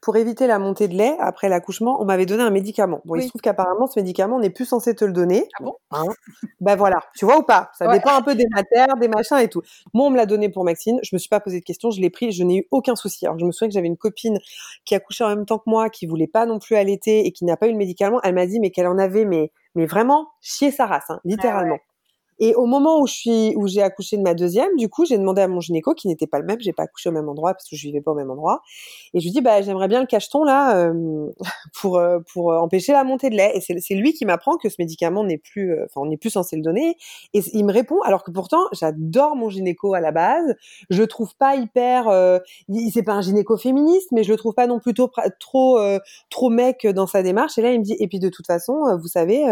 pour 0.01 0.17
éviter 0.17 0.47
la 0.47 0.59
montée 0.59 0.89
de 0.89 0.95
lait 0.95 1.17
après 1.21 1.49
l'accouchement, 1.49 2.01
on 2.01 2.05
m'avait 2.05 2.27
donné 2.27 2.43
un 2.43 2.51
médicament. 2.51 3.01
Bon, 3.05 3.17
il 3.17 3.23
se 3.23 3.29
trouve 3.29 3.41
qu'apparemment, 3.41 3.87
ce 3.87 3.99
médicament, 3.99 4.37
on 4.37 4.41
n'est 4.41 4.51
plus 4.51 4.65
censé 4.65 4.95
te 4.95 5.05
le 5.05 5.13
donner. 5.13 5.49
Ah 5.61 5.65
bon? 5.65 5.77
Hein? 5.91 6.05
Ben 6.61 6.77
voilà, 6.77 6.99
tu 7.17 7.25
vois 7.25 7.39
ou 7.39 7.43
pas? 7.43 7.71
Ça 7.79 7.89
dépend 7.89 8.15
un 8.15 8.23
peu 8.23 8.35
des 8.35 8.47
matières, 8.51 8.97
des 8.97 9.09
machins 9.09 9.39
et 9.39 9.49
tout. 9.49 9.63
Moi, 9.95 10.07
on 10.07 10.11
me 10.11 10.17
l'a 10.17 10.27
donné 10.27 10.49
pour 10.49 10.65
Maxine. 10.65 10.99
Je 11.03 11.15
me 11.15 11.19
suis 11.19 11.29
pas 11.29 11.41
posé 11.41 11.61
de 11.61 11.65
questions, 11.65 11.91
je 11.91 12.01
l'ai 12.01 12.11
pris, 12.11 12.33
je 12.33 12.43
n'ai 12.45 12.59
eu 12.59 12.69
aucun 12.71 12.97
souci. 12.97 13.27
Alors, 13.27 13.39
je 13.39 13.45
me 13.45 13.53
souviens 13.53 13.69
que 13.69 13.75
j'avais 13.75 13.87
une 13.87 13.97
copine 13.97 14.39
qui 14.85 14.95
a 14.95 15.01
couché 15.01 15.25
en 15.25 15.29
même 15.29 15.47
temps 15.47 15.59
que 15.59 15.69
moi, 15.69 15.91
qui 15.91 16.07
voulait 16.07 16.27
pas 16.27 16.47
non 16.47 16.59
plus 16.59 16.77
allaiter 16.77 17.27
et 17.27 17.33
qui 17.33 17.45
n'a 17.45 17.57
pas 17.57 17.69
eu 17.69 17.73
le 17.73 17.79
médicament. 17.79 18.21
Elle 18.23 18.35
m'a 18.35 18.47
dit, 18.47 18.61
mais 18.61 18.71
qu'elle 18.71 18.87
en 18.87 18.99
avait, 18.99 19.25
mais, 19.25 19.51
mais 19.75 19.87
vraiment 19.87 20.29
chier 20.41 20.71
sa 20.71 20.87
race, 20.87 21.11
hein, 21.11 21.21
littéralement. 21.25 21.79
Et 22.38 22.55
au 22.55 22.66
moment 22.66 23.01
où 23.01 23.07
je 23.07 23.14
suis, 23.14 23.55
où 23.57 23.66
j'ai 23.66 23.83
accouché 23.83 24.16
de 24.16 24.22
ma 24.22 24.35
deuxième, 24.35 24.77
du 24.77 24.88
coup, 24.88 25.07
j'ai 25.07 25.16
demandé 25.16 25.40
à 25.40 25.49
mon 25.49 25.61
gynéco, 25.61 25.94
qui 25.94 26.07
n'était 26.09 26.27
pas 26.27 26.38
le 26.38 26.44
même, 26.44 26.61
j'ai 26.61 26.72
pas 26.72 26.83
accouché 26.83 27.09
au 27.09 27.12
même 27.12 27.29
endroit 27.29 27.55
parce 27.55 27.68
que 27.68 27.77
je 27.77 27.83
vivais 27.87 28.03
pas 28.03 28.12
au 28.12 28.14
même 28.14 28.31
endroit. 28.31 28.61
Et 29.14 29.20
je 29.20 29.25
lui 29.25 29.33
dis, 29.33 29.40
bah, 29.40 29.62
j'aimerais 29.62 29.88
bien 29.88 30.01
le 30.01 30.07
cacheton 30.07 30.44
là 30.44 30.77
euh, 30.77 31.31
pour 31.81 31.96
euh, 31.96 32.18
pour 32.33 32.49
empêcher 32.49 32.92
la 32.92 33.05
montée 33.05 33.31
de 33.31 33.37
lait. 33.37 33.53
Et 33.55 33.61
c'est 33.61 33.94
lui 33.94 34.12
qui 34.12 34.27
m'apprend 34.27 34.57
que 34.59 34.68
ce 34.68 34.77
médicament 34.79 35.25
n'est 35.25 35.38
plus, 35.38 35.72
euh, 35.72 35.85
enfin, 35.87 36.03
on 36.03 36.07
n'est 36.07 36.18
plus 36.18 36.31
censé 36.31 36.57
le 36.57 36.62
donner. 36.62 36.96
Et 37.33 37.40
il 37.53 37.64
me 37.64 37.72
répond, 37.72 38.01
alors 38.03 38.22
que 38.22 38.31
pourtant, 38.31 38.64
j'adore 38.72 39.37
mon 39.37 39.49
gynéco 39.49 39.94
à 39.94 40.01
la 40.01 40.12
base. 40.12 40.55
Je 40.90 41.03
trouve 41.05 41.35
pas 41.37 41.57
hyper, 41.57 42.09
euh, 42.09 42.38
c'est 42.92 43.03
pas 43.03 43.14
un 43.14 43.22
gynéco 43.22 43.57
féministe, 43.57 44.09
mais 44.12 44.25
je 44.25 44.33
le 44.33 44.37
trouve 44.37 44.55
pas 44.55 44.66
non 44.66 44.79
plus 44.79 44.92
trop 44.92 45.11
trop, 45.40 45.79
trop 46.31 46.51
mec 46.51 46.87
dans 46.87 47.07
sa 47.07 47.22
démarche. 47.22 47.57
Et 47.59 47.62
là, 47.62 47.72
il 47.72 47.81
me 47.81 47.85
dit, 47.85 47.96
et 47.99 48.09
puis 48.09 48.18
de 48.18 48.29
toute 48.29 48.46
façon, 48.46 48.96
vous 49.01 49.09
savez, 49.09 49.44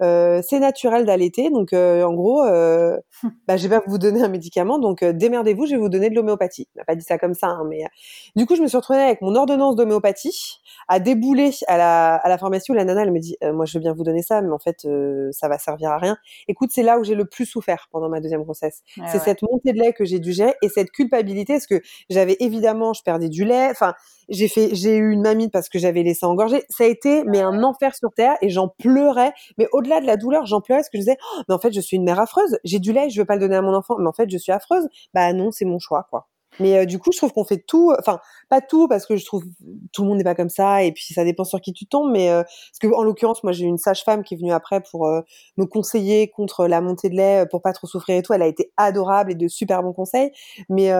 c'est 0.00 0.58
naturel 0.60 1.04
d'allaiter, 1.04 1.50
donc 1.50 1.72
en 1.72 2.14
gros 2.14 2.29
euh, 2.38 2.96
bah, 3.48 3.56
je 3.56 3.68
vais 3.68 3.78
pas 3.78 3.84
vous 3.86 3.98
donner 3.98 4.22
un 4.22 4.28
médicament, 4.28 4.78
donc 4.78 5.02
euh, 5.02 5.12
démerdez-vous, 5.12 5.66
je 5.66 5.72
vais 5.72 5.80
vous 5.80 5.88
donner 5.88 6.10
de 6.10 6.14
l'homéopathie. 6.14 6.68
Il 6.74 6.78
m'a 6.78 6.84
pas 6.84 6.94
dit 6.94 7.04
ça 7.04 7.18
comme 7.18 7.34
ça, 7.34 7.48
hein, 7.48 7.64
mais 7.68 7.84
euh, 7.84 7.88
du 8.36 8.46
coup, 8.46 8.56
je 8.56 8.62
me 8.62 8.68
suis 8.68 8.76
retrouvée 8.76 9.00
avec 9.00 9.20
mon 9.22 9.34
ordonnance 9.34 9.76
d'homéopathie 9.76 10.60
à 10.88 11.00
débouler 11.00 11.50
à 11.66 11.76
la, 11.76 12.14
à 12.14 12.28
la 12.28 12.38
pharmacie 12.38 12.70
où 12.70 12.74
la 12.74 12.84
nana, 12.84 13.02
elle 13.02 13.12
me 13.12 13.20
dit, 13.20 13.36
moi, 13.42 13.64
je 13.64 13.78
veux 13.78 13.82
bien 13.82 13.92
vous 13.92 14.04
donner 14.04 14.22
ça, 14.22 14.40
mais 14.42 14.52
en 14.52 14.58
fait, 14.58 14.86
ça 15.32 15.48
va 15.48 15.58
servir 15.58 15.90
à 15.90 15.98
rien. 15.98 16.16
Écoute, 16.48 16.70
c'est 16.72 16.82
là 16.82 16.98
où 16.98 17.04
j'ai 17.04 17.14
le 17.14 17.24
plus 17.24 17.46
souffert 17.46 17.88
pendant 17.90 18.08
ma 18.08 18.20
deuxième 18.20 18.42
grossesse. 18.42 18.82
c'est 19.10 19.18
cette 19.18 19.42
montée 19.42 19.72
de 19.72 19.78
lait 19.78 19.92
que 19.92 20.04
j'ai 20.04 20.18
dû 20.18 20.32
gérer 20.32 20.54
et 20.62 20.68
cette 20.68 20.90
culpabilité, 20.90 21.54
parce 21.54 21.66
que 21.66 21.80
j'avais 22.08 22.36
évidemment, 22.40 22.92
je 22.92 23.02
perdais 23.02 23.28
du 23.28 23.44
lait, 23.44 23.68
enfin, 23.70 23.94
j'ai 24.30 24.48
fait, 24.48 24.74
j'ai 24.74 24.96
eu 24.96 25.10
une 25.10 25.22
mamie 25.22 25.48
parce 25.48 25.68
que 25.68 25.78
j'avais 25.78 26.02
laissé 26.02 26.24
engorger. 26.24 26.62
Ça 26.68 26.84
a 26.84 26.86
été, 26.86 27.24
mais 27.24 27.40
un 27.40 27.62
enfer 27.62 27.94
sur 27.94 28.10
terre 28.12 28.36
et 28.40 28.48
j'en 28.48 28.68
pleurais. 28.68 29.32
Mais 29.58 29.68
au-delà 29.72 30.00
de 30.00 30.06
la 30.06 30.16
douleur, 30.16 30.46
j'en 30.46 30.60
pleurais 30.60 30.80
parce 30.80 30.88
que 30.88 30.98
je 30.98 31.02
disais, 31.02 31.16
oh, 31.20 31.42
mais 31.48 31.54
en 31.54 31.58
fait, 31.58 31.72
je 31.72 31.80
suis 31.80 31.96
une 31.96 32.04
mère 32.04 32.19
affreuse. 32.20 32.58
J'ai 32.64 32.78
du 32.78 32.92
lait, 32.92 33.10
je 33.10 33.20
veux 33.20 33.26
pas 33.26 33.34
le 33.34 33.40
donner 33.40 33.56
à 33.56 33.62
mon 33.62 33.74
enfant, 33.74 33.96
mais 33.98 34.08
en 34.08 34.12
fait, 34.12 34.30
je 34.30 34.38
suis 34.38 34.52
affreuse. 34.52 34.88
Bah 35.14 35.32
non, 35.32 35.50
c'est 35.52 35.64
mon 35.64 35.78
choix, 35.78 36.06
quoi. 36.10 36.28
Mais 36.60 36.78
euh, 36.78 36.84
du 36.84 36.98
coup, 36.98 37.10
je 37.12 37.16
trouve 37.16 37.32
qu'on 37.32 37.44
fait 37.44 37.58
tout, 37.58 37.92
enfin 37.98 38.20
pas 38.48 38.60
tout 38.60 38.88
parce 38.88 39.06
que 39.06 39.16
je 39.16 39.24
trouve 39.24 39.44
tout 39.92 40.02
le 40.02 40.08
monde 40.08 40.18
n'est 40.18 40.24
pas 40.24 40.34
comme 40.34 40.48
ça 40.48 40.82
et 40.82 40.92
puis 40.92 41.14
ça 41.14 41.24
dépend 41.24 41.44
sur 41.44 41.60
qui 41.60 41.72
tu 41.72 41.86
tombes. 41.86 42.10
Mais 42.12 42.30
euh, 42.30 42.42
parce 42.42 42.78
que 42.80 42.94
en 42.94 43.02
l'occurrence, 43.02 43.42
moi 43.42 43.52
j'ai 43.52 43.64
une 43.64 43.78
sage-femme 43.78 44.22
qui 44.22 44.34
est 44.34 44.36
venue 44.36 44.52
après 44.52 44.80
pour 44.80 45.06
euh, 45.06 45.22
me 45.56 45.64
conseiller 45.64 46.28
contre 46.28 46.66
la 46.66 46.80
montée 46.80 47.08
de 47.08 47.16
lait 47.16 47.46
pour 47.50 47.62
pas 47.62 47.72
trop 47.72 47.86
souffrir 47.86 48.16
et 48.16 48.22
tout. 48.22 48.32
Elle 48.32 48.42
a 48.42 48.46
été 48.46 48.72
adorable 48.76 49.32
et 49.32 49.34
de 49.34 49.48
super 49.48 49.82
bons 49.82 49.92
conseils. 49.92 50.32
Mais 50.68 50.90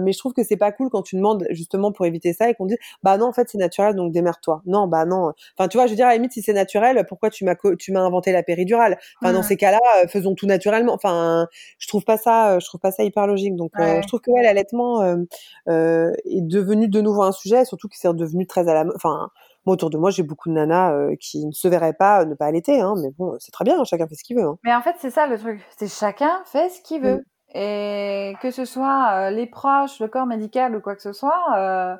mais 0.00 0.12
je 0.12 0.18
trouve 0.18 0.32
que 0.32 0.44
c'est 0.44 0.56
pas 0.56 0.72
cool 0.72 0.90
quand 0.90 1.02
tu 1.02 1.16
demandes 1.16 1.46
justement 1.50 1.92
pour 1.92 2.06
éviter 2.06 2.32
ça 2.32 2.50
et 2.50 2.54
qu'on 2.54 2.66
dit 2.66 2.76
bah 3.02 3.16
non 3.16 3.26
en 3.26 3.32
fait 3.32 3.48
c'est 3.48 3.58
naturel 3.58 3.94
donc 3.94 4.12
démerde-toi. 4.12 4.62
Non 4.66 4.86
bah 4.86 5.04
non. 5.06 5.32
Enfin 5.56 5.68
tu 5.68 5.76
vois, 5.76 5.86
je 5.86 5.92
veux 5.92 5.96
dire 5.96 6.06
à 6.06 6.10
la 6.10 6.16
limite 6.16 6.32
si 6.32 6.42
c'est 6.42 6.52
naturel, 6.52 7.04
pourquoi 7.08 7.30
tu 7.30 7.44
m'as 7.44 7.54
tu 7.78 7.92
m'as 7.92 8.00
inventé 8.00 8.32
la 8.32 8.42
péridurale? 8.42 8.98
Enfin 9.22 9.32
dans 9.32 9.42
ces 9.42 9.56
cas-là, 9.56 9.78
faisons 10.08 10.34
tout 10.34 10.46
naturellement. 10.46 10.94
Enfin 10.94 11.46
je 11.78 11.86
trouve 11.88 12.04
pas 12.04 12.16
ça, 12.16 12.58
je 12.58 12.66
trouve 12.66 12.80
pas 12.80 12.90
ça 12.90 13.04
hyper 13.04 13.26
logique. 13.26 13.56
Donc 13.56 13.70
je 13.78 14.06
trouve 14.06 14.20
que 14.20 14.30
ouais, 14.30 14.42
l'allaitement 14.42 14.97
euh, 15.02 15.24
euh, 15.68 16.12
est 16.24 16.40
devenu 16.40 16.88
de 16.88 17.00
nouveau 17.00 17.22
un 17.22 17.32
sujet, 17.32 17.64
surtout 17.64 17.88
qu'il 17.88 17.98
c'est 17.98 18.12
devenu 18.14 18.46
très 18.46 18.68
à 18.68 18.74
la, 18.74 18.84
enfin, 18.94 19.30
moi 19.66 19.74
autour 19.74 19.90
de 19.90 19.98
moi, 19.98 20.10
j'ai 20.10 20.22
beaucoup 20.22 20.48
de 20.48 20.54
nanas 20.54 20.92
euh, 20.92 21.16
qui 21.20 21.46
ne 21.46 21.52
se 21.52 21.68
verraient 21.68 21.92
pas 21.92 22.24
ne 22.24 22.34
pas 22.34 22.46
allaiter, 22.46 22.80
hein, 22.80 22.94
mais 23.02 23.10
bon, 23.18 23.36
c'est 23.38 23.52
très 23.52 23.64
bien, 23.64 23.82
chacun 23.84 24.06
fait 24.06 24.14
ce 24.14 24.24
qu'il 24.24 24.36
veut. 24.36 24.44
Hein. 24.44 24.58
Mais 24.64 24.74
en 24.74 24.82
fait, 24.82 24.96
c'est 24.98 25.10
ça 25.10 25.26
le 25.26 25.38
truc, 25.38 25.64
c'est 25.76 25.88
chacun 25.88 26.42
fait 26.44 26.68
ce 26.70 26.80
qu'il 26.82 27.02
veut. 27.02 27.16
Mm. 27.16 27.22
Et 27.54 28.34
que 28.42 28.50
ce 28.50 28.66
soit 28.66 29.30
les 29.30 29.46
proches, 29.46 30.00
le 30.00 30.08
corps 30.08 30.26
médical 30.26 30.76
ou 30.76 30.80
quoi 30.80 30.94
que 30.94 31.00
ce 31.00 31.14
soit, 31.14 31.98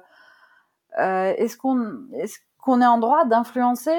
est-ce 0.98 1.56
qu'on 1.56 1.80
est, 2.12 2.30
qu'on 2.62 2.82
est 2.82 2.86
en 2.86 2.98
droit 2.98 3.24
d'influencer 3.24 3.96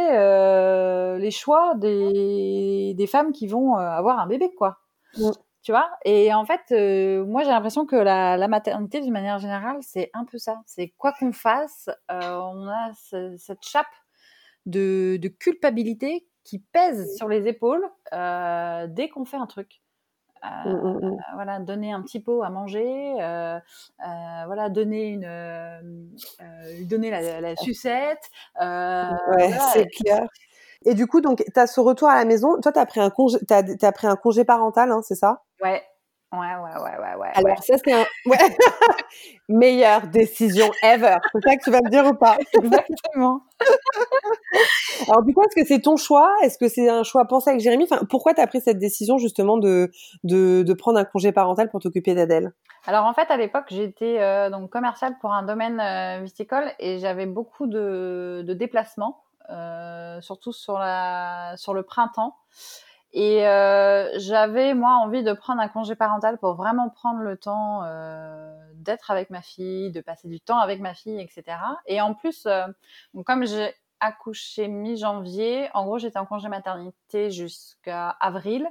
les 1.20 1.32
choix 1.32 1.74
des, 1.76 2.94
des 2.96 3.08
femmes 3.08 3.32
qui 3.32 3.48
vont 3.48 3.78
avoir 3.78 4.20
un 4.20 4.28
bébé, 4.28 4.52
quoi? 4.56 4.78
Mm 5.18 5.32
tu 5.69 5.73
vois. 5.73 5.91
Et 6.03 6.34
en 6.34 6.45
fait 6.45 6.62
euh, 6.71 7.23
moi 7.25 7.43
j'ai 7.43 7.51
l'impression 7.51 7.86
que 7.86 7.95
la, 7.95 8.38
la, 8.38 8.47
maternité 8.47 9.01
d'une 9.01 9.13
manière 9.13 9.38
générale 9.38 9.77
c'est 9.82 10.10
un 10.15 10.25
peu 10.25 10.39
ça. 10.39 10.63
C'est 10.65 10.95
quoi 10.97 11.13
qu'on 11.13 11.32
fasse 11.32 11.91
euh, 12.12 12.39
on 12.39 12.67
a 12.67 12.89
cette 13.38 13.62
chape 13.62 13.86
de, 14.65 15.19
de, 15.21 15.27
culpabilité 15.27 16.25
qui 16.43 16.58
pèse 16.58 17.15
sur 17.15 17.27
les 17.27 17.47
épaules 17.47 17.88
euh, 18.13 18.88
dès 18.88 19.10
qu'on 19.10 19.25
fait 19.25 19.38
un 19.38 19.45
truc. 19.45 19.84
Mmh, 20.43 20.69
mmh, 20.69 21.05
mmh. 21.05 21.17
voilà 21.34 21.60
donner 21.60 21.91
un 21.91 22.01
petit 22.01 22.21
pot 22.21 22.43
à 22.43 22.49
manger 22.49 23.13
voilà 23.15 24.69
donner 24.69 25.10
une 25.10 26.10
donner 26.88 27.12
la, 27.12 27.41
la 27.41 27.55
sucette 27.58 28.32
ouais, 28.60 29.51
c'est 29.73 29.88
clair 29.88 30.25
et 30.86 30.94
du 30.94 31.08
coup, 31.08 31.22
donc, 31.22 31.44
tu 31.44 31.60
as 31.60 31.68
ce 31.68 31.80
retour 31.80 32.08
à 32.10 32.15
la 32.15 32.26
maison. 32.26 32.60
Toi, 32.62 32.72
tu 32.72 32.80
as 32.80 32.86
pris 32.86 33.00
un 33.00 33.10
congé, 33.10 33.38
as, 33.50 33.63
as 33.82 33.92
pris 33.92 34.08
un 34.08 34.15
congé 34.15 34.46
parental, 34.46 34.92
hein, 34.92 35.02
c'est 35.04 35.15
ça? 35.15 35.42
Ouais. 35.62 35.84
Ouais, 36.32 36.38
ouais, 36.38 36.82
ouais, 36.84 36.98
ouais, 37.00 37.15
ouais. 37.15 37.30
Alors, 37.34 37.63
ça, 37.63 37.74
c'est 37.84 37.92
un. 37.92 38.06
Ouais. 38.28 38.38
Meilleure 39.50 40.06
décision 40.08 40.70
ever. 40.84 41.15
C'est 41.34 41.42
ça 41.44 41.56
que 41.56 41.63
tu 41.63 41.72
vas 41.72 41.80
me 41.84 41.89
dire 41.89 42.06
ou 42.06 42.13
pas? 42.13 42.38
Exactement. 42.54 43.42
Alors, 45.08 45.24
du 45.24 45.34
coup, 45.34 45.42
est-ce 45.42 45.60
que 45.60 45.68
c'est 45.68 45.82
ton 45.82 45.98
choix? 45.98 46.32
Est-ce 46.44 46.60
que 46.60 46.68
c'est 46.68 46.88
un 46.88 47.02
choix 47.02 47.26
pensé 47.26 47.50
avec 47.50 47.62
Jérémy? 47.62 47.88
Enfin, 47.89 48.06
Pourquoi 48.08 48.36
tu 48.36 48.42
as 48.42 48.48
pris 48.48 48.62
cette 48.62 48.78
décision, 48.78 49.18
justement, 49.18 49.58
de, 49.58 49.89
de, 50.24 50.62
de 50.62 50.74
prendre 50.74 51.00
un 51.00 51.06
congé 51.06 51.32
parental 51.32 51.68
pour 51.72 51.80
t'occuper 51.80 52.13
d'Adèle? 52.13 52.52
Alors, 52.86 53.06
en 53.06 53.13
fait, 53.15 53.32
à 53.32 53.38
l'époque, 53.38 53.65
j'étais 53.70 54.20
euh, 54.22 54.52
donc 54.52 54.70
commerciale 54.70 55.15
pour 55.22 55.34
un 55.34 55.42
domaine 55.42 55.80
euh, 55.80 56.24
viticole 56.24 56.72
et 56.78 57.00
j'avais 57.00 57.26
beaucoup 57.26 57.65
de, 57.65 58.44
de 58.46 58.54
déplacements. 58.54 59.24
Euh, 59.49 60.21
surtout 60.21 60.54
sur, 60.54 60.78
la, 60.78 61.56
sur 61.58 61.73
le 61.73 61.84
printemps. 61.84 62.36
Et 63.13 63.47
euh, 63.47 64.08
j'avais 64.19 64.75
moi 64.75 64.91
envie 65.02 65.23
de 65.23 65.34
prendre 65.34 65.60
un 65.60 65.67
congé 65.67 65.95
parental 65.95 66.38
pour 66.38 66.54
vraiment 66.54 66.89
prendre 66.89 67.21
le 67.21 67.38
temps 67.38 67.84
euh, 67.84 68.56
d'être 68.75 69.10
avec 69.10 69.32
ma 69.32 69.41
fille, 69.41 69.91
de 69.91 70.02
passer 70.02 70.28
du 70.28 70.39
temps 70.39 70.60
avec 70.60 70.80
ma 70.80 70.93
fille, 70.93 71.19
etc. 71.19 71.58
Et 71.88 71.99
en 72.02 72.13
plus, 72.13 72.47
comme 73.25 73.45
j'ai 73.47 73.73
accouché 74.00 74.68
mi-janvier, 74.68 75.70
en 75.74 75.86
gros 75.86 75.98
j'étais 75.98 76.20
en 76.20 76.26
congé 76.26 76.50
maternité 76.50 77.32
jusqu'à 77.32 78.10
avril. 78.10 78.68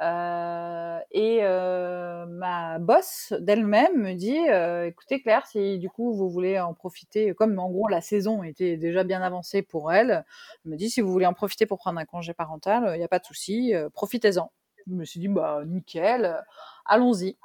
Euh, 0.00 0.98
et 1.10 1.40
euh, 1.42 2.24
ma 2.26 2.78
boss 2.78 3.32
d'elle-même 3.40 4.00
me 4.00 4.12
dit 4.14 4.38
euh, 4.48 4.86
écoutez 4.86 5.20
Claire, 5.20 5.46
si 5.46 5.78
du 5.78 5.90
coup 5.90 6.14
vous 6.14 6.30
voulez 6.30 6.60
en 6.60 6.72
profiter, 6.72 7.34
comme 7.34 7.58
en 7.58 7.68
gros 7.70 7.88
la 7.88 8.00
saison 8.00 8.42
était 8.42 8.76
déjà 8.76 9.02
bien 9.02 9.22
avancée 9.22 9.62
pour 9.62 9.92
elle, 9.92 10.24
elle 10.64 10.70
me 10.70 10.76
dit 10.76 10.90
si 10.90 11.00
vous 11.00 11.10
voulez 11.10 11.26
en 11.26 11.34
profiter 11.34 11.66
pour 11.66 11.78
prendre 11.78 11.98
un 11.98 12.04
congé 12.04 12.32
parental, 12.32 12.90
il 12.94 12.98
n'y 12.98 13.04
a 13.04 13.08
pas 13.08 13.18
de 13.18 13.24
souci, 13.24 13.72
profitez-en. 13.94 14.52
Je 14.86 14.94
me 14.94 15.04
suis 15.04 15.20
dit 15.20 15.28
bah 15.28 15.62
nickel, 15.66 16.42
allons-y. 16.84 17.36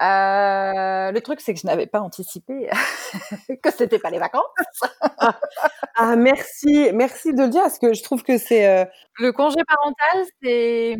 Euh, 0.00 1.12
le 1.12 1.20
truc, 1.20 1.40
c'est 1.40 1.52
que 1.52 1.60
je 1.60 1.66
n'avais 1.66 1.86
pas 1.86 2.00
anticipé 2.00 2.70
que 3.62 3.70
c'était 3.70 3.98
pas 3.98 4.10
les 4.10 4.18
vacances. 4.18 4.42
ah, 5.96 6.16
merci, 6.16 6.90
merci 6.94 7.34
de 7.34 7.42
le 7.42 7.48
dire, 7.48 7.62
parce 7.62 7.78
que 7.78 7.92
je 7.92 8.02
trouve 8.02 8.22
que 8.22 8.38
c'est 8.38 8.66
euh, 8.66 8.84
le 9.18 9.32
congé 9.32 9.60
parental, 9.66 10.26
c'est 10.42 10.96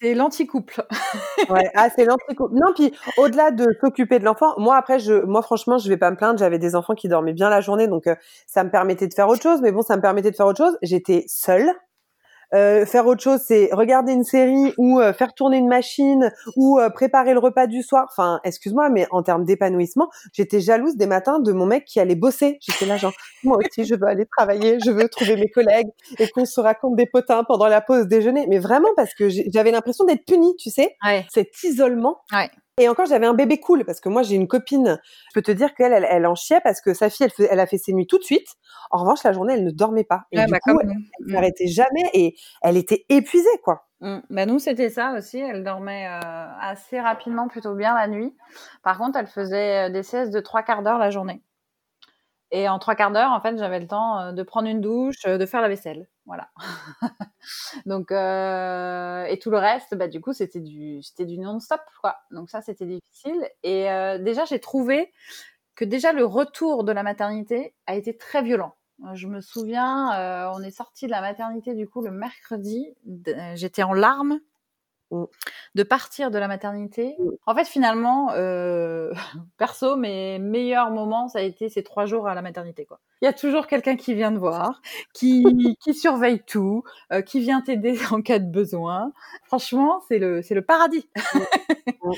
c'est 0.00 0.14
l'anticouple. 0.14 0.84
ouais, 1.48 1.70
ah, 1.74 1.88
c'est 1.94 2.04
l'anticouple. 2.04 2.54
Non, 2.54 2.74
puis 2.74 2.92
au-delà 3.16 3.50
de 3.50 3.66
s'occuper 3.80 4.18
de 4.18 4.24
l'enfant, 4.24 4.52
moi 4.58 4.76
après, 4.76 4.98
je, 4.98 5.14
moi 5.24 5.40
franchement, 5.40 5.78
je 5.78 5.88
vais 5.88 5.96
pas 5.96 6.10
me 6.10 6.16
plaindre. 6.16 6.38
J'avais 6.38 6.58
des 6.58 6.76
enfants 6.76 6.94
qui 6.94 7.08
dormaient 7.08 7.32
bien 7.32 7.48
la 7.48 7.62
journée, 7.62 7.88
donc 7.88 8.06
euh, 8.06 8.14
ça 8.46 8.64
me 8.64 8.70
permettait 8.70 9.08
de 9.08 9.14
faire 9.14 9.28
autre 9.28 9.42
chose. 9.42 9.60
Mais 9.62 9.72
bon, 9.72 9.80
ça 9.80 9.96
me 9.96 10.02
permettait 10.02 10.30
de 10.30 10.36
faire 10.36 10.46
autre 10.46 10.62
chose. 10.62 10.76
J'étais 10.82 11.24
seule. 11.26 11.70
Euh, 12.52 12.86
faire 12.86 13.06
autre 13.06 13.22
chose, 13.22 13.40
c'est 13.46 13.70
regarder 13.72 14.12
une 14.12 14.24
série 14.24 14.72
ou 14.78 15.00
euh, 15.00 15.12
faire 15.12 15.34
tourner 15.34 15.58
une 15.58 15.68
machine 15.68 16.32
ou 16.56 16.78
euh, 16.78 16.90
préparer 16.90 17.32
le 17.32 17.38
repas 17.38 17.66
du 17.66 17.82
soir. 17.82 18.06
Enfin, 18.10 18.40
excuse-moi, 18.44 18.88
mais 18.90 19.06
en 19.10 19.22
termes 19.22 19.44
d'épanouissement, 19.44 20.08
j'étais 20.32 20.60
jalouse 20.60 20.96
des 20.96 21.06
matins 21.06 21.40
de 21.40 21.52
mon 21.52 21.66
mec 21.66 21.84
qui 21.84 22.00
allait 22.00 22.14
bosser. 22.14 22.58
J'étais 22.60 22.86
là 22.86 22.96
genre, 22.96 23.12
moi 23.44 23.58
aussi, 23.58 23.84
je 23.84 23.94
veux 23.94 24.06
aller 24.06 24.26
travailler, 24.26 24.78
je 24.84 24.90
veux 24.90 25.08
trouver 25.08 25.36
mes 25.36 25.48
collègues 25.48 25.88
et 26.18 26.28
qu'on 26.28 26.44
se 26.44 26.60
raconte 26.60 26.96
des 26.96 27.06
potins 27.06 27.44
pendant 27.44 27.68
la 27.68 27.80
pause 27.80 28.06
déjeuner. 28.06 28.46
Mais 28.48 28.58
vraiment 28.58 28.90
parce 28.96 29.14
que 29.14 29.28
j'avais 29.28 29.70
l'impression 29.70 30.04
d'être 30.04 30.24
punie, 30.24 30.54
tu 30.56 30.70
sais, 30.70 30.96
cet 31.30 31.62
isolement. 31.62 32.18
Ouais. 32.32 32.50
Et 32.80 32.88
encore, 32.88 33.06
j'avais 33.06 33.26
un 33.26 33.34
bébé 33.34 33.60
cool 33.60 33.84
parce 33.84 34.00
que 34.00 34.08
moi, 34.08 34.24
j'ai 34.24 34.34
une 34.34 34.48
copine. 34.48 35.00
Je 35.28 35.34
peux 35.34 35.42
te 35.42 35.52
dire 35.52 35.74
qu'elle, 35.74 35.92
elle, 35.92 36.26
en 36.26 36.34
chiait 36.34 36.60
parce 36.64 36.80
que 36.80 36.92
sa 36.92 37.08
fille, 37.08 37.26
elle, 37.38 37.46
elle, 37.50 37.60
a 37.60 37.66
fait 37.66 37.78
ses 37.78 37.92
nuits 37.92 38.08
tout 38.08 38.18
de 38.18 38.24
suite. 38.24 38.48
En 38.90 38.98
revanche, 38.98 39.22
la 39.22 39.32
journée, 39.32 39.54
elle 39.54 39.64
ne 39.64 39.70
dormait 39.70 40.04
pas. 40.04 40.24
Et 40.32 40.44
du 40.44 40.50
bah, 40.50 40.58
coup, 40.58 40.76
elle 40.80 40.96
n'arrêtait 41.20 41.68
jamais 41.68 42.10
et 42.12 42.34
elle 42.62 42.76
était 42.76 43.04
épuisée, 43.08 43.46
quoi. 43.62 43.86
Mmh. 44.00 44.18
Bah 44.28 44.44
nous, 44.44 44.58
c'était 44.58 44.90
ça 44.90 45.14
aussi. 45.16 45.38
Elle 45.38 45.62
dormait 45.62 46.06
euh, 46.08 46.20
assez 46.60 47.00
rapidement, 47.00 47.48
plutôt 47.48 47.74
bien 47.74 47.94
la 47.94 48.08
nuit. 48.08 48.36
Par 48.82 48.98
contre, 48.98 49.18
elle 49.18 49.28
faisait 49.28 49.88
euh, 49.88 49.90
des 49.90 50.02
siestes 50.02 50.32
de 50.32 50.40
trois 50.40 50.62
quarts 50.62 50.82
d'heure 50.82 50.98
la 50.98 51.10
journée. 51.10 51.42
Et 52.50 52.68
en 52.68 52.78
trois 52.78 52.96
quarts 52.96 53.12
d'heure, 53.12 53.30
en 53.30 53.40
fait, 53.40 53.56
j'avais 53.56 53.80
le 53.80 53.86
temps 53.86 54.18
euh, 54.18 54.32
de 54.32 54.42
prendre 54.42 54.68
une 54.68 54.80
douche, 54.80 55.22
de 55.24 55.46
faire 55.46 55.62
la 55.62 55.68
vaisselle. 55.68 56.06
Voilà. 56.26 56.50
Donc 57.86 58.10
euh, 58.12 59.24
et 59.24 59.38
tout 59.38 59.50
le 59.50 59.58
reste, 59.58 59.94
bah 59.94 60.08
du 60.08 60.20
coup 60.20 60.32
c'était 60.32 60.60
du 60.60 61.02
c'était 61.02 61.26
du 61.26 61.38
non-stop 61.38 61.80
quoi. 62.00 62.16
Donc 62.30 62.50
ça 62.50 62.62
c'était 62.62 62.86
difficile. 62.86 63.46
Et 63.62 63.90
euh, 63.90 64.18
déjà 64.18 64.44
j'ai 64.44 64.58
trouvé 64.58 65.12
que 65.74 65.84
déjà 65.84 66.12
le 66.12 66.24
retour 66.24 66.84
de 66.84 66.92
la 66.92 67.02
maternité 67.02 67.74
a 67.86 67.94
été 67.94 68.16
très 68.16 68.42
violent. 68.42 68.74
Je 69.14 69.26
me 69.26 69.40
souviens, 69.40 70.14
euh, 70.14 70.52
on 70.54 70.62
est 70.62 70.70
sorti 70.70 71.06
de 71.06 71.10
la 71.10 71.20
maternité 71.20 71.74
du 71.74 71.88
coup 71.88 72.00
le 72.00 72.12
mercredi. 72.12 72.94
J'étais 73.54 73.82
en 73.82 73.92
larmes 73.92 74.40
Mm. 75.14 75.26
de 75.76 75.82
partir 75.82 76.30
de 76.30 76.38
la 76.38 76.48
maternité. 76.48 77.16
Mm. 77.18 77.30
En 77.46 77.54
fait, 77.54 77.64
finalement, 77.64 78.32
euh, 78.32 79.12
perso, 79.58 79.96
mes 79.96 80.38
meilleurs 80.38 80.90
moments, 80.90 81.28
ça 81.28 81.38
a 81.38 81.42
été 81.42 81.68
ces 81.68 81.82
trois 81.82 82.06
jours 82.06 82.26
à 82.28 82.34
la 82.34 82.42
maternité. 82.42 82.84
Quoi. 82.84 83.00
Il 83.22 83.26
y 83.26 83.28
a 83.28 83.32
toujours 83.32 83.66
quelqu'un 83.66 83.96
qui 83.96 84.14
vient 84.14 84.32
te 84.32 84.38
voir, 84.38 84.80
qui, 85.12 85.44
qui 85.80 85.94
surveille 85.94 86.42
tout, 86.42 86.84
euh, 87.12 87.22
qui 87.22 87.40
vient 87.40 87.60
t'aider 87.60 87.96
en 88.10 88.22
cas 88.22 88.38
de 88.38 88.50
besoin. 88.50 89.12
Franchement, 89.44 90.02
c'est 90.08 90.18
le, 90.18 90.42
c'est 90.42 90.54
le 90.54 90.62
paradis. 90.62 91.08
Mm. 91.34 92.10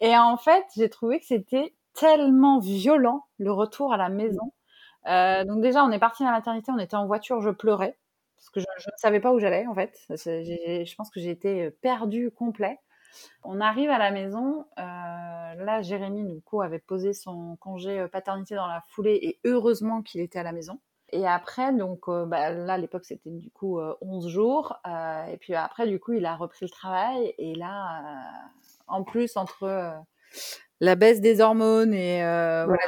Et 0.00 0.16
en 0.16 0.36
fait, 0.36 0.64
j'ai 0.76 0.88
trouvé 0.88 1.20
que 1.20 1.26
c'était 1.26 1.74
tellement 1.94 2.58
violent 2.58 3.26
le 3.38 3.52
retour 3.52 3.92
à 3.92 3.96
la 3.96 4.08
maison. 4.08 4.52
Euh, 5.06 5.44
donc 5.44 5.60
déjà, 5.60 5.84
on 5.84 5.90
est 5.90 5.98
parti 5.98 6.22
à 6.22 6.26
la 6.26 6.32
maternité, 6.32 6.70
on 6.72 6.78
était 6.78 6.96
en 6.96 7.06
voiture, 7.06 7.40
je 7.40 7.50
pleurais 7.50 7.96
parce 8.42 8.50
que 8.50 8.60
je, 8.60 8.88
ne 8.88 8.96
savais 8.96 9.20
pas 9.20 9.32
où 9.32 9.38
j'allais 9.38 9.66
en 9.68 9.74
fait. 9.74 9.96
Je 10.08 10.94
pense 10.96 11.10
que 11.10 11.20
j'ai 11.20 11.30
été 11.30 11.70
perdue 11.70 12.32
complet. 12.32 12.80
On 13.44 13.60
arrive 13.60 13.90
à 13.90 13.98
la 13.98 14.10
maison. 14.10 14.66
Euh, 14.78 14.82
là, 14.82 15.82
Jérémy, 15.82 16.24
du 16.24 16.40
coup, 16.40 16.60
avait 16.60 16.78
posé 16.78 17.12
son 17.12 17.56
congé 17.56 18.00
euh, 18.00 18.08
paternité 18.08 18.54
dans 18.54 18.66
la 18.66 18.82
foulée 18.88 19.18
et 19.22 19.40
heureusement 19.44 20.02
qu'il 20.02 20.20
était 20.20 20.38
à 20.38 20.42
la 20.42 20.52
maison. 20.52 20.80
Et 21.10 21.26
après, 21.26 21.72
donc 21.72 22.08
euh, 22.08 22.24
bah, 22.24 22.50
là, 22.50 22.74
à 22.74 22.78
l'époque, 22.78 23.04
c'était 23.04 23.30
du 23.30 23.50
coup 23.50 23.78
11 24.00 24.28
jours. 24.28 24.80
et 25.30 25.36
puis 25.38 25.54
après, 25.54 25.86
du 25.86 26.00
coup, 26.00 26.12
il 26.12 26.24
a 26.24 26.34
repris 26.34 26.64
le 26.64 26.70
travail. 26.70 27.34
Et 27.38 27.54
là, 27.54 28.02
en 28.88 29.04
plus, 29.04 29.36
entre 29.36 29.94
la 30.80 30.96
baisse 30.96 31.20
des 31.20 31.40
hormones 31.40 31.94
et 31.94 32.22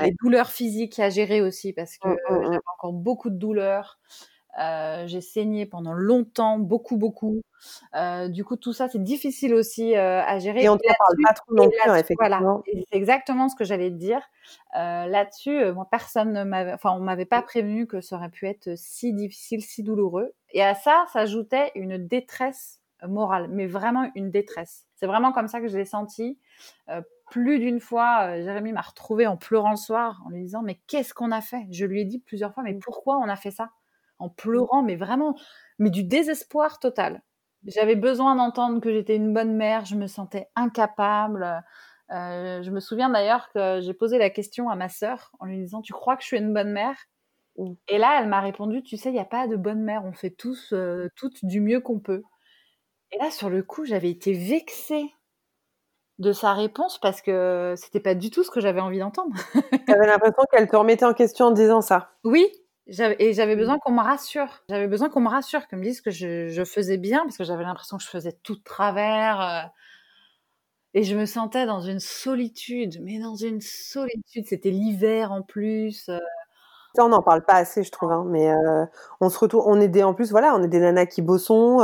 les 0.01 0.15
douleurs 0.23 0.49
physiques 0.49 0.99
à 0.99 1.11
gérer 1.11 1.43
aussi, 1.43 1.75
parce 1.75 1.99
que 1.99 2.09
mmh, 2.09 2.13
mmh, 2.13 2.35
mmh. 2.35 2.45
j'avais 2.45 2.59
encore 2.79 2.93
beaucoup 2.95 3.31
de 3.31 3.37
douleurs. 3.37 4.01
Euh, 4.61 5.07
j'ai 5.07 5.21
saigné 5.21 5.67
pendant 5.67 5.93
longtemps, 5.93 6.59
beaucoup, 6.59 6.97
beaucoup. 6.97 7.41
Euh, 7.97 8.29
du 8.29 8.45
coup, 8.45 8.57
tout 8.57 8.73
ça, 8.73 8.89
c'est 8.89 9.03
difficile 9.03 9.55
aussi 9.55 9.97
euh, 9.97 10.23
à 10.23 10.39
gérer. 10.39 10.63
Et 10.63 10.69
on 10.69 10.75
ne 10.75 10.79
parle 10.79 11.17
pas 11.25 11.33
trop 11.33 11.55
non 11.55 11.69
plus, 11.69 11.91
hein, 11.91 11.97
effectivement. 11.97 12.39
Voilà, 12.39 12.63
c'est 12.67 12.97
exactement 12.97 13.49
ce 13.49 13.57
que 13.57 13.65
j'allais 13.65 13.91
te 13.91 13.97
dire. 13.97 14.21
Là-dessus, 14.75 15.73
moi, 15.73 15.89
personne 15.91 16.33
ne 16.33 16.45
m'avait, 16.45 16.73
enfin, 16.73 16.93
on 16.93 17.01
m'avait 17.01 17.25
pas 17.25 17.43
prévenu 17.43 17.87
que 17.87 18.01
ça 18.01 18.17
aurait 18.17 18.31
pu 18.31 18.47
être 18.47 18.77
si 18.77 19.13
difficile, 19.13 19.63
si 19.63 19.83
douloureux. 19.83 20.35
Et 20.53 20.63
à 20.63 20.75
ça, 20.75 21.05
s'ajoutait 21.13 21.73
une 21.75 22.07
détresse 22.07 22.81
morale, 23.07 23.49
mais 23.51 23.67
vraiment 23.67 24.11
une 24.15 24.31
détresse. 24.31 24.87
C'est 24.95 25.07
vraiment 25.07 25.33
comme 25.33 25.49
ça 25.49 25.61
que 25.61 25.69
je 25.69 25.77
l'ai 25.77 25.85
senti. 25.85 26.39
plus 27.31 27.59
d'une 27.59 27.81
fois, 27.81 28.41
Jérémy 28.41 28.73
m'a 28.73 28.83
retrouvé 28.83 29.27
en 29.27 29.37
pleurant 29.37 29.71
le 29.71 29.77
soir, 29.77 30.23
en 30.27 30.31
lui 30.31 30.43
disant 30.43 30.63
mais 30.63 30.79
qu'est-ce 30.87 31.13
qu'on 31.13 31.33
a 31.33 31.41
fait? 31.41 31.67
Je 31.73 31.87
lui 31.87 32.03
ai 32.03 32.05
dit 32.05 32.21
plusieurs 32.21 32.55
fois 32.55 32.63
mais 32.63 32.75
mmh. 32.75 32.81
pourquoi 32.81 33.17
on 33.19 33.29
a 33.29 33.37
fait 33.37 33.51
ça? 33.51 33.71
En 34.19 34.29
pleurant, 34.29 34.83
mais 34.83 34.97
vraiment, 34.97 35.37
mais 35.79 35.91
du 35.91 36.05
désespoir 36.05 36.79
total. 36.79 37.23
J'avais 37.67 37.97
besoin 37.97 38.37
d'entendre 38.37 38.81
que 38.81 38.93
j'étais 38.93 39.17
une 39.17 39.33
bonne 39.33 39.57
mère, 39.57 39.85
je 39.85 39.97
me 39.97 40.07
sentais 40.07 40.49
incapable. 40.55 41.63
Euh, 42.11 42.63
je 42.63 42.71
me 42.71 42.81
souviens 42.81 43.09
d'ailleurs 43.09 43.51
que 43.53 43.81
j'ai 43.81 43.95
posé 43.95 44.19
la 44.19 44.29
question 44.29 44.69
à 44.69 44.77
ma 44.77 44.89
sœur 44.89 45.33
en 45.41 45.47
lui 45.47 45.59
disant 45.59 45.81
Tu 45.81 45.93
crois 45.93 46.17
que 46.17 46.23
je 46.23 46.29
suis 46.29 46.39
une 46.39 46.53
bonne 46.53 46.73
mère? 46.73 46.97
Et 47.89 47.99
là, 47.99 48.19
elle 48.21 48.29
m'a 48.29 48.41
répondu 48.41 48.83
Tu 48.83 48.97
sais, 48.97 49.09
il 49.09 49.15
n'y 49.15 49.21
a 49.21 49.25
pas 49.25 49.49
de 49.49 49.57
bonne 49.57 49.83
mère, 49.83 50.05
on 50.05 50.13
fait 50.13 50.31
tous, 50.31 50.73
euh, 50.73 51.09
toutes 51.17 51.45
du 51.45 51.61
mieux 51.61 51.81
qu'on 51.81 52.01
peut. 52.01 52.23
Et 53.13 53.19
là, 53.19 53.31
sur 53.31 53.49
le 53.49 53.63
coup, 53.63 53.85
j'avais 53.85 54.11
été 54.11 54.33
vexée 54.33 55.11
de 56.19 56.33
sa 56.33 56.53
réponse 56.53 56.99
parce 57.01 57.23
que 57.23 57.75
c'était 57.77 58.01
pas 58.01 58.15
du 58.15 58.31
tout 58.31 58.45
ce 58.45 58.51
que 58.51 58.61
j'avais 58.61 58.81
envie 58.81 58.99
d'entendre. 58.99 59.35
J'avais 59.89 60.07
l'impression 60.07 60.43
qu'elle 60.51 60.69
te 60.69 60.77
remettait 60.77 61.05
en 61.05 61.15
question 61.15 61.47
en 61.47 61.51
disant 61.51 61.81
ça. 61.81 62.13
Oui, 62.25 62.47
et 62.87 63.33
j'avais 63.33 63.57
besoin 63.57 63.77
mmh. 63.77 63.81
qu'on 63.81 63.93
me 63.93 64.03
rassure. 64.03 64.63
J'avais 64.69 64.87
besoin 64.87 65.09
qu'on 65.09 65.21
me 65.21 65.29
rassure, 65.29 65.67
qu'on 65.69 65.77
me 65.77 65.83
dise 65.83 66.01
que 66.01 66.11
je, 66.11 66.65
faisais 66.65 66.99
bien, 66.99 67.23
parce 67.23 67.39
que 67.39 67.45
j'avais 67.45 67.65
l'impression 67.65 67.97
que 67.97 68.03
je 68.03 68.09
faisais 68.09 68.33
tout 68.43 68.57
de 68.57 68.63
travers. 68.63 69.41
Euh. 69.41 69.63
et 70.93 71.03
je 71.03 71.17
me 71.17 71.25
sentais 71.27 71.67
dans 71.67 71.81
une 71.81 72.01
solitude, 72.01 73.01
mais 73.03 73.19
dans 73.19 73.37
une 73.37 73.61
solitude. 73.61 74.47
C'était 74.47 74.71
l'hiver 74.71 75.33
en 75.33 75.43
plus. 75.43 76.09
Euh. 76.09 76.19
Ça, 76.95 77.05
on 77.05 77.09
n'en 77.09 77.23
parle 77.23 77.45
pas 77.45 77.55
assez, 77.55 77.83
je 77.83 77.91
trouve. 77.91 78.13
Hein, 78.13 78.25
mais 78.27 78.53
euh, 78.53 78.85
on 79.21 79.31
se 79.31 79.39
retrouve, 79.39 79.65
on 79.67 79.81
est 79.81 79.89
des, 79.89 80.03
en 80.03 80.15
plus, 80.15 80.31
voilà, 80.31 80.55
on 80.55 80.63
est 80.63 80.69
des 80.69 80.81
nanas 80.81 81.07
qui 81.07 81.23
bossons. 81.23 81.81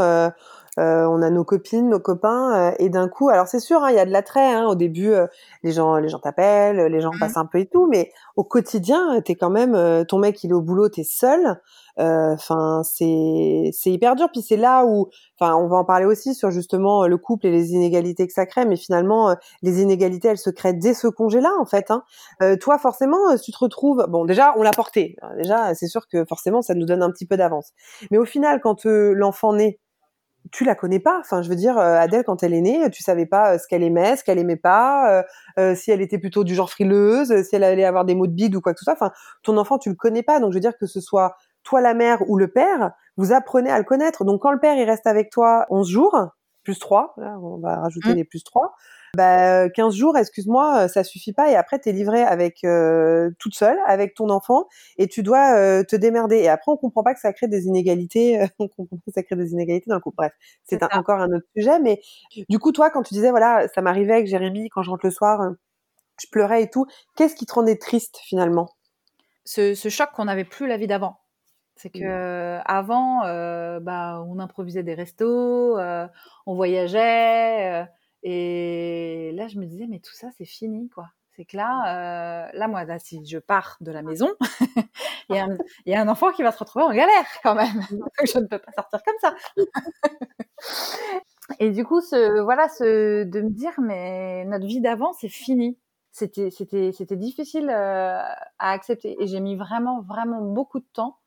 Euh, 0.81 1.05
on 1.07 1.21
a 1.21 1.29
nos 1.29 1.45
copines, 1.45 1.91
nos 1.91 2.01
copains, 2.01 2.71
euh, 2.71 2.75
et 2.79 2.89
d'un 2.89 3.09
coup, 3.09 3.29
alors 3.29 3.47
c'est 3.47 3.61
sûr, 3.61 3.83
hein, 3.83 3.91
il 3.91 3.97
y 3.97 3.99
a 3.99 4.07
de 4.07 4.11
l'attrait. 4.11 4.53
Hein, 4.55 4.67
au 4.67 4.75
début, 4.75 5.13
euh, 5.13 5.27
les 5.63 5.73
gens, 5.73 5.97
les 5.97 6.09
gens 6.09 6.21
t'appellent, 6.21 6.87
les 6.87 7.01
gens 7.01 7.11
mmh. 7.13 7.19
passent 7.19 7.37
un 7.37 7.45
peu 7.45 7.59
et 7.59 7.67
tout, 7.67 7.87
mais 7.87 8.11
au 8.37 8.45
quotidien, 8.45 9.21
t'es 9.21 9.35
quand 9.35 9.51
même, 9.51 10.07
ton 10.07 10.19
mec 10.19 10.43
il 10.43 10.51
est 10.51 10.55
au 10.55 10.63
boulot, 10.63 10.89
t'es 10.89 11.05
seul. 11.05 11.61
Enfin, 11.99 12.81
c'est 12.83 13.71
c'est 13.75 13.91
hyper 13.91 14.17
dur. 14.17 14.29
Puis 14.33 14.41
c'est 14.41 14.57
là 14.57 14.87
où, 14.87 15.11
enfin, 15.39 15.55
on 15.57 15.69
va 15.69 15.77
en 15.77 15.85
parler 15.85 16.07
aussi 16.07 16.35
sur 16.35 16.51
justement 16.51 17.07
le 17.07 17.19
couple 17.19 17.49
et 17.49 17.51
les 17.51 17.73
inégalités 17.73 18.27
que 18.27 18.33
ça 18.33 18.47
crée. 18.47 18.65
Mais 18.65 18.77
finalement, 18.77 19.37
les 19.63 19.83
inégalités, 19.83 20.29
elles 20.29 20.39
se 20.39 20.49
créent 20.49 20.73
dès 20.73 20.95
ce 20.95 21.09
congé-là, 21.09 21.53
en 21.61 21.67
fait. 21.67 21.91
Hein. 21.91 22.03
toi, 22.61 22.79
forcément, 22.79 23.37
tu 23.37 23.53
te 23.53 23.59
retrouves. 23.59 24.07
Bon, 24.09 24.25
déjà, 24.25 24.55
on 24.57 24.63
l'a 24.63 24.71
porté. 24.71 25.17
Déjà, 25.37 25.75
c'est 25.75 25.89
sûr 25.89 26.09
que 26.09 26.25
forcément, 26.25 26.63
ça 26.63 26.75
nous 26.75 26.87
donne 26.87 27.03
un 27.03 27.11
petit 27.11 27.27
peu 27.27 27.37
d'avance. 27.37 27.73
Mais 28.11 28.17
au 28.17 28.25
final, 28.25 28.61
quand 28.63 28.87
l'enfant 28.87 29.53
naît, 29.53 29.79
tu 30.53 30.65
la 30.65 30.75
connais 30.75 31.01
pas. 31.01 31.19
Enfin, 31.21 31.43
je 31.43 31.49
veux 31.49 31.57
dire, 31.57 31.79
euh, 31.79 31.97
Adèle, 31.97 32.25
quand 32.25 32.43
elle 32.43 32.55
est 32.55 32.61
née, 32.61 32.91
tu 32.91 33.03
savais 33.03 33.27
pas 33.27 33.55
euh, 33.55 33.59
ce 33.59 33.67
qu'elle 33.69 33.83
aimait, 33.83 34.17
ce 34.17 34.25
qu'elle 34.25 34.39
aimait 34.39 34.57
pas, 34.57 35.25
euh, 35.59 35.75
si 35.75 35.91
elle 35.91 36.01
était 36.01 36.19
plutôt 36.19 36.45
du 36.45 36.55
genre 36.55 36.71
frileuse, 36.71 37.43
si 37.43 37.57
elle 37.57 37.65
allait 37.65 37.85
avoir 37.85 38.05
des 38.05 38.15
mots 38.15 38.27
de 38.27 38.33
bide 38.33 38.55
ou 38.57 38.61
quoi 38.61 38.73
que 38.73 38.81
ce 38.81 38.85
soit. 38.85 38.95
Enfin, 38.95 39.13
ton 39.43 39.57
enfant, 39.57 39.79
tu 39.79 39.91
le 39.91 39.95
connais 39.95 40.23
pas. 40.23 40.41
Donc, 40.41 40.53
je 40.53 40.57
veux 40.57 40.61
dire 40.61 40.77
que 40.79 40.87
ce 40.87 41.01
soit 41.01 41.37
toi 41.63 41.81
la 41.81 41.95
mère 41.95 42.23
ou 42.29 42.39
le 42.39 42.49
père, 42.49 42.93
vous 43.17 43.33
apprenez 43.33 43.71
à 43.71 43.79
le 43.79 43.85
connaître. 43.85 44.25
Donc, 44.25 44.43
quand 44.43 44.53
le 44.53 44.61
père, 44.61 44.77
il 44.77 44.85
reste 44.85 45.07
avec 45.07 45.31
toi 45.31 45.67
11 45.69 45.89
jours, 45.89 46.19
plus 46.63 46.79
3, 46.79 47.15
là, 47.19 47.39
on 47.43 47.59
va 47.59 47.77
rajouter 47.77 48.11
mmh. 48.11 48.17
les 48.17 48.25
plus 48.25 48.43
3, 48.43 48.75
bah, 49.17 49.69
15 49.71 49.95
jours, 49.95 50.17
excuse-moi, 50.17 50.85
euh, 50.85 50.89
ça 50.89 51.03
suffit 51.03 51.33
pas. 51.33 51.51
Et 51.51 51.57
après, 51.57 51.81
tu 51.81 51.89
es 51.89 51.93
livré 51.93 52.23
avec 52.23 52.63
euh, 52.65 53.31
toute 53.39 53.55
seule, 53.55 53.79
avec 53.87 54.15
ton 54.15 54.31
enfant, 54.31 54.67
et 54.99 55.09
tu 55.09 55.23
dois 55.23 55.57
euh, 55.57 55.83
te 55.83 55.97
démerder. 55.97 56.37
Et 56.37 56.49
après, 56.49 56.71
on 56.71 56.77
comprend 56.77 57.03
pas 57.03 57.15
que 57.15 57.21
ça 57.21 57.33
crée 57.33 57.49
des 57.49 57.67
inégalités. 57.67 58.41
on 58.59 58.69
comprend 58.69 58.97
que 59.05 59.13
ça 59.13 59.23
crée 59.23 59.37
des 59.37 59.53
inégalités 59.53 59.89
dans 59.89 59.97
le 59.97 60.01
couple. 60.01 60.17
Bref, 60.19 60.33
c'est 60.65 60.83
encore 60.95 61.21
un 61.21 61.33
autre 61.33 61.47
sujet. 61.57 61.81
Mais 61.81 62.01
du 62.49 62.59
coup, 62.59 62.73
toi, 62.73 62.91
quand 62.91 63.03
tu 63.03 63.15
disais, 63.15 63.31
voilà, 63.31 63.67
ça 63.75 63.83
m'arrivait 63.83 64.15
avec 64.15 64.27
Jérémy 64.27 64.69
quand 64.69 64.83
je 64.83 64.91
rentre 64.91 65.07
le 65.07 65.13
soir, 65.13 65.41
je 66.21 66.27
pleurais 66.31 66.63
et 66.63 66.71
tout. 66.71 66.87
Qu'est-ce 67.17 67.35
qui 67.35 67.47
te 67.47 67.55
rendait 67.55 67.77
triste 67.77 68.19
finalement? 68.23 68.69
Ce, 69.45 69.75
ce 69.75 69.89
choc 69.89 70.11
qu'on 70.13 70.27
n'avait 70.27 70.45
plus 70.45 70.69
la 70.69 70.77
vie 70.77 70.87
d'avant. 70.87 71.17
C'est 71.77 71.89
que 71.89 72.59
mmh. 72.59 72.63
avant, 72.67 73.23
bah, 73.81 74.23
on 74.29 74.39
improvisait 74.39 74.83
des 74.83 74.93
restos, 74.93 75.79
on 75.79 76.55
voyageait, 76.55 77.87
et 78.23 79.33
là, 79.35 79.49
je 79.49 79.59
me 79.59 79.67
disais, 79.67 79.87
mais 79.89 80.01
tout 80.01 80.15
ça, 80.15 80.29
c'est 80.37 80.45
fini, 80.45 80.89
quoi. 80.89 81.09
C'est 81.37 81.45
que 81.45 81.57
là, 81.57 82.49
euh, 82.49 82.51
là, 82.53 82.69
moi, 82.69 82.85
là, 82.85 82.99
si 82.99 83.25
je 83.25 83.39
pars 83.39 83.77
de 83.81 83.93
la 83.93 84.03
maison, 84.03 84.29
il, 85.31 85.37
y 85.87 85.95
a 85.95 86.01
un, 86.01 86.09
enfant 86.09 86.33
qui 86.33 86.43
va 86.43 86.53
se 86.53 86.59
retrouver 86.59 86.85
en 86.85 86.93
galère 86.93 87.25
quand 87.43 87.55
même. 87.55 87.81
je 88.25 88.39
ne 88.39 88.47
peux 88.47 88.59
pas 88.59 88.73
sortir 88.73 89.01
comme 89.03 89.15
ça. 89.21 89.35
et 91.59 91.71
du 91.71 91.85
coup, 91.85 92.01
ce, 92.01 92.41
voilà, 92.41 92.69
ce, 92.69 93.25
de 93.25 93.41
me 93.41 93.51
dire, 93.51 93.73
mais 93.79 94.45
notre 94.47 94.67
vie 94.67 94.81
d'avant, 94.81 95.13
c'est 95.13 95.29
fini. 95.29 95.79
C'était, 96.13 96.51
c'était, 96.51 96.93
c'était 96.93 97.17
difficile 97.17 97.71
euh, 97.71 98.21
à 98.59 98.73
accepter. 98.73 99.17
Et 99.23 99.27
j'ai 99.27 99.41
mis 99.41 99.57
vraiment, 99.57 100.03
vraiment 100.03 100.43
beaucoup 100.43 100.81
de 100.81 100.89
temps 100.93 101.19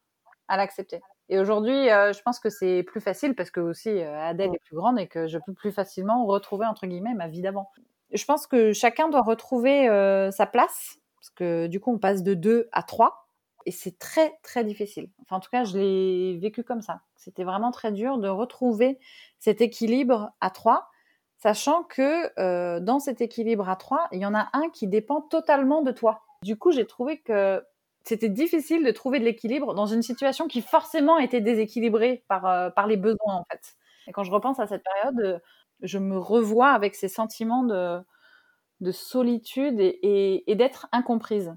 à 0.48 0.58
l'accepter. 0.58 1.02
Et 1.30 1.40
aujourd'hui, 1.40 1.90
euh, 1.90 2.12
je 2.14 2.22
pense 2.22 2.40
que 2.40 2.50
c'est 2.50 2.84
plus 2.84 3.02
facile 3.02 3.36
parce 3.36 3.50
que 3.50 3.60
aussi 3.60 3.90
euh, 3.90 4.20
Adèle 4.20 4.54
est 4.54 4.64
plus 4.66 4.76
grande 4.76 5.00
et 5.00 5.08
que 5.08 5.28
je 5.28 5.38
peux 5.46 5.54
plus 5.54 5.72
facilement 5.72 6.26
retrouver 6.26 6.66
entre 6.66 6.86
guillemets 6.86 7.14
ma 7.14 7.28
vie 7.28 7.42
d'avant. 7.42 7.70
Je 8.12 8.26
pense 8.26 8.46
que 8.46 8.74
chacun 8.74 9.10
doit 9.10 9.22
retrouver 9.22 9.90
euh, 9.90 10.32
sa 10.32 10.46
place 10.46 10.98
parce 11.16 11.30
que 11.32 11.68
du 11.68 11.80
coup 11.80 11.94
on 11.94 11.98
passe 11.98 12.24
de 12.24 12.34
2 12.34 12.70
à 12.72 12.84
3 12.84 13.28
et 13.66 13.72
c'est 13.72 13.98
très 13.98 14.38
très 14.44 14.64
difficile. 14.64 15.10
Enfin 15.22 15.38
en 15.38 15.40
tout 15.40 15.50
cas, 15.50 15.64
je 15.64 15.78
l'ai 15.78 16.38
vécu 16.38 16.64
comme 16.64 16.82
ça. 16.82 17.02
C'était 17.16 17.46
vraiment 17.46 17.72
très 17.72 17.94
dur 17.94 18.18
de 18.18 18.28
retrouver 18.28 19.00
cet 19.40 19.62
équilibre 19.62 20.32
à 20.42 20.50
3 20.50 20.90
sachant 21.38 21.84
que 21.84 22.80
dans 22.80 23.00
cet 23.00 23.20
équilibre 23.20 23.68
à 23.68 23.76
3, 23.76 24.08
il 24.14 24.20
y 24.20 24.26
en 24.26 24.34
a 24.34 24.50
un 24.54 24.70
qui 24.70 24.88
dépend 24.88 25.20
totalement 25.22 25.82
de 25.82 25.92
toi. 25.92 26.22
Du 26.42 26.58
coup, 26.58 26.72
j'ai 26.72 26.86
trouvé 26.86 27.20
que 27.20 27.62
c'était 28.04 28.30
difficile 28.30 28.84
de 28.84 28.92
trouver 28.92 29.20
de 29.20 29.26
l'équilibre 29.26 29.74
dans 29.74 29.86
une 29.86 30.02
situation 30.02 30.48
qui 30.48 30.62
forcément 30.62 31.18
était 31.18 31.42
déséquilibrée 31.42 32.24
par, 32.28 32.46
euh, 32.46 32.70
par 32.70 32.88
les 32.88 32.98
besoins 32.98 33.36
en 33.36 33.44
fait. 33.50 33.76
Et 34.08 34.12
quand 34.12 34.24
je 34.24 34.32
repense 34.32 34.60
à 34.60 34.68
cette 34.68 34.84
période, 34.84 35.20
euh, 35.22 35.40
je 35.82 35.98
me 35.98 36.18
revois 36.18 36.72
avec 36.72 36.96
ces 36.96 37.08
sentiments 37.08 37.64
de, 37.64 38.00
de 38.82 38.92
solitude 38.92 39.80
et, 39.80 40.44
et, 40.52 40.56
d'être 40.56 40.88
incomprise. 40.92 41.56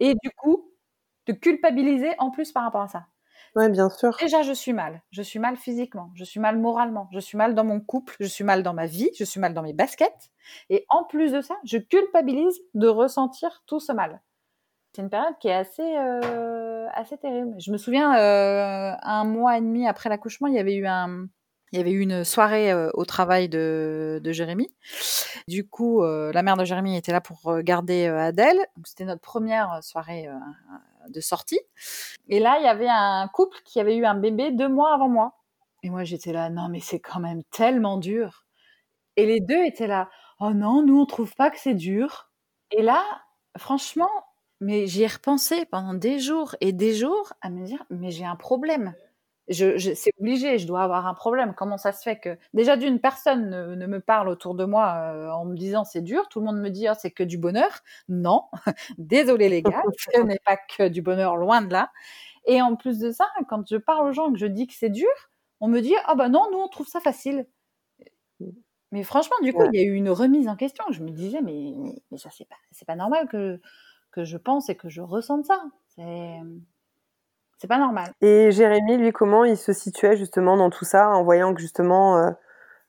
Et 0.00 0.14
du 0.14 0.30
coup, 0.36 0.70
de 1.26 1.32
culpabiliser 1.32 2.14
en 2.18 2.30
plus 2.30 2.52
par 2.52 2.64
rapport 2.64 2.82
à 2.82 2.88
ça. 2.88 3.06
Oui, 3.56 3.68
bien 3.68 3.88
sûr. 3.88 4.16
Déjà, 4.20 4.42
je 4.42 4.52
suis 4.52 4.72
mal. 4.72 5.02
Je 5.10 5.22
suis 5.22 5.38
mal 5.38 5.56
physiquement, 5.56 6.10
je 6.14 6.24
suis 6.24 6.40
mal 6.40 6.58
moralement, 6.58 7.08
je 7.12 7.20
suis 7.20 7.38
mal 7.38 7.54
dans 7.54 7.64
mon 7.64 7.80
couple, 7.80 8.16
je 8.18 8.26
suis 8.26 8.44
mal 8.44 8.62
dans 8.62 8.74
ma 8.74 8.86
vie, 8.86 9.10
je 9.16 9.24
suis 9.24 9.40
mal 9.40 9.54
dans 9.54 9.62
mes 9.62 9.72
baskets. 9.72 10.30
Et 10.70 10.84
en 10.88 11.04
plus 11.04 11.32
de 11.32 11.40
ça, 11.40 11.56
je 11.64 11.78
culpabilise 11.78 12.60
de 12.74 12.88
ressentir 12.88 13.62
tout 13.66 13.80
ce 13.80 13.92
mal 13.92 14.20
c'est 14.94 15.02
une 15.02 15.10
période 15.10 15.34
qui 15.40 15.48
est 15.48 15.54
assez, 15.54 15.96
euh, 15.96 16.86
assez 16.92 17.18
terrible. 17.18 17.54
Je 17.58 17.72
me 17.72 17.78
souviens, 17.78 18.16
euh, 18.16 18.94
un 19.02 19.24
mois 19.24 19.58
et 19.58 19.60
demi 19.60 19.88
après 19.88 20.08
l'accouchement, 20.08 20.46
il 20.46 20.54
y 20.54 20.58
avait 20.58 20.76
eu 20.76 20.86
un, 20.86 21.26
il 21.72 21.78
y 21.78 21.80
avait 21.80 21.90
eu 21.90 22.00
une 22.00 22.22
soirée 22.22 22.70
euh, 22.70 22.90
au 22.94 23.04
travail 23.04 23.48
de, 23.48 24.20
de 24.22 24.32
Jérémy. 24.32 24.72
Du 25.48 25.68
coup, 25.68 26.02
la 26.02 26.42
mère 26.42 26.56
de 26.56 26.64
Jérémy 26.64 26.96
était 26.96 27.12
là 27.12 27.20
pour 27.20 27.58
garder 27.60 28.06
Adèle. 28.06 28.58
C'était 28.84 29.04
notre 29.04 29.20
première 29.20 29.82
soirée 29.82 30.28
de 31.08 31.20
sortie. 31.20 31.60
Et 32.28 32.38
là, 32.38 32.56
il 32.60 32.64
y 32.64 32.68
avait 32.68 32.88
un 32.88 33.28
couple 33.28 33.58
qui 33.64 33.80
avait 33.80 33.96
eu 33.96 34.06
un 34.06 34.14
bébé 34.14 34.52
deux 34.52 34.68
mois 34.68 34.94
avant 34.94 35.08
moi. 35.08 35.34
Et 35.82 35.90
moi, 35.90 36.04
j'étais 36.04 36.32
là, 36.32 36.48
non, 36.48 36.68
mais 36.70 36.80
c'est 36.80 37.00
quand 37.00 37.20
même 37.20 37.42
tellement 37.50 37.98
dur. 37.98 38.46
Et 39.16 39.26
les 39.26 39.40
deux 39.40 39.64
étaient 39.64 39.86
là, 39.86 40.08
oh 40.40 40.52
non, 40.52 40.82
nous, 40.82 40.98
on 40.98 41.04
trouve 41.04 41.34
pas 41.34 41.50
que 41.50 41.58
c'est 41.58 41.74
dur. 41.74 42.30
Et 42.70 42.80
là, 42.80 43.02
franchement, 43.58 44.08
mais 44.60 44.86
j'y 44.86 45.02
ai 45.02 45.06
repensé 45.06 45.64
pendant 45.66 45.94
des 45.94 46.18
jours 46.18 46.56
et 46.60 46.72
des 46.72 46.94
jours 46.94 47.32
à 47.40 47.50
me 47.50 47.64
dire, 47.64 47.84
mais 47.90 48.10
j'ai 48.10 48.24
un 48.24 48.36
problème. 48.36 48.94
Je, 49.48 49.76
c'est 49.94 50.12
obligé, 50.18 50.58
je 50.58 50.66
dois 50.66 50.82
avoir 50.82 51.06
un 51.06 51.12
problème. 51.12 51.54
Comment 51.54 51.76
ça 51.76 51.92
se 51.92 52.02
fait 52.02 52.18
que 52.18 52.38
déjà 52.54 52.78
d'une 52.78 52.98
personne 52.98 53.50
ne, 53.74 53.86
me 53.86 54.00
parle 54.00 54.30
autour 54.30 54.54
de 54.54 54.64
moi 54.64 54.94
euh, 55.12 55.28
en 55.30 55.44
me 55.44 55.54
disant 55.54 55.84
c'est 55.84 56.00
dur, 56.00 56.28
tout 56.30 56.40
le 56.40 56.46
monde 56.46 56.60
me 56.60 56.70
dit 56.70 56.86
oh, 56.90 56.94
c'est 56.98 57.10
que 57.10 57.22
du 57.22 57.36
bonheur. 57.36 57.80
Non, 58.08 58.44
désolé 58.98 59.50
les 59.50 59.62
gars, 59.62 59.82
ce 60.14 60.20
n'est 60.22 60.40
pas 60.46 60.56
que 60.56 60.88
du 60.88 61.02
bonheur, 61.02 61.36
loin 61.36 61.60
de 61.60 61.72
là. 61.72 61.90
Et 62.46 62.62
en 62.62 62.74
plus 62.76 62.98
de 62.98 63.10
ça, 63.10 63.26
quand 63.48 63.68
je 63.68 63.76
parle 63.76 64.08
aux 64.08 64.12
gens 64.12 64.32
que 64.32 64.38
je 64.38 64.46
dis 64.46 64.66
que 64.66 64.74
c'est 64.74 64.90
dur, 64.90 65.08
on 65.60 65.68
me 65.68 65.80
dit 65.80 65.94
ah 66.06 66.14
bah 66.14 66.30
non, 66.30 66.46
nous 66.50 66.58
on 66.58 66.68
trouve 66.68 66.88
ça 66.88 67.00
facile. 67.00 67.46
Mais 68.92 69.02
franchement, 69.02 69.36
du 69.42 69.52
coup, 69.52 69.64
il 69.72 69.78
y 69.78 69.82
a 69.82 69.86
eu 69.86 69.94
une 69.94 70.08
remise 70.10 70.48
en 70.48 70.56
question. 70.56 70.84
Je 70.90 71.02
me 71.02 71.10
disais 71.10 71.42
mais, 71.42 71.74
mais 72.10 72.16
ça 72.16 72.30
c'est 72.30 72.48
pas 72.48 72.56
c'est 72.70 72.86
pas 72.86 72.96
normal 72.96 73.28
que 73.28 73.60
que 74.14 74.24
je 74.24 74.36
pense 74.36 74.68
et 74.68 74.76
que 74.76 74.88
je 74.88 75.00
ressente 75.00 75.44
ça. 75.44 75.60
C'est 75.96 76.38
C'est 77.58 77.66
pas 77.66 77.78
normal. 77.78 78.12
Et 78.20 78.52
Jérémy, 78.52 78.96
lui, 78.96 79.12
comment 79.12 79.44
il 79.44 79.56
se 79.56 79.72
situait 79.72 80.16
justement 80.16 80.56
dans 80.56 80.70
tout 80.70 80.84
ça, 80.84 81.08
en 81.10 81.24
voyant 81.24 81.52
que 81.52 81.60
justement, 81.60 82.18
euh, 82.18 82.30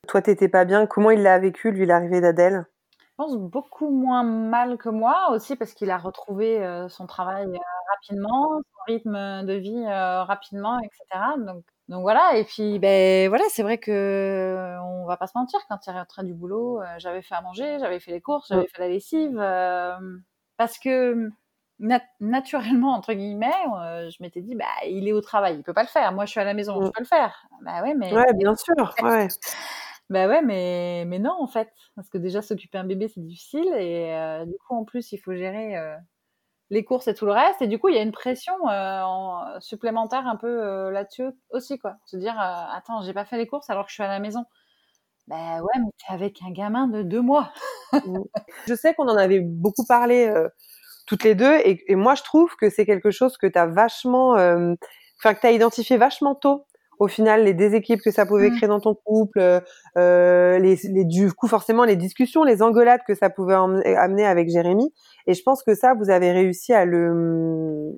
toi, 0.07 0.21
t'étais 0.21 0.49
pas 0.49 0.65
bien? 0.65 0.85
Comment 0.85 1.11
il 1.11 1.23
l'a 1.23 1.39
vécu, 1.39 1.71
lui, 1.71 1.85
l'arrivée 1.85 2.21
d'Adèle? 2.21 2.65
Je 2.99 3.23
pense 3.23 3.37
beaucoup 3.37 3.89
moins 3.89 4.23
mal 4.23 4.77
que 4.77 4.89
moi, 4.89 5.29
aussi 5.31 5.55
parce 5.55 5.73
qu'il 5.73 5.89
a 5.89 5.97
retrouvé 5.97 6.63
euh, 6.63 6.89
son 6.89 7.07
travail 7.07 7.45
euh, 7.47 7.57
rapidement, 7.95 8.59
son 8.59 8.93
rythme 8.93 9.45
de 9.45 9.53
vie 9.53 9.85
rapidement, 9.87 10.79
etc. 10.79 11.23
Donc, 11.37 11.63
donc 11.87 12.01
voilà. 12.01 12.35
Et 12.35 12.43
puis, 12.43 12.77
ben 12.77 13.29
voilà, 13.29 13.45
c'est 13.49 13.63
vrai 13.63 13.77
que 13.77 14.77
on 14.83 15.05
va 15.05 15.17
pas 15.17 15.27
se 15.27 15.37
mentir. 15.37 15.59
Quand 15.69 15.77
il 15.87 15.91
est 15.91 15.93
rentré 15.93 16.23
du 16.23 16.33
boulot, 16.33 16.81
j'avais 16.97 17.21
fait 17.21 17.35
à 17.35 17.41
manger, 17.41 17.77
j'avais 17.79 17.99
fait 17.99 18.11
les 18.11 18.21
courses, 18.21 18.49
j'avais 18.49 18.67
fait 18.67 18.81
la 18.81 18.89
lessive, 18.89 19.39
parce 20.57 20.79
que 20.79 21.29
naturellement 22.19 22.93
entre 22.93 23.13
guillemets, 23.13 23.51
euh, 23.81 24.09
je 24.09 24.17
m'étais 24.21 24.41
dit 24.41 24.55
bah 24.55 24.65
il 24.87 25.07
est 25.07 25.13
au 25.13 25.21
travail, 25.21 25.57
il 25.57 25.63
peut 25.63 25.73
pas 25.73 25.83
le 25.83 25.89
faire. 25.89 26.11
Moi 26.13 26.25
je 26.25 26.31
suis 26.31 26.39
à 26.39 26.45
la 26.45 26.53
maison, 26.53 26.81
je 26.81 26.87
mmh. 26.87 26.91
peux 26.91 27.01
le 27.01 27.07
faire. 27.07 27.47
Bah 27.61 27.81
ouais, 27.81 27.93
mais 27.95 28.13
ouais, 28.13 28.33
bien 28.33 28.55
sûr, 28.55 28.73
ouais. 29.03 29.27
bah 30.09 30.27
ouais, 30.27 30.41
mais 30.41 31.03
mais 31.05 31.19
non 31.19 31.35
en 31.39 31.47
fait, 31.47 31.69
parce 31.95 32.09
que 32.09 32.17
déjà 32.17 32.41
s'occuper 32.41 32.77
un 32.77 32.85
bébé 32.85 33.07
c'est 33.07 33.21
difficile 33.21 33.67
et 33.77 34.13
euh, 34.13 34.45
du 34.45 34.55
coup 34.65 34.75
en 34.75 34.85
plus 34.85 35.11
il 35.11 35.17
faut 35.17 35.35
gérer 35.35 35.77
euh, 35.77 35.95
les 36.69 36.85
courses 36.85 37.07
et 37.07 37.13
tout 37.13 37.25
le 37.25 37.33
reste 37.33 37.61
et 37.61 37.67
du 37.67 37.77
coup 37.77 37.89
il 37.89 37.95
y 37.95 37.99
a 37.99 38.01
une 38.01 38.13
pression 38.13 38.53
supplémentaire 39.59 40.27
un 40.27 40.37
peu 40.37 40.89
là-dessus 40.89 41.31
aussi 41.49 41.77
quoi. 41.77 41.97
Se 42.05 42.17
dire 42.17 42.39
attends 42.39 43.01
j'ai 43.01 43.13
pas 43.13 43.25
fait 43.25 43.37
les 43.37 43.47
courses 43.47 43.69
alors 43.69 43.85
que 43.85 43.89
je 43.89 43.95
suis 43.95 44.03
à 44.03 44.07
la 44.07 44.19
maison. 44.19 44.45
Bah 45.27 45.61
ouais, 45.61 45.79
mais 45.79 45.91
t'es 45.97 46.13
avec 46.13 46.39
un 46.47 46.51
gamin 46.51 46.87
de 46.87 47.01
deux 47.01 47.21
mois. 47.21 47.51
Je 48.67 48.75
sais 48.75 48.93
qu'on 48.93 49.07
en 49.07 49.17
avait 49.17 49.39
beaucoup 49.39 49.85
parlé 49.85 50.31
toutes 51.05 51.23
les 51.23 51.35
deux. 51.35 51.53
Et, 51.63 51.95
moi, 51.95 52.15
je 52.15 52.23
trouve 52.23 52.55
que 52.55 52.69
c'est 52.69 52.85
quelque 52.85 53.11
chose 53.11 53.37
que 53.37 53.47
tu 53.47 53.57
as 53.57 53.65
vachement, 53.65 54.37
euh, 54.37 54.73
enfin, 55.19 55.33
que 55.33 55.41
tu 55.41 55.47
as 55.47 55.51
identifié 55.51 55.97
vachement 55.97 56.35
tôt. 56.35 56.65
Au 56.97 57.07
final, 57.07 57.43
les 57.43 57.53
déséquilibres 57.53 58.03
que 58.03 58.11
ça 58.11 58.25
pouvait 58.25 58.49
mmh. 58.49 58.55
créer 58.55 58.69
dans 58.69 58.79
ton 58.79 58.95
couple, 58.95 59.39
euh, 59.39 59.59
euh, 59.97 60.57
les, 60.59 60.79
les, 60.83 61.03
du 61.03 61.31
coup, 61.33 61.47
forcément, 61.47 61.83
les 61.83 61.97
discussions, 61.97 62.43
les 62.43 62.61
engueulades 62.61 63.01
que 63.05 63.13
ça 63.13 63.29
pouvait 63.29 63.55
amener 63.55 64.25
avec 64.25 64.49
Jérémy. 64.49 64.93
Et 65.27 65.33
je 65.33 65.43
pense 65.43 65.61
que 65.61 65.75
ça, 65.75 65.93
vous 65.93 66.09
avez 66.09 66.31
réussi 66.31 66.73
à 66.73 66.85
le, 66.85 67.91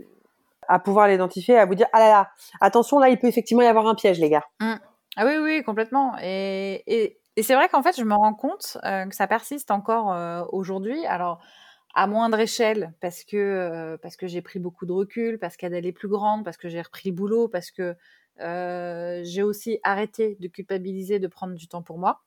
à 0.67 0.79
pouvoir 0.79 1.07
l'identifier, 1.07 1.57
à 1.57 1.67
vous 1.67 1.75
dire, 1.75 1.85
ah 1.93 1.99
là 1.99 2.09
là, 2.09 2.29
attention, 2.59 2.97
là, 2.97 3.09
il 3.09 3.19
peut 3.19 3.27
effectivement 3.27 3.61
y 3.61 3.67
avoir 3.67 3.85
un 3.85 3.93
piège, 3.93 4.19
les 4.19 4.31
gars. 4.31 4.45
Mmh. 4.59 4.73
Ah 5.17 5.25
oui, 5.25 5.33
oui, 5.41 5.63
complètement. 5.63 6.15
Et, 6.21 7.17
c'est 7.41 7.55
vrai 7.55 7.69
qu'en 7.69 7.83
fait, 7.83 7.97
je 7.97 8.03
me 8.03 8.13
rends 8.15 8.33
compte 8.33 8.77
que 8.83 9.15
ça 9.15 9.27
persiste 9.27 9.71
encore 9.71 10.53
aujourd'hui. 10.53 11.05
Alors, 11.05 11.41
à 11.97 12.05
moindre 12.05 12.39
échelle 12.39 12.93
parce 13.01 13.23
que 13.23 13.37
euh, 13.37 13.97
parce 13.97 14.15
que 14.17 14.27
j'ai 14.27 14.43
pris 14.43 14.59
beaucoup 14.59 14.85
de 14.85 14.91
recul, 14.91 15.39
parce 15.39 15.57
qu'elle 15.57 15.73
est 15.73 15.91
plus 15.91 16.07
grande, 16.07 16.45
parce 16.45 16.57
que 16.57 16.69
j'ai 16.69 16.81
repris 16.81 17.09
le 17.09 17.15
boulot, 17.15 17.47
parce 17.47 17.71
que 17.71 17.95
euh, 18.39 19.21
j'ai 19.23 19.41
aussi 19.41 19.79
arrêté 19.83 20.37
de 20.39 20.47
culpabiliser, 20.47 21.17
de 21.17 21.27
prendre 21.27 21.55
du 21.55 21.67
temps 21.67 21.81
pour 21.81 21.97
moi. 21.97 22.21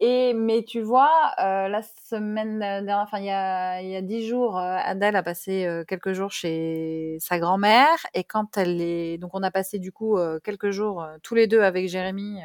Et 0.00 0.34
mais 0.34 0.62
tu 0.62 0.82
vois, 0.82 1.10
euh, 1.40 1.68
la 1.68 1.80
semaine 1.82 2.58
dernière, 2.58 2.98
enfin 2.98 3.18
il 3.18 3.24
y 3.24 3.30
a 3.30 3.80
il 3.80 3.88
y 3.88 3.96
a 3.96 4.02
dix 4.02 4.26
jours, 4.28 4.58
euh, 4.58 4.76
Adèle 4.76 5.16
a 5.16 5.22
passé 5.22 5.64
euh, 5.64 5.84
quelques 5.84 6.12
jours 6.12 6.30
chez 6.32 7.16
sa 7.18 7.38
grand-mère 7.38 7.96
et 8.12 8.22
quand 8.22 8.58
elle 8.58 8.82
est 8.82 9.16
donc 9.16 9.30
on 9.34 9.42
a 9.42 9.50
passé 9.50 9.78
du 9.78 9.92
coup 9.92 10.18
quelques 10.44 10.70
jours 10.70 11.06
tous 11.22 11.34
les 11.34 11.46
deux 11.46 11.62
avec 11.62 11.88
Jérémy, 11.88 12.40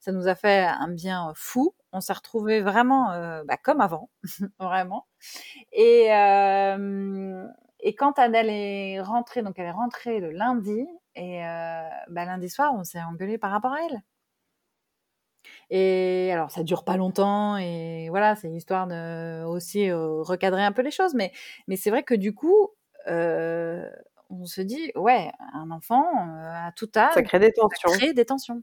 ça 0.00 0.10
nous 0.10 0.26
a 0.26 0.34
fait 0.34 0.64
un 0.64 0.88
bien 0.88 1.32
fou. 1.36 1.72
On 1.92 2.00
s'est 2.00 2.12
retrouvés 2.12 2.60
vraiment 2.62 3.06
bah, 3.44 3.56
comme 3.62 3.80
avant, 3.80 4.10
vraiment. 4.58 5.06
Et 5.72 6.08
et 7.80 7.94
quand 7.94 8.18
Adèle 8.18 8.50
est 8.50 9.00
rentrée, 9.00 9.42
donc 9.42 9.58
elle 9.58 9.66
est 9.66 9.70
rentrée 9.70 10.18
le 10.20 10.30
lundi 10.32 10.84
et 11.14 11.42
bah, 12.08 12.24
lundi 12.24 12.50
soir, 12.50 12.72
on 12.74 12.82
s'est 12.84 13.02
engueulé 13.02 13.38
par 13.38 13.50
rapport 13.52 13.72
à 13.72 13.78
elle. 13.88 14.02
Et 15.70 16.30
alors, 16.32 16.50
ça 16.50 16.62
dure 16.62 16.84
pas 16.84 16.96
longtemps, 16.96 17.56
et 17.58 18.08
voilà, 18.08 18.34
c'est 18.36 18.48
une 18.48 18.56
histoire 18.56 18.86
de 18.86 19.44
aussi 19.44 19.90
euh, 19.90 20.22
recadrer 20.22 20.62
un 20.62 20.72
peu 20.72 20.82
les 20.82 20.90
choses. 20.90 21.14
Mais, 21.14 21.32
mais 21.66 21.76
c'est 21.76 21.90
vrai 21.90 22.02
que 22.02 22.14
du 22.14 22.34
coup, 22.34 22.68
euh, 23.08 23.88
on 24.30 24.46
se 24.46 24.60
dit, 24.60 24.92
ouais, 24.96 25.30
un 25.52 25.70
enfant 25.70 26.04
euh, 26.04 26.66
à 26.68 26.72
tout 26.74 26.90
âge, 26.96 27.12
ça 27.12 27.22
crée 27.22 27.38
des 27.38 27.52
tensions. 27.52 27.90
Ça 27.90 27.98
crée 27.98 28.14
des 28.14 28.24
tensions. 28.24 28.62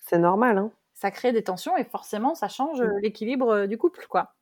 C'est 0.00 0.18
normal, 0.18 0.58
hein. 0.58 0.70
Ça 0.94 1.10
crée 1.10 1.32
des 1.32 1.42
tensions, 1.42 1.76
et 1.76 1.84
forcément, 1.84 2.34
ça 2.34 2.48
change 2.48 2.80
mmh. 2.80 2.98
l'équilibre 3.02 3.66
du 3.66 3.76
couple, 3.76 4.06
quoi. 4.08 4.34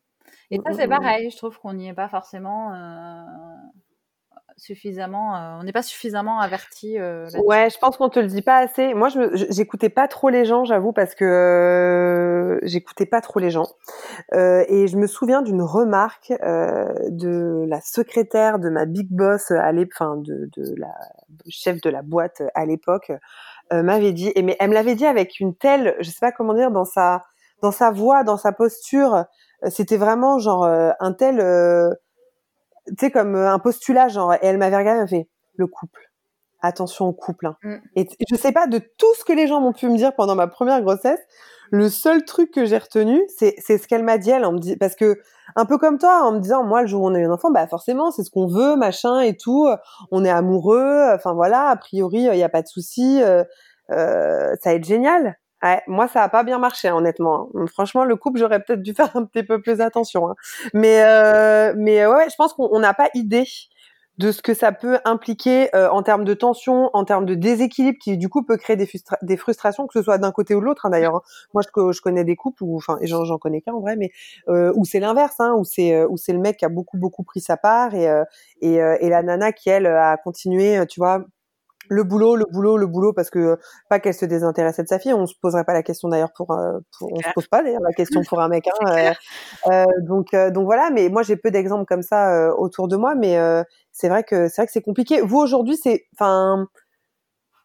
Et 0.50 0.56
ça, 0.56 0.70
mmh, 0.70 0.74
c'est 0.74 0.86
mmh, 0.86 0.90
pareil. 0.90 1.30
Je 1.30 1.36
trouve 1.36 1.58
qu'on 1.58 1.72
n'y 1.72 1.88
est 1.88 1.94
pas 1.94 2.08
forcément 2.08 2.72
suffisamment, 4.62 5.34
euh, 5.34 5.58
on 5.58 5.64
n'est 5.64 5.72
pas 5.72 5.82
suffisamment 5.82 6.38
averti. 6.38 6.96
Euh, 6.96 7.28
ouais, 7.44 7.68
je 7.68 7.78
pense 7.78 7.96
qu'on 7.96 8.08
te 8.08 8.20
le 8.20 8.28
dit 8.28 8.42
pas 8.42 8.58
assez. 8.58 8.94
Moi, 8.94 9.08
j'écoutais 9.50 9.88
pas 9.88 10.06
trop 10.06 10.28
les 10.28 10.44
gens, 10.44 10.64
j'avoue, 10.64 10.92
parce 10.92 11.16
que 11.16 11.24
euh, 11.24 12.60
j'écoutais 12.62 13.06
pas 13.06 13.20
trop 13.20 13.40
les 13.40 13.50
gens. 13.50 13.66
et 14.32 14.86
je 14.86 14.96
me 14.96 15.08
souviens 15.08 15.42
d'une 15.42 15.62
remarque 15.62 16.30
de 16.30 17.64
la 17.66 17.80
secrétaire 17.80 18.60
de 18.60 18.68
ma 18.68 18.86
big 18.86 19.08
boss 19.10 19.50
à 19.50 19.72
enfin 19.72 20.16
de, 20.16 20.48
de 20.56 20.74
la 20.76 20.94
chef 21.48 21.80
de 21.80 21.90
la 21.90 22.02
boîte 22.02 22.42
à 22.54 22.64
l'époque, 22.64 23.10
m'avait 23.72 24.12
dit. 24.12 24.30
Et 24.36 24.42
mais 24.42 24.56
elle 24.60 24.68
me 24.68 24.74
l'avait 24.74 24.94
dit 24.94 25.06
avec 25.06 25.40
une 25.40 25.56
telle, 25.56 25.96
je 25.98 26.08
sais 26.10 26.20
pas 26.20 26.30
comment 26.30 26.54
dire, 26.54 26.70
dans 26.70 26.84
sa 26.84 27.24
dans 27.62 27.72
sa 27.72 27.90
voix, 27.90 28.22
dans 28.22 28.36
sa 28.36 28.52
posture. 28.52 29.24
C'était 29.68 29.96
vraiment 29.96 30.38
genre 30.38 30.64
un 30.64 31.12
tel 31.12 31.40
tu 32.86 32.94
sais, 32.98 33.10
comme 33.10 33.34
euh, 33.34 33.52
un 33.52 33.58
postulat, 33.58 34.08
genre, 34.08 34.34
et 34.34 34.38
elle 34.42 34.58
m'avait 34.58 34.76
regardé, 34.76 34.98
elle 34.98 35.04
m'a 35.04 35.08
fait, 35.08 35.28
le 35.56 35.66
couple. 35.66 36.10
Attention 36.60 37.06
au 37.06 37.12
couple. 37.12 37.46
Hein. 37.46 37.56
Mm. 37.62 37.76
Et 37.96 38.08
je 38.30 38.36
sais 38.36 38.52
pas 38.52 38.66
de 38.66 38.78
tout 38.78 39.14
ce 39.18 39.24
que 39.24 39.32
les 39.32 39.46
gens 39.46 39.60
m'ont 39.60 39.72
pu 39.72 39.88
me 39.88 39.96
dire 39.96 40.14
pendant 40.14 40.34
ma 40.34 40.46
première 40.46 40.80
grossesse, 40.82 41.20
le 41.70 41.88
seul 41.88 42.24
truc 42.24 42.50
que 42.52 42.66
j'ai 42.66 42.78
retenu, 42.78 43.22
c'est 43.36 43.56
ce 43.58 43.88
qu'elle 43.88 44.04
m'a 44.04 44.18
dit 44.18 44.30
elle, 44.30 44.44
en 44.44 44.52
me 44.52 44.58
dit, 44.58 44.76
parce 44.76 44.94
que 44.94 45.18
un 45.56 45.64
peu 45.64 45.78
comme 45.78 45.98
toi, 45.98 46.22
en 46.22 46.32
me 46.32 46.38
disant 46.38 46.64
moi 46.64 46.82
le 46.82 46.86
jour 46.86 47.02
où 47.02 47.08
on 47.08 47.14
a 47.14 47.18
eu 47.18 47.24
un 47.24 47.30
enfant, 47.30 47.50
bah 47.50 47.66
forcément 47.66 48.10
c'est 48.10 48.22
ce 48.24 48.30
qu'on 48.30 48.46
veut, 48.46 48.76
machin 48.76 49.20
et 49.20 49.36
tout, 49.36 49.66
on 50.10 50.24
est 50.24 50.30
amoureux, 50.30 51.10
enfin 51.14 51.32
voilà, 51.32 51.68
a 51.68 51.76
priori 51.76 52.24
il 52.30 52.36
y 52.36 52.42
a 52.42 52.48
pas 52.50 52.60
de 52.60 52.68
souci, 52.68 53.22
euh, 53.22 53.42
euh, 53.90 54.54
ça 54.60 54.70
va 54.70 54.76
être 54.76 54.84
génial. 54.84 55.38
Ouais, 55.62 55.80
moi, 55.86 56.08
ça 56.08 56.22
a 56.22 56.28
pas 56.28 56.42
bien 56.42 56.58
marché, 56.58 56.90
honnêtement. 56.90 57.48
Franchement, 57.72 58.04
le 58.04 58.16
couple, 58.16 58.38
j'aurais 58.40 58.60
peut-être 58.60 58.82
dû 58.82 58.94
faire 58.94 59.16
un 59.16 59.24
petit 59.24 59.44
peu 59.44 59.60
plus 59.60 59.80
attention. 59.80 60.28
Hein. 60.28 60.34
Mais, 60.74 61.02
euh, 61.04 61.74
mais 61.76 62.06
ouais, 62.06 62.28
je 62.30 62.34
pense 62.36 62.52
qu'on 62.54 62.78
n'a 62.80 62.94
pas 62.94 63.08
idée 63.14 63.46
de 64.18 64.30
ce 64.30 64.42
que 64.42 64.54
ça 64.54 64.72
peut 64.72 64.98
impliquer 65.04 65.74
euh, 65.74 65.88
en 65.90 66.02
termes 66.02 66.24
de 66.24 66.34
tension, 66.34 66.90
en 66.92 67.04
termes 67.04 67.24
de 67.24 67.34
déséquilibre, 67.34 67.98
qui 67.98 68.18
du 68.18 68.28
coup 68.28 68.42
peut 68.44 68.56
créer 68.56 68.76
des, 68.76 68.88
des 69.22 69.36
frustrations, 69.36 69.86
que 69.86 69.94
ce 69.94 70.02
soit 70.02 70.18
d'un 70.18 70.32
côté 70.32 70.54
ou 70.54 70.60
de 70.60 70.64
l'autre. 70.64 70.86
Hein, 70.86 70.90
D'ailleurs, 70.90 71.16
hein. 71.16 71.22
moi, 71.54 71.62
je, 71.62 71.92
je, 71.92 72.00
connais 72.02 72.24
des 72.24 72.36
couples 72.36 72.62
où, 72.62 72.76
enfin, 72.76 72.98
j'en 73.02 73.38
connais 73.38 73.62
qu'un 73.62 73.72
en 73.72 73.80
vrai, 73.80 73.96
mais 73.96 74.10
euh, 74.48 74.72
où 74.76 74.84
c'est 74.84 75.00
l'inverse, 75.00 75.36
hein, 75.38 75.54
où 75.56 75.64
c'est 75.64 75.94
euh, 75.94 76.06
où 76.08 76.16
c'est 76.16 76.32
le 76.32 76.40
mec 76.40 76.58
qui 76.58 76.64
a 76.64 76.68
beaucoup 76.68 76.98
beaucoup 76.98 77.22
pris 77.22 77.40
sa 77.40 77.56
part 77.56 77.94
et 77.94 78.08
euh, 78.08 78.24
et, 78.60 78.74
et 78.74 79.08
la 79.08 79.22
nana 79.22 79.52
qui 79.52 79.70
elle 79.70 79.86
a 79.86 80.16
continué, 80.18 80.84
tu 80.86 81.00
vois, 81.00 81.24
le 81.88 82.04
boulot, 82.04 82.36
le 82.36 82.44
boulot, 82.50 82.76
le 82.76 82.86
boulot, 82.86 83.12
parce 83.12 83.30
que 83.30 83.58
pas 83.88 84.00
qu'elle 84.00 84.14
se 84.14 84.24
désintéressait 84.24 84.82
de 84.82 84.88
sa 84.88 84.98
fille, 84.98 85.12
on 85.12 85.26
se 85.26 85.34
poserait 85.40 85.64
pas 85.64 85.72
la 85.72 85.82
question 85.82 86.08
d'ailleurs 86.08 86.32
pour, 86.32 86.52
euh, 86.52 86.78
on 87.00 87.16
se 87.16 87.32
pose 87.34 87.46
pas 87.48 87.62
d'ailleurs 87.62 87.82
la 87.82 87.92
question 87.92 88.22
pour 88.22 88.40
un 88.40 88.48
mec. 88.48 88.68
Hein, 88.80 89.14
euh, 89.68 89.70
euh, 89.70 89.84
donc 90.00 90.34
donc 90.34 90.64
voilà, 90.64 90.90
mais 90.90 91.08
moi 91.08 91.22
j'ai 91.22 91.36
peu 91.36 91.50
d'exemples 91.50 91.84
comme 91.84 92.02
ça 92.02 92.54
autour 92.56 92.88
de 92.88 92.96
moi, 92.96 93.14
mais 93.14 93.36
c'est 93.92 94.08
vrai 94.08 94.24
que 94.24 94.48
c'est 94.48 94.62
vrai 94.62 94.66
que 94.66 94.72
c'est 94.72 94.82
compliqué. 94.82 95.20
Vous 95.20 95.38
aujourd'hui, 95.38 95.76
c'est, 95.76 96.06
enfin, 96.14 96.66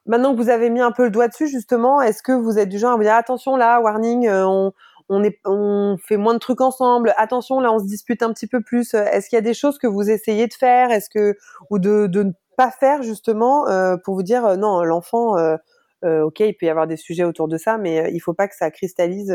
maintenant 0.06 0.36
que 0.36 0.42
vous 0.42 0.50
avez 0.50 0.70
mis 0.70 0.82
un 0.82 0.92
peu 0.92 1.06
le 1.06 1.12
doigt 1.12 1.28
dessus 1.28 1.48
justement, 1.48 2.02
est-ce 2.02 2.22
que 2.22 2.34
vous 2.34 2.60
êtes 2.60 2.70
du 2.70 2.78
genre 2.78 2.94
à 2.94 2.98
vous 2.98 3.04
dire 3.04 3.16
attention 3.16 3.56
là, 3.56 3.80
warning, 3.80 4.30
on 4.30 4.74
on, 5.10 5.24
est, 5.24 5.40
on 5.46 5.96
fait 5.98 6.18
moins 6.18 6.34
de 6.34 6.40
trucs 6.40 6.60
ensemble. 6.60 7.14
Attention, 7.16 7.62
là, 7.62 7.72
on 7.72 7.80
se 7.80 7.86
dispute 7.86 8.22
un 8.24 8.34
petit 8.34 8.48
peu 8.48 8.62
plus. 8.62 8.94
Est-ce 8.94 9.30
qu'il 9.30 9.38
y 9.38 9.40
a 9.40 9.42
des 9.42 9.54
choses 9.54 9.78
que 9.78 9.88
vous 9.88 10.10
essayez 10.10 10.48
de 10.48 10.54
faire? 10.54 10.92
Est-ce 10.92 11.10
que 11.10 11.38
ou 11.70 11.80
de, 11.80 12.08
de 12.08 12.34
pas 12.58 12.72
faire 12.72 13.04
justement 13.04 13.70
euh, 13.70 13.96
pour 14.04 14.16
vous 14.16 14.24
dire 14.24 14.46
euh, 14.46 14.56
non, 14.58 14.84
l'enfant, 14.84 15.38
euh, 15.38 15.58
ok, 16.04 16.42
il 16.42 16.56
peut 16.58 16.66
y 16.66 16.70
avoir 16.70 16.88
des 16.88 16.98
sujets 16.98 17.24
autour 17.24 17.48
de 17.48 17.58
ça, 17.58 17.78
mais 17.78 18.12
il 18.14 18.20
faut 18.20 18.34
pas 18.34 18.48
que 18.48 18.56
ça 18.56 18.70
cristallise 18.72 19.34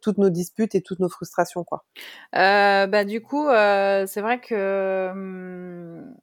toutes 0.00 0.18
nos 0.18 0.30
disputes 0.30 0.74
et 0.74 0.82
toutes 0.82 0.98
nos 0.98 1.08
frustrations, 1.08 1.64
quoi. 1.64 1.84
bah 2.32 3.04
du 3.04 3.22
coup, 3.22 3.46
c'est 3.48 4.20
vrai 4.20 4.40
que 4.40 5.10
hum, 5.10 6.14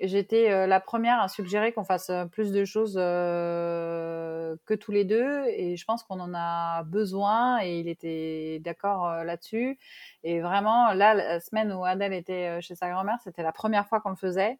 j'étais 0.00 0.66
la 0.66 0.80
première 0.80 1.20
à 1.20 1.28
suggérer 1.28 1.72
qu'on 1.72 1.84
fasse 1.84 2.10
plus 2.30 2.52
de 2.52 2.66
choses 2.66 2.94
que 2.96 4.74
tous 4.74 4.92
les 4.92 5.04
deux 5.04 5.44
et 5.46 5.76
je 5.76 5.84
pense 5.86 6.02
qu'on 6.02 6.20
en 6.20 6.34
a 6.34 6.82
besoin 6.84 7.60
et 7.62 7.80
il 7.80 7.88
était 7.88 8.60
d'accord 8.62 9.24
là-dessus 9.24 9.78
et 10.24 10.40
vraiment 10.40 10.92
là 10.92 11.14
la 11.14 11.40
semaine 11.40 11.72
où 11.72 11.84
Adèle 11.84 12.12
était 12.12 12.60
chez 12.60 12.74
sa 12.74 12.90
grand-mère 12.90 13.16
c'était 13.24 13.42
la 13.42 13.52
première 13.52 13.88
fois 13.88 14.00
qu'on 14.00 14.10
le 14.10 14.16
faisait 14.16 14.58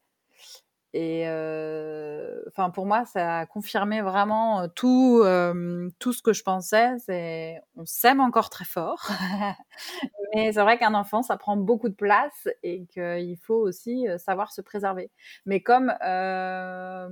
Et 0.98 1.24
euh, 1.28 2.40
enfin, 2.48 2.70
pour 2.70 2.86
moi, 2.86 3.04
ça 3.04 3.40
a 3.40 3.46
confirmé 3.46 4.00
vraiment 4.00 4.62
euh, 4.62 4.66
tout, 4.74 5.20
euh, 5.22 5.90
tout 5.98 6.14
ce 6.14 6.22
que 6.22 6.32
je 6.32 6.42
pensais. 6.42 6.96
C'est, 7.04 7.60
on 7.76 7.84
s'aime 7.84 8.18
encore 8.22 8.48
très 8.48 8.64
fort, 8.64 9.06
mais 10.34 10.52
c'est 10.54 10.62
vrai 10.62 10.78
qu'un 10.78 10.94
enfant, 10.94 11.20
ça 11.20 11.36
prend 11.36 11.58
beaucoup 11.58 11.90
de 11.90 11.94
place 11.94 12.48
et 12.62 12.86
qu'il 12.86 13.36
faut 13.42 13.56
aussi 13.56 14.06
savoir 14.16 14.52
se 14.52 14.62
préserver. 14.62 15.10
Mais 15.44 15.60
comme 15.60 15.92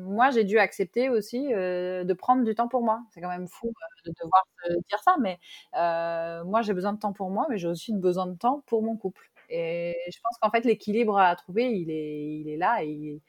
moi, 0.00 0.30
j'ai 0.30 0.44
dû 0.44 0.58
accepter 0.58 1.10
aussi 1.10 1.48
de 1.50 2.12
prendre 2.14 2.42
du 2.42 2.54
temps 2.54 2.68
pour 2.68 2.82
moi. 2.82 3.02
C'est 3.10 3.20
quand 3.20 3.28
même 3.28 3.48
fou 3.48 3.70
de 4.06 4.12
devoir 4.18 4.44
dire 4.88 4.98
ça, 5.04 5.16
mais 5.20 5.38
moi, 6.46 6.62
j'ai 6.62 6.72
besoin 6.72 6.94
de 6.94 6.98
temps 6.98 7.12
pour 7.12 7.28
moi, 7.28 7.46
mais 7.50 7.58
j'ai 7.58 7.68
aussi 7.68 7.92
besoin 7.92 8.26
de 8.26 8.36
temps 8.38 8.62
pour 8.66 8.82
mon 8.82 8.96
couple. 8.96 9.30
Et 9.50 9.94
je 10.10 10.18
pense 10.22 10.38
qu'en 10.40 10.50
fait, 10.50 10.64
l'équilibre 10.64 11.18
à 11.18 11.36
trouver, 11.36 11.66
il 11.70 11.90
est, 11.90 12.40
il 12.40 12.48
est 12.48 12.56
là 12.56 12.82
et 12.82 13.20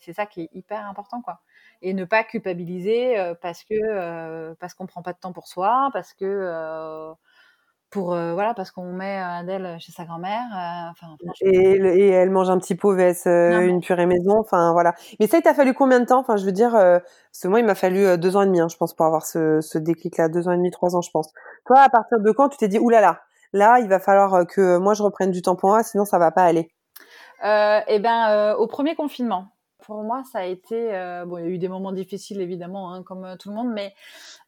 c'est 0.00 0.12
ça 0.12 0.26
qui 0.26 0.42
est 0.42 0.48
hyper 0.52 0.86
important, 0.86 1.20
quoi. 1.20 1.40
Et 1.82 1.94
ne 1.94 2.04
pas 2.04 2.24
culpabiliser 2.24 3.18
euh, 3.18 3.34
parce 3.40 3.64
que 3.64 3.74
euh, 3.74 4.54
parce 4.60 4.74
qu'on 4.74 4.86
prend 4.86 5.02
pas 5.02 5.12
de 5.12 5.18
temps 5.18 5.32
pour 5.32 5.48
soi, 5.48 5.90
parce 5.92 6.14
que 6.14 6.24
euh, 6.24 7.12
pour 7.90 8.08
voilà 8.08 8.52
parce 8.54 8.70
qu'on 8.72 8.92
met 8.92 9.16
Adèle 9.16 9.76
chez 9.78 9.92
sa 9.92 10.04
grand-mère. 10.04 10.92
et, 11.40 11.50
et, 11.50 12.08
elle 12.08 12.30
mange 12.30 12.50
un 12.50 12.58
petit 12.58 12.74
pot 12.74 12.94
vs 12.94 13.26
une 13.26 13.80
purée 13.80 14.06
maison. 14.06 14.38
Enfin 14.38 14.72
voilà. 14.72 14.94
Mais 15.20 15.26
ça, 15.26 15.38
il 15.38 15.42
t'a 15.42 15.54
fallu 15.54 15.72
combien 15.72 16.00
de 16.00 16.04
temps? 16.04 16.18
Enfin, 16.20 16.36
je 16.36 16.44
veux 16.44 16.52
dire, 16.52 16.72
ce 17.32 17.48
mois, 17.48 17.60
il 17.60 17.66
m'a 17.66 17.74
fallu 17.74 18.18
deux 18.18 18.36
ans 18.36 18.42
et 18.42 18.46
demi, 18.46 18.60
hein, 18.60 18.68
je 18.68 18.76
pense, 18.76 18.94
pour 18.94 19.06
avoir 19.06 19.24
ce, 19.24 19.60
ce 19.60 19.78
déclic-là, 19.78 20.28
deux 20.28 20.48
ans 20.48 20.52
et 20.52 20.56
demi, 20.56 20.70
trois 20.70 20.96
ans, 20.96 21.00
je 21.00 21.10
pense. 21.10 21.32
Toi, 21.64 21.80
à 21.80 21.88
partir 21.88 22.20
de 22.20 22.30
quand 22.32 22.48
tu 22.48 22.58
t'es 22.58 22.68
dit, 22.68 22.78
oulala, 22.78 23.20
là, 23.52 23.68
là, 23.74 23.80
il 23.80 23.88
va 23.88 24.00
falloir 24.00 24.46
que 24.46 24.78
moi 24.78 24.94
je 24.94 25.02
reprenne 25.02 25.30
du 25.30 25.40
temps 25.40 25.56
pour 25.56 25.70
moi, 25.70 25.82
sinon 25.82 26.04
ça 26.04 26.18
va 26.18 26.32
pas 26.32 26.42
aller. 26.42 26.75
Euh, 27.44 27.80
eh 27.86 27.98
ben, 27.98 28.30
euh, 28.30 28.56
au 28.56 28.66
premier 28.66 28.94
confinement. 28.94 29.48
Pour 29.80 30.02
moi, 30.02 30.22
ça 30.32 30.40
a 30.40 30.44
été 30.44 30.94
euh, 30.94 31.24
bon. 31.26 31.38
Il 31.38 31.44
y 31.44 31.46
a 31.46 31.50
eu 31.50 31.58
des 31.58 31.68
moments 31.68 31.92
difficiles 31.92 32.40
évidemment, 32.40 32.92
hein, 32.92 33.02
comme 33.02 33.36
tout 33.38 33.50
le 33.50 33.54
monde, 33.54 33.72
mais 33.72 33.94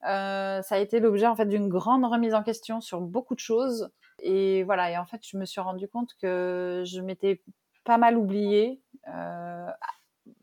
ça 0.02 0.62
a 0.70 0.78
été 0.78 1.00
l'objet 1.00 1.26
en 1.26 1.36
fait 1.36 1.46
d'une 1.46 1.68
grande 1.68 2.04
remise 2.04 2.34
en 2.34 2.42
question 2.42 2.80
sur 2.80 3.00
beaucoup 3.00 3.34
de 3.34 3.40
choses. 3.40 3.90
Et 4.20 4.64
voilà. 4.64 4.90
Et 4.90 4.98
en 4.98 5.06
fait, 5.06 5.20
je 5.22 5.36
me 5.36 5.44
suis 5.44 5.60
rendu 5.60 5.86
compte 5.88 6.14
que 6.20 6.82
je 6.86 7.00
m'étais 7.00 7.42
pas 7.84 7.98
mal 7.98 8.16
oubliée 8.16 8.80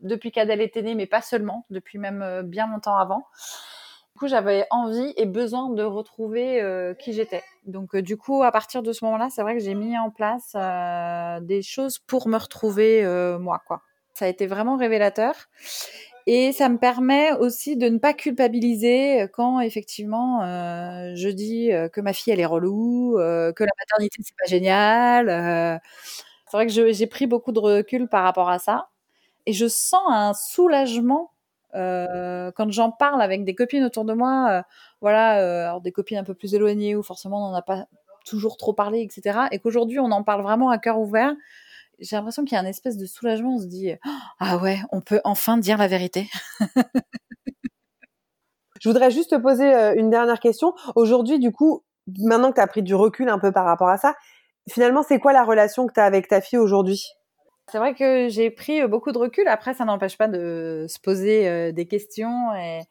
depuis 0.00 0.32
qu'Adèle 0.32 0.60
était 0.60 0.82
née, 0.82 0.94
mais 0.94 1.06
pas 1.06 1.22
seulement, 1.22 1.66
depuis 1.70 1.98
même 1.98 2.42
bien 2.42 2.66
longtemps 2.68 2.96
avant. 2.96 3.26
Du 4.16 4.20
coup, 4.20 4.28
j'avais 4.28 4.66
envie 4.70 5.12
et 5.18 5.26
besoin 5.26 5.68
de 5.68 5.82
retrouver 5.82 6.62
euh, 6.62 6.94
qui 6.94 7.12
j'étais. 7.12 7.42
Donc, 7.66 7.94
euh, 7.94 8.00
du 8.00 8.16
coup, 8.16 8.42
à 8.42 8.50
partir 8.50 8.82
de 8.82 8.90
ce 8.94 9.04
moment-là, 9.04 9.28
c'est 9.30 9.42
vrai 9.42 9.52
que 9.52 9.62
j'ai 9.62 9.74
mis 9.74 9.98
en 9.98 10.08
place 10.10 10.52
euh, 10.54 11.38
des 11.40 11.60
choses 11.60 11.98
pour 11.98 12.26
me 12.26 12.38
retrouver 12.38 13.04
moi. 13.38 13.62
Ça 14.14 14.24
a 14.24 14.28
été 14.28 14.46
vraiment 14.46 14.78
révélateur. 14.78 15.34
Et 16.26 16.52
ça 16.52 16.70
me 16.70 16.78
permet 16.78 17.32
aussi 17.32 17.76
de 17.76 17.90
ne 17.90 17.98
pas 17.98 18.14
culpabiliser 18.14 19.28
quand 19.34 19.60
effectivement 19.60 20.40
je 21.14 21.28
dis 21.28 21.68
que 21.92 22.00
ma 22.00 22.14
fille 22.14 22.32
elle 22.32 22.40
est 22.40 22.46
relou, 22.46 23.16
que 23.18 23.64
la 23.64 23.72
maternité 23.78 24.22
c'est 24.24 24.36
pas 24.38 24.48
génial. 24.48 25.28
c'est 26.46 26.56
vrai 26.56 26.66
que 26.66 26.72
j'ai 26.72 27.06
pris 27.06 27.26
beaucoup 27.26 27.52
de 27.52 27.60
recul 27.60 28.08
par 28.08 28.24
rapport 28.24 28.48
à 28.48 28.58
ça, 28.58 28.88
et 29.44 29.52
je 29.52 29.66
sens 29.68 30.00
un 30.08 30.32
soulagement 30.32 31.32
euh, 31.76 32.50
quand 32.52 32.70
j'en 32.72 32.90
parle 32.90 33.20
avec 33.22 33.44
des 33.44 33.54
copines 33.54 33.84
autour 33.84 34.04
de 34.04 34.14
moi, 34.14 34.48
euh, 34.50 34.62
voilà, 35.00 35.40
euh, 35.74 35.80
des 35.80 35.92
copines 35.92 36.18
un 36.18 36.24
peu 36.24 36.34
plus 36.34 36.54
éloignées 36.54 36.96
où 36.96 37.02
forcément 37.02 37.46
on 37.46 37.50
n'en 37.50 37.56
a 37.56 37.62
pas 37.62 37.86
toujours 38.24 38.56
trop 38.56 38.72
parlé, 38.72 39.02
etc. 39.02 39.40
Et 39.52 39.58
qu'aujourd'hui 39.58 40.00
on 40.00 40.10
en 40.10 40.22
parle 40.22 40.42
vraiment 40.42 40.70
à 40.70 40.78
cœur 40.78 40.98
ouvert, 40.98 41.34
j'ai 41.98 42.16
l'impression 42.16 42.44
qu'il 42.44 42.54
y 42.54 42.58
a 42.58 42.62
un 42.62 42.66
espèce 42.66 42.96
de 42.96 43.06
soulagement. 43.06 43.56
On 43.56 43.58
se 43.58 43.66
dit 43.66 43.92
ah 44.40 44.56
ouais, 44.58 44.78
on 44.92 45.00
peut 45.00 45.20
enfin 45.24 45.58
dire 45.58 45.78
la 45.78 45.88
vérité. 45.88 46.28
Je 48.80 48.90
voudrais 48.90 49.10
juste 49.10 49.30
te 49.30 49.36
poser 49.36 49.72
une 49.96 50.10
dernière 50.10 50.38
question. 50.38 50.74
Aujourd'hui, 50.96 51.38
du 51.38 51.50
coup, 51.50 51.82
maintenant 52.18 52.50
que 52.50 52.56
tu 52.56 52.60
as 52.60 52.66
pris 52.66 52.82
du 52.82 52.94
recul 52.94 53.30
un 53.30 53.38
peu 53.38 53.50
par 53.50 53.64
rapport 53.64 53.88
à 53.88 53.96
ça, 53.96 54.14
finalement, 54.68 55.02
c'est 55.02 55.18
quoi 55.18 55.32
la 55.32 55.44
relation 55.44 55.86
que 55.86 55.94
tu 55.94 56.00
as 56.00 56.04
avec 56.04 56.28
ta 56.28 56.42
fille 56.42 56.58
aujourd'hui? 56.58 57.02
C'est 57.68 57.78
vrai 57.78 57.94
que 57.94 58.28
j'ai 58.28 58.50
pris 58.50 58.80
euh, 58.82 58.88
beaucoup 58.88 59.12
de 59.12 59.18
recul. 59.18 59.48
Après, 59.48 59.74
ça 59.74 59.84
n'empêche 59.84 60.16
pas 60.16 60.28
de 60.28 60.86
se 60.88 61.00
poser 61.00 61.48
euh, 61.48 61.72
des 61.72 61.86
questions 61.86 62.54
et, 62.54 62.82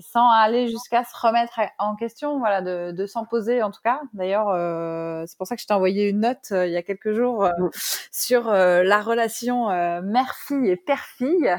sans 0.00 0.28
aller 0.28 0.66
jusqu'à 0.66 1.04
se 1.04 1.14
remettre 1.16 1.60
en 1.78 1.94
question, 1.94 2.40
voilà, 2.40 2.60
de, 2.60 3.06
s'en 3.06 3.24
poser 3.24 3.62
en 3.62 3.70
tout 3.70 3.80
cas. 3.84 4.00
D'ailleurs, 4.14 4.48
euh, 4.48 5.22
c'est 5.28 5.38
pour 5.38 5.46
ça 5.46 5.54
que 5.54 5.62
je 5.62 5.66
t'ai 5.68 5.74
envoyé 5.74 6.08
une 6.08 6.20
note 6.20 6.48
il 6.50 6.72
y 6.72 6.76
a 6.76 6.82
quelques 6.82 7.12
jours 7.12 7.44
mmh. 7.44 7.68
sur 8.10 8.50
la 8.50 9.00
relation 9.00 9.68
mère-fille 10.02 10.70
et 10.70 10.76
père-fille, 10.76 11.56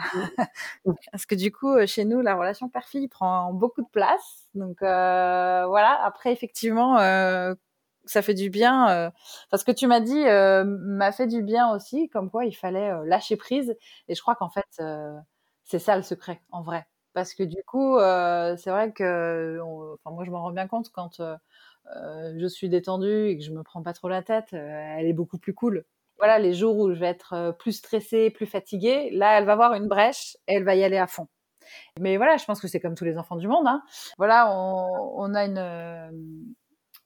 mmh. 0.86 0.92
parce 1.14 1.26
que 1.26 1.36
du 1.36 1.54
coup, 1.54 1.74
chez 1.86 2.04
nous, 2.04 2.20
la 2.20 2.36
relation 2.36 2.68
père-fille 2.68 3.08
prend 3.08 3.54
beaucoup 3.54 3.82
de 3.82 3.90
place. 3.90 4.50
Donc 4.56 4.80
voilà. 4.82 5.98
Après, 6.04 6.34
effectivement, 6.34 6.98
ça 8.08 8.22
fait 8.22 8.34
du 8.34 8.50
bien. 8.50 8.90
Euh, 8.90 9.10
parce 9.50 9.64
que 9.64 9.72
tu 9.72 9.88
m'as 9.88 10.00
dit 10.00 10.26
euh, 10.28 10.64
m'a 10.66 11.12
fait 11.12 11.28
du 11.28 11.44
bien 11.44 11.70
aussi, 11.74 12.10
comme 12.10 12.30
quoi 12.30 12.46
il 12.46 12.54
fallait 12.54 12.90
euh, 12.92 13.06
lâcher 13.06 13.38
prise. 13.38 13.76
Et 14.08 14.16
je 14.16 14.22
crois 14.22 14.36
qu'en 14.36 14.50
fait, 14.50 14.82
c'est 15.64 15.80
ça 15.80 15.96
le 15.96 16.04
secret, 16.04 16.42
en 16.52 16.62
vrai. 16.62 16.86
Parce 17.14 17.34
que 17.34 17.44
du 17.44 17.64
coup, 17.66 17.98
c'est 18.58 18.70
vrai 18.70 18.92
que, 18.94 19.60
enfin 19.96 20.16
moi 20.16 20.24
je 20.24 20.32
m'en 20.32 20.42
rends 20.42 20.52
bien 20.52 20.68
compte 20.68 20.92
quand 20.92 21.20
je 21.20 22.48
suis 22.48 22.70
détendue 22.70 23.28
et 23.30 23.38
que 23.38 23.44
je 23.44 23.52
me 23.52 23.64
prends 23.64 23.82
pas 23.82 23.94
trop 23.94 24.08
la 24.08 24.22
tête, 24.22 24.54
elle 24.54 25.06
est 25.08 25.14
beaucoup 25.14 25.40
plus 25.40 25.54
cool. 25.54 25.86
Voilà, 26.20 26.40
les 26.40 26.54
jours 26.54 26.78
où 26.78 26.94
je 26.94 27.00
vais 27.00 27.08
être 27.08 27.56
plus 27.60 27.74
stressée, 27.74 28.30
plus 28.30 28.46
fatiguée, 28.46 29.10
là 29.12 29.38
elle 29.40 29.46
va 29.46 29.56
voir 29.56 29.74
une 29.74 29.88
brèche 29.88 30.38
et 30.48 30.56
elle 30.56 30.64
va 30.64 30.76
y 30.76 30.84
aller 30.84 30.98
à 30.98 31.08
fond. 31.08 31.28
Mais 32.00 32.18
voilà, 32.18 32.38
je 32.38 32.46
pense 32.46 32.62
que 32.62 32.68
c'est 32.68 32.80
comme 32.80 32.96
tous 32.96 33.06
les 33.06 33.18
enfants 33.18 33.36
du 33.36 33.48
monde. 33.48 33.68
Hein. 33.68 33.82
Voilà, 34.18 34.52
on, 34.52 35.14
on 35.16 35.34
a 35.34 35.46
une 35.46 36.56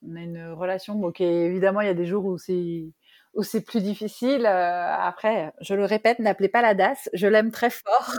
on 0.06 0.16
a 0.16 0.20
une 0.20 0.52
relation. 0.52 0.94
Bon, 0.94 1.12
évidemment, 1.18 1.80
il 1.80 1.86
y 1.86 1.90
a 1.90 1.94
des 1.94 2.06
jours 2.06 2.24
où 2.24 2.38
c'est 2.38 2.92
où 3.34 3.42
c'est 3.42 3.62
plus 3.62 3.82
difficile. 3.82 4.46
Euh, 4.46 4.94
après, 5.00 5.52
je 5.60 5.74
le 5.74 5.84
répète, 5.84 6.18
n'appelez 6.18 6.48
pas 6.48 6.62
la 6.62 6.74
DAS. 6.74 7.08
Je 7.14 7.26
l'aime 7.26 7.50
très 7.50 7.70
fort. 7.70 8.12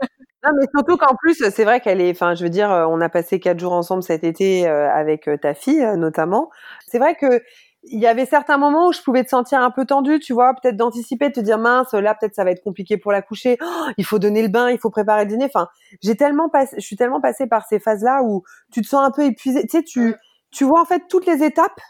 non, 0.44 0.50
mais 0.58 0.66
surtout 0.74 0.96
qu'en 0.96 1.14
plus, 1.16 1.42
c'est 1.50 1.64
vrai 1.64 1.80
qu'elle 1.80 2.00
est. 2.00 2.10
Enfin, 2.10 2.34
je 2.34 2.42
veux 2.42 2.50
dire, 2.50 2.70
on 2.70 3.00
a 3.00 3.08
passé 3.08 3.40
quatre 3.40 3.60
jours 3.60 3.72
ensemble 3.72 4.02
cet 4.02 4.24
été 4.24 4.68
euh, 4.68 4.90
avec 4.90 5.28
euh, 5.28 5.36
ta 5.36 5.54
fille, 5.54 5.86
notamment. 5.96 6.50
C'est 6.86 6.98
vrai 6.98 7.14
que 7.14 7.42
il 7.84 8.00
y 8.00 8.06
avait 8.06 8.26
certains 8.26 8.58
moments 8.58 8.88
où 8.88 8.92
je 8.92 9.00
pouvais 9.02 9.22
te 9.24 9.28
sentir 9.28 9.60
un 9.60 9.70
peu 9.70 9.86
tendue, 9.86 10.18
tu 10.18 10.32
vois, 10.32 10.52
peut-être 10.52 10.76
d'anticiper, 10.76 11.28
de 11.28 11.34
te 11.34 11.40
dire 11.40 11.58
mince, 11.58 11.92
là 11.94 12.14
peut-être 12.14 12.34
ça 12.34 12.44
va 12.44 12.50
être 12.50 12.62
compliqué 12.62 12.98
pour 12.98 13.12
la 13.12 13.22
coucher. 13.22 13.56
Oh, 13.62 13.86
il 13.96 14.04
faut 14.04 14.18
donner 14.18 14.42
le 14.42 14.48
bain, 14.48 14.68
il 14.70 14.78
faut 14.78 14.90
préparer 14.90 15.24
le 15.24 15.30
dîner. 15.30 15.44
Enfin, 15.46 15.68
j'ai 16.02 16.16
tellement 16.16 16.48
passé, 16.48 16.76
je 16.76 16.84
suis 16.84 16.96
tellement 16.96 17.20
passée 17.20 17.46
par 17.46 17.66
ces 17.66 17.78
phases-là 17.78 18.22
où 18.24 18.42
tu 18.72 18.82
te 18.82 18.88
sens 18.88 19.06
un 19.06 19.10
peu 19.12 19.22
épuisée. 19.24 19.62
Tu 19.62 19.78
sais, 19.78 19.82
tu 19.84 20.16
tu 20.50 20.64
vois 20.64 20.80
en 20.80 20.84
fait 20.84 21.02
toutes 21.08 21.26
les 21.26 21.44
étapes 21.44 21.80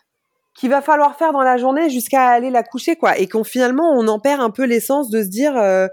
qu'il 0.54 0.70
va 0.70 0.82
falloir 0.82 1.16
faire 1.16 1.32
dans 1.32 1.42
la 1.42 1.56
journée 1.56 1.88
jusqu'à 1.88 2.26
aller 2.28 2.50
la 2.50 2.62
coucher 2.62 2.96
quoi. 2.96 3.18
Et 3.18 3.28
qu'on 3.28 3.44
finalement 3.44 3.92
on 3.92 4.08
en 4.08 4.18
perd 4.18 4.40
un 4.40 4.50
peu 4.50 4.64
l'essence 4.64 5.10
de 5.10 5.22
se 5.22 5.28
dire 5.28 5.56
euh, 5.56 5.86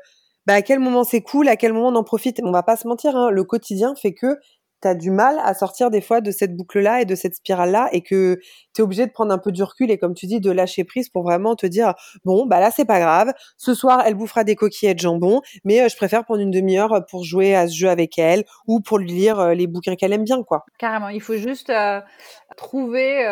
bah 0.46 0.56
à 0.56 0.62
quel 0.62 0.80
moment 0.80 1.04
c'est 1.04 1.22
cool 1.22 1.48
à 1.48 1.56
quel 1.56 1.74
moment 1.74 1.90
on 1.90 1.96
en 1.96 2.04
profite. 2.04 2.40
On 2.44 2.52
va 2.52 2.64
pas 2.64 2.76
se 2.76 2.88
mentir 2.88 3.16
hein, 3.16 3.30
le 3.30 3.44
quotidien 3.44 3.94
fait 3.96 4.14
que 4.14 4.38
tu 4.86 4.90
as 4.90 4.96
du 4.96 5.10
mal 5.10 5.40
à 5.44 5.54
sortir 5.54 5.90
des 5.90 6.02
fois 6.02 6.22
de 6.22 6.30
cette 6.30 6.56
boucle-là 6.56 7.02
et 7.02 7.06
de 7.06 7.16
cette 7.16 7.36
spirale-là 7.36 7.90
et 7.92 8.02
que 8.02 8.40
tu 8.74 8.82
es 8.82 8.84
obligé 8.84 9.06
de 9.08 9.12
prendre 9.12 9.34
un 9.34 9.38
peu 9.40 9.52
du 9.52 9.64
recul 9.64 9.90
et 9.90 9.98
comme 9.98 10.14
tu 10.14 10.28
dis 10.28 10.40
de 10.40 10.52
lâcher 10.52 10.84
prise 10.84 11.10
pour 11.10 11.24
vraiment 11.24 11.56
te 11.56 11.66
dire 11.66 11.94
bon 12.24 12.46
bah 12.46 12.60
là 12.60 12.70
c'est 12.72 12.86
pas 12.86 13.00
grave, 13.00 13.34
ce 13.58 13.74
soir 13.74 14.04
elle 14.06 14.14
bouffera 14.14 14.44
des 14.44 14.56
coquillettes 14.56 15.00
jambon, 15.00 15.42
mais 15.64 15.82
euh, 15.82 15.90
je 15.90 15.96
préfère 15.96 16.24
prendre 16.24 16.42
une 16.42 16.52
demi-heure 16.52 17.06
pour 17.10 17.24
jouer 17.24 17.56
à 17.56 17.68
ce 17.68 17.76
jeu 17.76 17.90
avec 17.90 18.20
elle 18.20 18.44
ou 18.68 18.80
pour 18.80 19.00
lui 19.00 19.12
lire 19.12 19.40
euh, 19.40 19.54
les 19.54 19.68
bouquins 19.68 19.96
qu'elle 19.96 20.14
aime 20.14 20.24
bien 20.24 20.44
quoi. 20.44 20.66
Carrément, 20.78 21.10
il 21.10 21.22
faut 21.22 21.36
juste 21.36 21.70
euh, 21.70 22.02
trouver 22.58 23.24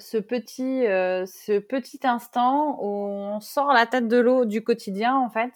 ce 0.00 0.18
petit 0.18 0.82
ce 0.82 1.58
petit 1.58 2.00
instant 2.04 2.78
où 2.80 3.06
on 3.06 3.40
sort 3.40 3.72
la 3.72 3.86
tête 3.86 4.08
de 4.08 4.18
l'eau 4.18 4.44
du 4.44 4.62
quotidien 4.62 5.16
en 5.16 5.30
fait 5.30 5.52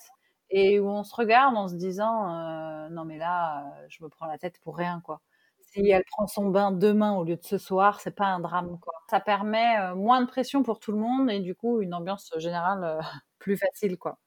et 0.51 0.80
où 0.80 0.88
on 0.88 1.05
se 1.05 1.14
regarde 1.14 1.57
en 1.57 1.68
se 1.68 1.74
disant 1.74 2.88
non 2.90 3.05
mais 3.05 3.18
là 3.18 3.64
je 3.88 4.03
me 4.03 4.09
prends 4.09 4.26
la 4.26 4.38
tête 4.38 4.55
pour 4.62 4.76
rien 4.76 5.01
quoi 5.05 5.20
si 5.75 5.91
elle 5.91 6.05
prend 6.05 6.27
son 6.27 6.47
bain 6.47 6.70
demain 6.70 7.16
au 7.16 7.25
lieu 7.25 7.37
de 7.37 7.45
ce 7.45 7.59
soir, 7.59 8.01
c'est 8.01 8.14
pas 8.14 8.27
un 8.27 8.41
drame. 8.41 8.79
Quoi. 8.81 8.95
Ça 9.11 9.20
permet 9.20 9.79
euh, 9.81 9.95
moins 9.95 10.22
de 10.22 10.27
pression 10.27 10.62
pour 10.62 10.79
tout 10.79 10.93
le 10.93 10.99
monde 10.99 11.31
et 11.31 11.41
du 11.41 11.55
coup 11.55 11.81
une 11.81 11.95
ambiance 11.95 12.33
générale 12.39 12.85
euh, 12.85 13.01
plus 13.39 13.57
facile. 13.57 13.99
quoi. 13.99 14.18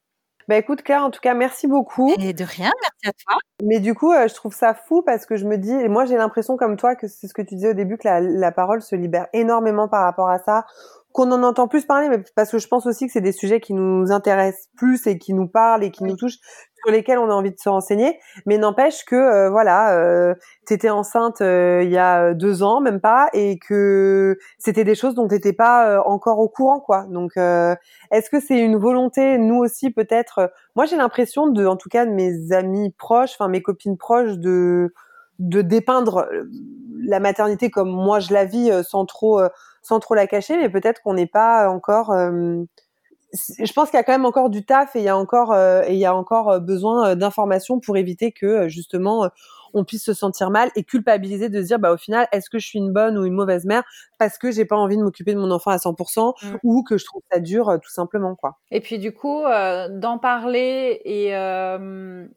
Bah 0.48 0.56
écoute 0.56 0.82
Claire, 0.82 1.04
en 1.04 1.12
tout 1.12 1.20
cas 1.20 1.34
merci 1.34 1.68
beaucoup. 1.68 2.14
Et 2.20 2.32
de 2.32 2.44
rien, 2.46 2.72
merci 2.82 3.08
à 3.08 3.12
toi. 3.12 3.38
Mais 3.64 3.80
du 3.82 3.94
coup, 3.96 4.14
euh, 4.14 4.30
je 4.30 4.34
trouve 4.34 4.54
ça 4.54 4.74
fou 4.74 5.02
parce 5.02 5.26
que 5.26 5.36
je 5.36 5.46
me 5.46 5.58
dis, 5.58 5.74
et 5.74 5.90
moi 5.90 6.06
j'ai 6.06 6.16
l'impression 6.16 6.56
comme 6.56 6.78
toi 6.78 6.96
que 6.96 7.08
c'est 7.08 7.28
ce 7.28 7.34
que 7.34 7.42
tu 7.42 7.56
disais 7.56 7.72
au 7.72 7.74
début 7.74 7.98
que 7.98 8.08
la, 8.08 8.22
la 8.22 8.52
parole 8.54 8.82
se 8.82 8.96
libère 8.96 9.28
énormément 9.34 9.90
par 9.90 10.04
rapport 10.04 10.30
à 10.30 10.40
ça 10.40 10.66
qu'on 11.18 11.32
en 11.32 11.42
entend 11.42 11.68
plus 11.68 11.86
parler, 11.86 12.10
mais 12.10 12.20
parce 12.36 12.52
que 12.52 12.60
je 12.60 12.68
pense 12.68 12.86
aussi 12.86 13.08
que 13.08 13.12
c'est 13.12 13.22
des 13.22 13.32
sujets 13.32 13.60
qui 13.60 13.74
nous 13.74 14.12
intéressent 14.12 14.70
plus 14.78 15.08
et 15.08 15.18
qui 15.18 15.34
nous 15.34 15.48
parlent 15.48 15.84
et 15.84 15.90
qui 15.90 16.04
nous 16.04 16.16
touchent 16.16 16.38
sur 16.84 16.92
lesquels 16.92 17.18
on 17.18 17.30
a 17.30 17.34
envie 17.34 17.52
de 17.52 17.60
se 17.60 17.70
renseigner, 17.70 18.20
mais 18.46 18.58
n'empêche 18.58 19.06
que 19.06 19.16
euh, 19.16 19.50
voilà, 19.50 19.98
euh, 19.98 20.36
t'étais 20.66 20.90
enceinte 20.90 21.42
euh, 21.42 21.82
il 21.84 21.90
y 21.90 21.98
a 21.98 22.34
deux 22.34 22.64
ans, 22.64 22.82
même 22.82 23.00
pas, 23.00 23.30
et 23.34 23.60
que 23.60 24.38
c'était 24.58 24.84
des 24.84 24.96
choses 24.96 25.16
dont 25.16 25.28
t'étais 25.28 25.54
pas 25.54 26.02
encore 26.06 26.40
au 26.40 26.50
courant, 26.50 26.80
quoi. 26.80 27.06
Donc, 27.10 27.38
est-ce 27.38 28.30
que 28.30 28.40
c'est 28.40 28.60
une 28.60 28.78
volonté, 28.78 29.38
nous 29.38 29.58
aussi 29.58 29.92
peut-être? 29.92 30.52
Moi, 30.76 30.86
j'ai 30.86 30.98
l'impression 30.98 31.48
de, 31.48 31.66
en 31.66 31.78
tout 31.78 31.90
cas, 31.90 32.06
de 32.06 32.12
mes 32.12 32.52
amis 32.52 32.92
proches, 32.98 33.32
enfin 33.34 33.48
mes 33.48 33.62
copines 33.62 33.98
proches, 33.98 34.38
de 34.38 34.94
de 35.40 35.62
dépeindre 35.62 36.28
la 37.00 37.20
maternité 37.20 37.70
comme 37.70 37.92
moi 37.92 38.20
je 38.20 38.34
la 38.34 38.46
vis 38.46 38.72
sans 38.84 39.06
trop 39.06 39.40
sans 39.84 40.00
trop 40.00 40.16
la 40.16 40.26
cacher, 40.26 40.58
mais 40.58 40.68
peut-être 40.68 41.02
qu'on 41.04 41.14
n'est 41.14 41.28
pas 41.28 41.70
encore 41.70 42.12
je 43.34 43.74
pense 43.74 43.90
qu'il 43.90 43.98
y 43.98 44.00
a 44.00 44.04
quand 44.04 44.14
même 44.14 44.26
encore 44.26 44.50
du 44.50 44.64
taf 44.64 44.96
et 44.96 45.00
il 45.00 45.06
y 45.06 45.10
a 45.10 45.18
encore 45.18 45.52
euh, 45.52 45.84
et 45.86 45.94
il 45.94 46.00
y 46.00 46.06
a 46.06 46.16
encore 46.16 46.50
euh, 46.50 46.60
besoin 46.60 47.10
euh, 47.10 47.16
d'informations 47.16 47.80
pour 47.80 47.98
éviter 47.98 48.32
que 48.32 48.68
justement 48.68 49.30
on 49.74 49.84
puisse 49.84 50.06
se 50.06 50.14
sentir 50.14 50.50
mal 50.50 50.72
et 50.76 50.84
culpabiliser 50.84 51.50
de 51.50 51.62
se 51.62 51.68
dire 51.68 51.80
bah 51.80 51.92
au 51.92 51.98
final 51.98 52.28
est-ce 52.32 52.50
que 52.50 52.58
je 52.58 52.66
suis 52.66 52.80
une 52.80 52.94
bonne 52.94 53.18
ou 53.18 53.26
une 53.26 53.34
mauvaise 53.34 53.66
mère 53.66 53.84
parce 54.18 54.38
que 54.38 54.50
j'ai 54.50 54.64
pas 54.64 54.78
envie 54.78 54.96
de 54.96 55.04
m'occuper 55.04 55.34
de 55.34 55.40
mon 55.40 55.52
enfant 55.52 55.72
à 55.72 55.78
100% 55.78 56.34
mmh. 56.42 56.56
ou 56.64 56.84
que 56.84 56.98
je 56.98 57.06
trouve 57.06 57.22
ça 57.32 57.40
dur 57.40 57.78
tout 57.84 57.92
simplement 57.92 58.36
quoi. 58.36 58.58
Et 58.72 58.80
puis 58.80 58.98
du 58.98 59.14
coup 59.14 59.44
d'en 59.44 60.18
parler 60.20 61.02
et 61.04 61.32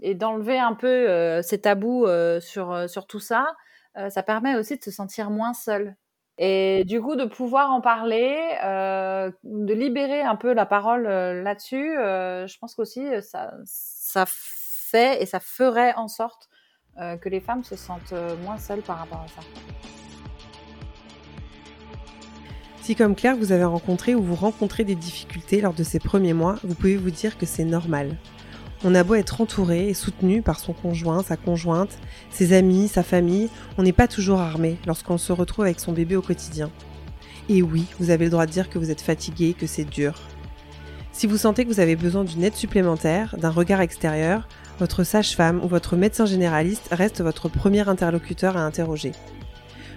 et 0.01 0.15
d'enlever 0.15 0.59
un 0.59 0.75
peu 0.75 1.41
ces 1.43 1.61
tabous 1.61 2.07
sur 2.41 2.89
sur 2.89 3.07
tout 3.07 3.21
ça 3.21 3.47
ça 4.09 4.23
permet 4.23 4.57
aussi 4.57 4.77
de 4.77 4.83
se 4.83 4.91
sentir 4.91 5.31
moins 5.31 5.55
seule 5.55 5.95
et 6.43 6.85
du 6.87 7.03
coup, 7.03 7.17
de 7.17 7.27
pouvoir 7.27 7.71
en 7.71 7.83
parler, 7.83 8.35
euh, 8.65 9.31
de 9.45 9.75
libérer 9.75 10.23
un 10.23 10.37
peu 10.37 10.55
la 10.55 10.65
parole 10.65 11.07
euh, 11.07 11.43
là-dessus, 11.43 11.99
euh, 11.99 12.47
je 12.47 12.59
pense 12.59 12.75
qu'aussi 12.75 13.05
ça, 13.21 13.53
ça 13.67 14.25
fait 14.27 15.23
et 15.23 15.27
ça 15.27 15.39
ferait 15.39 15.95
en 15.95 16.09
sorte 16.09 16.49
que 17.23 17.31
les 17.31 17.41
femmes 17.41 17.65
se 17.65 17.77
sentent 17.77 18.13
moins 18.45 18.59
seules 18.59 18.83
par 18.83 18.99
rapport 18.99 19.25
à 19.25 19.29
ça. 19.29 19.41
Si 22.83 22.95
comme 22.95 23.15
Claire, 23.15 23.37
vous 23.37 23.53
avez 23.53 23.65
rencontré 23.65 24.15
ou 24.15 24.23
vous 24.23 24.35
rencontrez 24.35 24.85
des 24.85 24.97
difficultés 24.97 25.63
lors 25.63 25.73
de 25.73 25.83
ces 25.83 25.99
premiers 25.99 26.35
mois, 26.35 26.57
vous 26.63 26.75
pouvez 26.75 26.97
vous 26.97 27.11
dire 27.11 27.39
que 27.39 27.47
c'est 27.47 27.65
normal. 27.65 28.19
On 28.83 28.95
a 28.95 29.05
beau 29.05 29.15
être 29.15 29.43
entouré 29.43 29.89
et 29.89 29.95
soutenu 29.95 30.41
par 30.41 30.59
son 30.59 30.73
conjoint, 30.73 31.23
sa 31.23 31.37
conjointe, 31.37 31.99
ses 32.31 32.55
amis, 32.55 32.89
sa 32.89 33.03
famille, 33.03 33.51
on 33.77 33.83
n'est 33.83 33.93
pas 33.93 34.09
toujours 34.09 34.41
armé 34.41 34.79
lorsqu'on 34.87 35.19
se 35.19 35.33
retrouve 35.33 35.67
avec 35.67 35.81
son 35.81 35.93
bébé 35.93 36.17
au 36.17 36.23
quotidien. 36.23 36.71
Et 37.51 37.61
oui, 37.61 37.85
vous 37.99 38.09
avez 38.09 38.25
le 38.25 38.31
droit 38.31 38.47
de 38.47 38.53
dire 38.53 38.71
que 38.71 38.79
vous 38.79 38.91
êtes 38.91 39.03
fatigué, 39.03 39.53
que 39.53 39.67
c'est 39.67 39.85
dur. 39.85 40.15
Si 41.13 41.27
vous 41.27 41.37
sentez 41.37 41.65
que 41.65 41.71
vous 41.71 41.81
avez 41.81 41.95
besoin 41.95 42.25
d'une 42.25 42.43
aide 42.43 42.55
supplémentaire, 42.55 43.37
d'un 43.37 43.51
regard 43.51 43.83
extérieur, 43.83 44.49
votre 44.79 45.05
sage-femme 45.05 45.61
ou 45.63 45.69
votre 45.69 45.95
médecin 45.97 46.25
généraliste 46.25 46.89
reste 46.91 47.21
votre 47.21 47.51
premier 47.51 47.87
interlocuteur 47.87 48.57
à 48.57 48.65
interroger. 48.65 49.13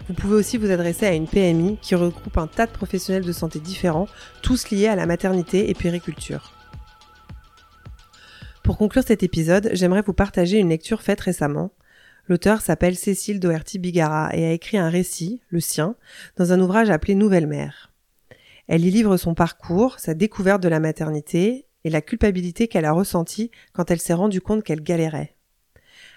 Vous 0.10 0.14
pouvez 0.14 0.36
aussi 0.36 0.58
vous 0.58 0.72
adresser 0.72 1.06
à 1.06 1.14
une 1.14 1.28
PMI 1.28 1.78
qui 1.82 1.96
regroupe 1.96 2.38
un 2.38 2.48
tas 2.48 2.66
de 2.66 2.72
professionnels 2.72 3.24
de 3.24 3.32
santé 3.32 3.60
différents, 3.60 4.10
tous 4.42 4.72
liés 4.72 4.88
à 4.88 4.98
la 4.98 5.06
maternité 5.06 5.70
et 5.70 5.74
périculture. 5.74 6.52
Pour 8.64 8.78
conclure 8.78 9.04
cet 9.04 9.24
épisode, 9.24 9.72
j'aimerais 9.74 10.04
vous 10.04 10.14
partager 10.14 10.58
une 10.58 10.70
lecture 10.70 11.02
faite 11.02 11.20
récemment. 11.20 11.74
L'auteur 12.30 12.62
s'appelle 12.62 12.96
Cécile 12.96 13.42
Doherty 13.42 13.78
Bigara 13.78 14.30
et 14.34 14.46
a 14.46 14.52
écrit 14.54 14.78
un 14.78 14.90
récit, 14.90 15.42
le 15.50 15.60
sien, 15.60 15.98
dans 16.38 16.54
un 16.54 16.62
ouvrage 16.62 16.90
appelé 16.90 17.14
Nouvelle 17.14 17.46
mère. 17.46 17.92
Elle 18.70 18.86
y 18.86 18.90
livre 18.90 19.18
son 19.18 19.36
parcours, 19.36 20.00
sa 20.00 20.14
découverte 20.14 20.64
de 20.64 20.70
la 20.70 20.80
maternité 20.80 21.66
et 21.84 21.90
la 21.90 22.02
culpabilité 22.02 22.70
qu'elle 22.70 22.86
a 22.86 22.94
ressentie 22.94 23.52
quand 23.74 23.92
elle 23.92 24.00
s'est 24.00 24.14
rendue 24.14 24.40
compte 24.40 24.64
qu'elle 24.64 24.82
galérait. 24.82 25.36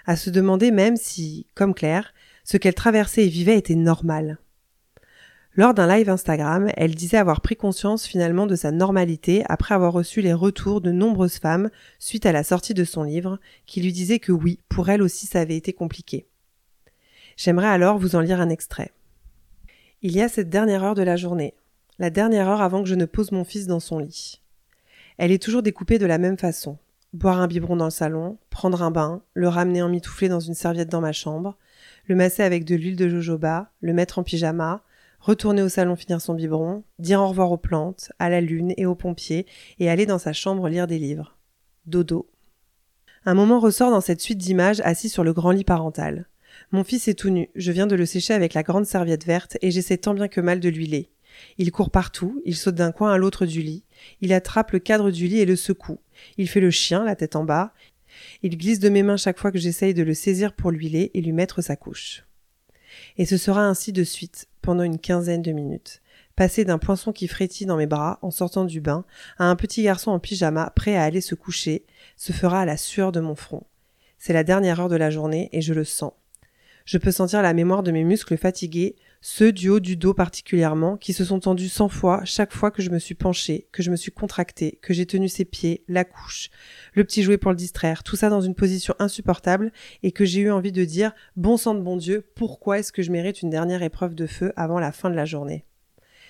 À 0.07 0.15
se 0.15 0.31
demander 0.31 0.71
même 0.71 0.97
si, 0.97 1.49
comme 1.57 1.75
Claire, 1.75 2.15
ce 2.45 2.59
qu'elle 2.59 2.75
traversait 2.75 3.27
et 3.27 3.29
vivait 3.29 3.59
était 3.59 3.75
normal. 3.75 4.39
Lors 5.59 5.73
d'un 5.73 5.87
live 5.87 6.11
Instagram, 6.11 6.71
elle 6.77 6.95
disait 6.95 7.17
avoir 7.17 7.41
pris 7.41 7.57
conscience 7.57 8.07
finalement 8.07 8.47
de 8.47 8.57
sa 8.57 8.73
normalité 8.73 9.43
après 9.49 9.75
avoir 9.75 9.95
reçu 9.95 10.21
les 10.21 10.35
retours 10.35 10.83
de 10.83 10.93
nombreuses 10.93 11.39
femmes 11.39 11.71
suite 11.99 12.27
à 12.27 12.33
la 12.33 12.45
sortie 12.45 12.75
de 12.75 12.85
son 12.85 13.05
livre, 13.05 13.39
qui 13.65 13.81
lui 13.81 13.95
disaient 13.95 14.19
que 14.19 14.33
oui, 14.33 14.61
pour 14.69 14.91
elle 14.91 15.01
aussi 15.01 15.27
ça 15.27 15.41
avait 15.41 15.57
été 15.57 15.73
compliqué. 15.73 16.27
J'aimerais 17.39 17.69
alors 17.69 17.97
vous 17.97 18.17
en 18.17 18.21
lire 18.21 18.39
un 18.39 18.51
extrait. 18.51 18.93
Il 20.03 20.13
y 20.13 20.21
a 20.21 20.29
cette 20.29 20.51
dernière 20.51 20.85
heure 20.85 20.95
de 20.95 21.03
la 21.03 21.17
journée, 21.17 21.55
la 21.99 22.11
dernière 22.11 22.51
heure 22.51 22.61
avant 22.61 22.83
que 22.83 22.89
je 22.91 22.95
ne 22.95 23.07
pose 23.07 23.33
mon 23.33 23.45
fils 23.45 23.67
dans 23.67 23.81
son 23.81 23.99
lit. 23.99 24.43
Elle 25.17 25.33
est 25.33 25.43
toujours 25.43 25.63
découpée 25.63 25.99
de 25.99 26.05
la 26.05 26.19
même 26.19 26.37
façon. 26.37 26.77
Boire 27.15 27.41
un 27.41 27.47
biberon 27.47 27.77
dans 27.77 27.87
le 27.87 27.91
salon, 27.91 28.37
prendre 28.51 28.83
un 28.83 28.91
bain, 28.91 29.23
le 29.33 29.49
ramener 29.49 29.81
en 29.81 29.89
mitouflé 29.89 30.29
dans 30.29 30.41
une 30.41 30.53
serviette 30.53 30.91
dans 30.91 31.01
ma 31.01 31.13
chambre, 31.13 31.57
le 32.05 32.15
masser 32.15 32.43
avec 32.43 32.67
de 32.67 32.75
l'huile 32.75 32.97
de 32.97 33.09
jojoba, 33.09 33.71
le 33.81 33.95
mettre 33.95 34.19
en 34.19 34.23
pyjama, 34.23 34.83
retourner 35.21 35.63
au 35.63 35.69
salon 35.69 35.97
finir 35.97 36.21
son 36.21 36.35
biberon, 36.35 36.85
dire 36.99 37.21
au 37.21 37.29
revoir 37.29 37.53
aux 37.53 37.57
plantes, 37.57 38.13
à 38.19 38.29
la 38.29 38.41
lune 38.41 38.73
et 38.77 38.87
aux 38.87 38.95
pompiers, 38.95 39.47
et 39.79 39.91
aller 39.91 40.07
dans 40.07 40.19
sa 40.19 40.33
chambre 40.33 40.69
lire 40.69 40.87
des 40.87 40.99
livres. 40.99 41.37
Dodo. 41.87 42.29
Un 43.25 43.35
moment 43.35 43.59
ressort 43.59 43.91
dans 43.91 44.01
cette 44.01 44.21
suite 44.21 44.39
d'images 44.39 44.81
assis 44.85 45.09
sur 45.09 45.25
le 45.25 45.33
grand 45.33 45.51
lit 45.51 45.65
parental. 45.65 46.29
Mon 46.73 46.85
fils 46.85 47.09
est 47.09 47.15
tout 47.15 47.31
nu, 47.31 47.49
je 47.55 47.73
viens 47.73 47.87
de 47.87 47.97
le 47.97 48.07
sécher 48.07 48.35
avec 48.35 48.55
la 48.55 48.63
grande 48.63 48.87
serviette 48.87 49.27
verte 49.27 49.57
et 49.63 49.71
j'essaie 49.71 49.99
tant 49.99 50.15
bien 50.15 50.29
que 50.29 50.41
mal 50.41 50.61
de 50.61 50.69
l'huiler. 50.69 51.11
Il 51.59 51.71
court 51.71 51.91
partout, 51.91 52.41
il 52.45 52.57
saute 52.57 52.77
d'un 52.77 52.93
coin 52.93 53.13
à 53.13 53.19
l'autre 53.19 53.47
du 53.47 53.63
lit, 53.63 53.85
il 54.21 54.33
attrape 54.33 54.71
le 54.71 54.79
cadre 54.79 55.11
du 55.11 55.27
lit 55.27 55.41
et 55.41 55.45
le 55.45 55.57
secoue. 55.57 56.01
Il 56.39 56.49
fait 56.49 56.61
le 56.61 56.71
chien, 56.71 57.05
la 57.05 57.17
tête 57.17 57.37
en 57.37 57.45
bas. 57.45 57.73
Il 58.43 58.57
glisse 58.57 58.79
de 58.79 58.89
mes 58.89 59.03
mains 59.03 59.17
chaque 59.17 59.39
fois 59.39 59.53
que 59.53 59.59
j'essaye 59.59 59.93
de 59.93 60.03
le 60.03 60.15
saisir 60.15 60.55
pour 60.55 60.71
l'huiler 60.71 61.11
et 61.15 61.21
lui 61.21 61.33
mettre 61.33 61.63
sa 61.63 61.77
couche. 61.77 62.25
Et 63.19 63.27
ce 63.27 63.37
sera 63.37 63.67
ainsi 63.67 63.93
de 63.93 64.05
suite, 64.05 64.49
pendant 64.67 64.83
une 64.83 64.99
quinzaine 64.99 65.43
de 65.43 65.53
minutes. 65.53 66.03
Passer 66.35 66.65
d'un 66.65 66.79
poinçon 66.79 67.13
qui 67.13 67.29
frétille 67.29 67.69
dans 67.69 67.77
mes 67.77 67.87
bras 67.87 68.19
en 68.21 68.33
sortant 68.33 68.65
du 68.65 68.81
bain 68.81 69.05
à 69.39 69.45
un 69.45 69.55
petit 69.55 69.85
garçon 69.85 70.11
en 70.11 70.19
pyjama 70.19 70.73
prêt 70.75 70.97
à 70.97 71.05
aller 71.05 71.21
se 71.21 71.37
coucher 71.37 71.87
se 72.17 72.33
fera 72.33 72.63
à 72.63 72.65
la 72.65 72.77
sueur 72.77 73.13
de 73.13 73.21
mon 73.21 73.37
front. 73.37 73.63
C'est 74.19 74.33
la 74.33 74.43
dernière 74.43 74.81
heure 74.81 74.89
de 74.89 74.97
la 74.97 75.09
journée 75.09 75.49
et 75.53 75.61
je 75.61 75.73
le 75.73 75.85
sens. 75.85 76.15
Je 76.85 76.99
peux 76.99 77.13
sentir 77.13 77.43
la 77.43 77.55
mémoire 77.55 77.85
de 77.85 77.93
mes 77.93 78.03
muscles 78.03 78.37
fatigués, 78.37 78.97
ceux 79.21 79.53
du 79.53 79.69
haut 79.69 79.81
du 79.81 79.97
dos 79.97 80.15
particulièrement, 80.15 80.97
qui 80.97 81.13
se 81.13 81.25
sont 81.25 81.41
tendus 81.41 81.69
cent 81.69 81.89
fois 81.89 82.23
chaque 82.25 82.53
fois 82.53 82.71
que 82.71 82.83
je 82.83 82.91
me 82.91 82.99
suis 82.99 83.15
penchée, 83.15 83.69
que 83.73 83.83
je 83.83 83.91
me 83.91 83.97
suis 83.97 84.13
contractée, 84.13 84.79
que 84.83 84.95
j'ai 84.95 85.07
tenu 85.07 85.29
ses 85.29 85.45
pieds, 85.45 85.85
la 85.89 86.05
couche, 86.05 86.51
le 86.95 87.05
petit 87.05 87.23
jouet 87.23 87.39
pour 87.39 87.51
le 87.51 87.57
distraire, 87.57 88.03
tout 88.03 88.17
ça 88.17 88.29
dans 88.29 88.41
une 88.41 88.55
position 88.55 88.95
insupportable, 88.99 89.73
et 90.03 90.13
que 90.13 90.25
j'ai 90.25 90.41
eu 90.41 90.51
envie 90.51 90.73
de 90.73 90.85
dire, 90.85 91.13
bon 91.37 91.57
sang 91.57 91.75
de 91.75 91.81
bon 91.81 91.97
Dieu, 91.97 92.31
pourquoi 92.35 92.79
est-ce 92.79 92.93
que 92.93 93.03
je 93.03 93.11
mérite 93.11 93.43
une 93.43 93.51
dernière 93.51 93.83
épreuve 93.83 94.15
de 94.15 94.27
feu 94.27 94.53
avant 94.57 94.79
la 94.79 94.93
fin 94.93 95.11
de 95.11 95.17
la 95.17 95.25
journée? 95.25 95.65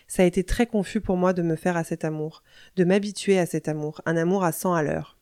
Ça 0.08 0.22
a 0.22 0.26
été 0.26 0.44
très 0.44 0.66
confus 0.66 1.00
pour 1.00 1.16
moi 1.16 1.32
de 1.32 1.42
me 1.42 1.56
faire 1.56 1.76
à 1.76 1.84
cet 1.84 2.04
amour, 2.04 2.42
de 2.76 2.84
m'habituer 2.84 3.38
à 3.38 3.46
cet 3.46 3.68
amour, 3.68 4.00
un 4.06 4.16
amour 4.16 4.44
à 4.44 4.52
cent 4.52 4.72
à 4.72 4.82
l'heure. 4.82 5.15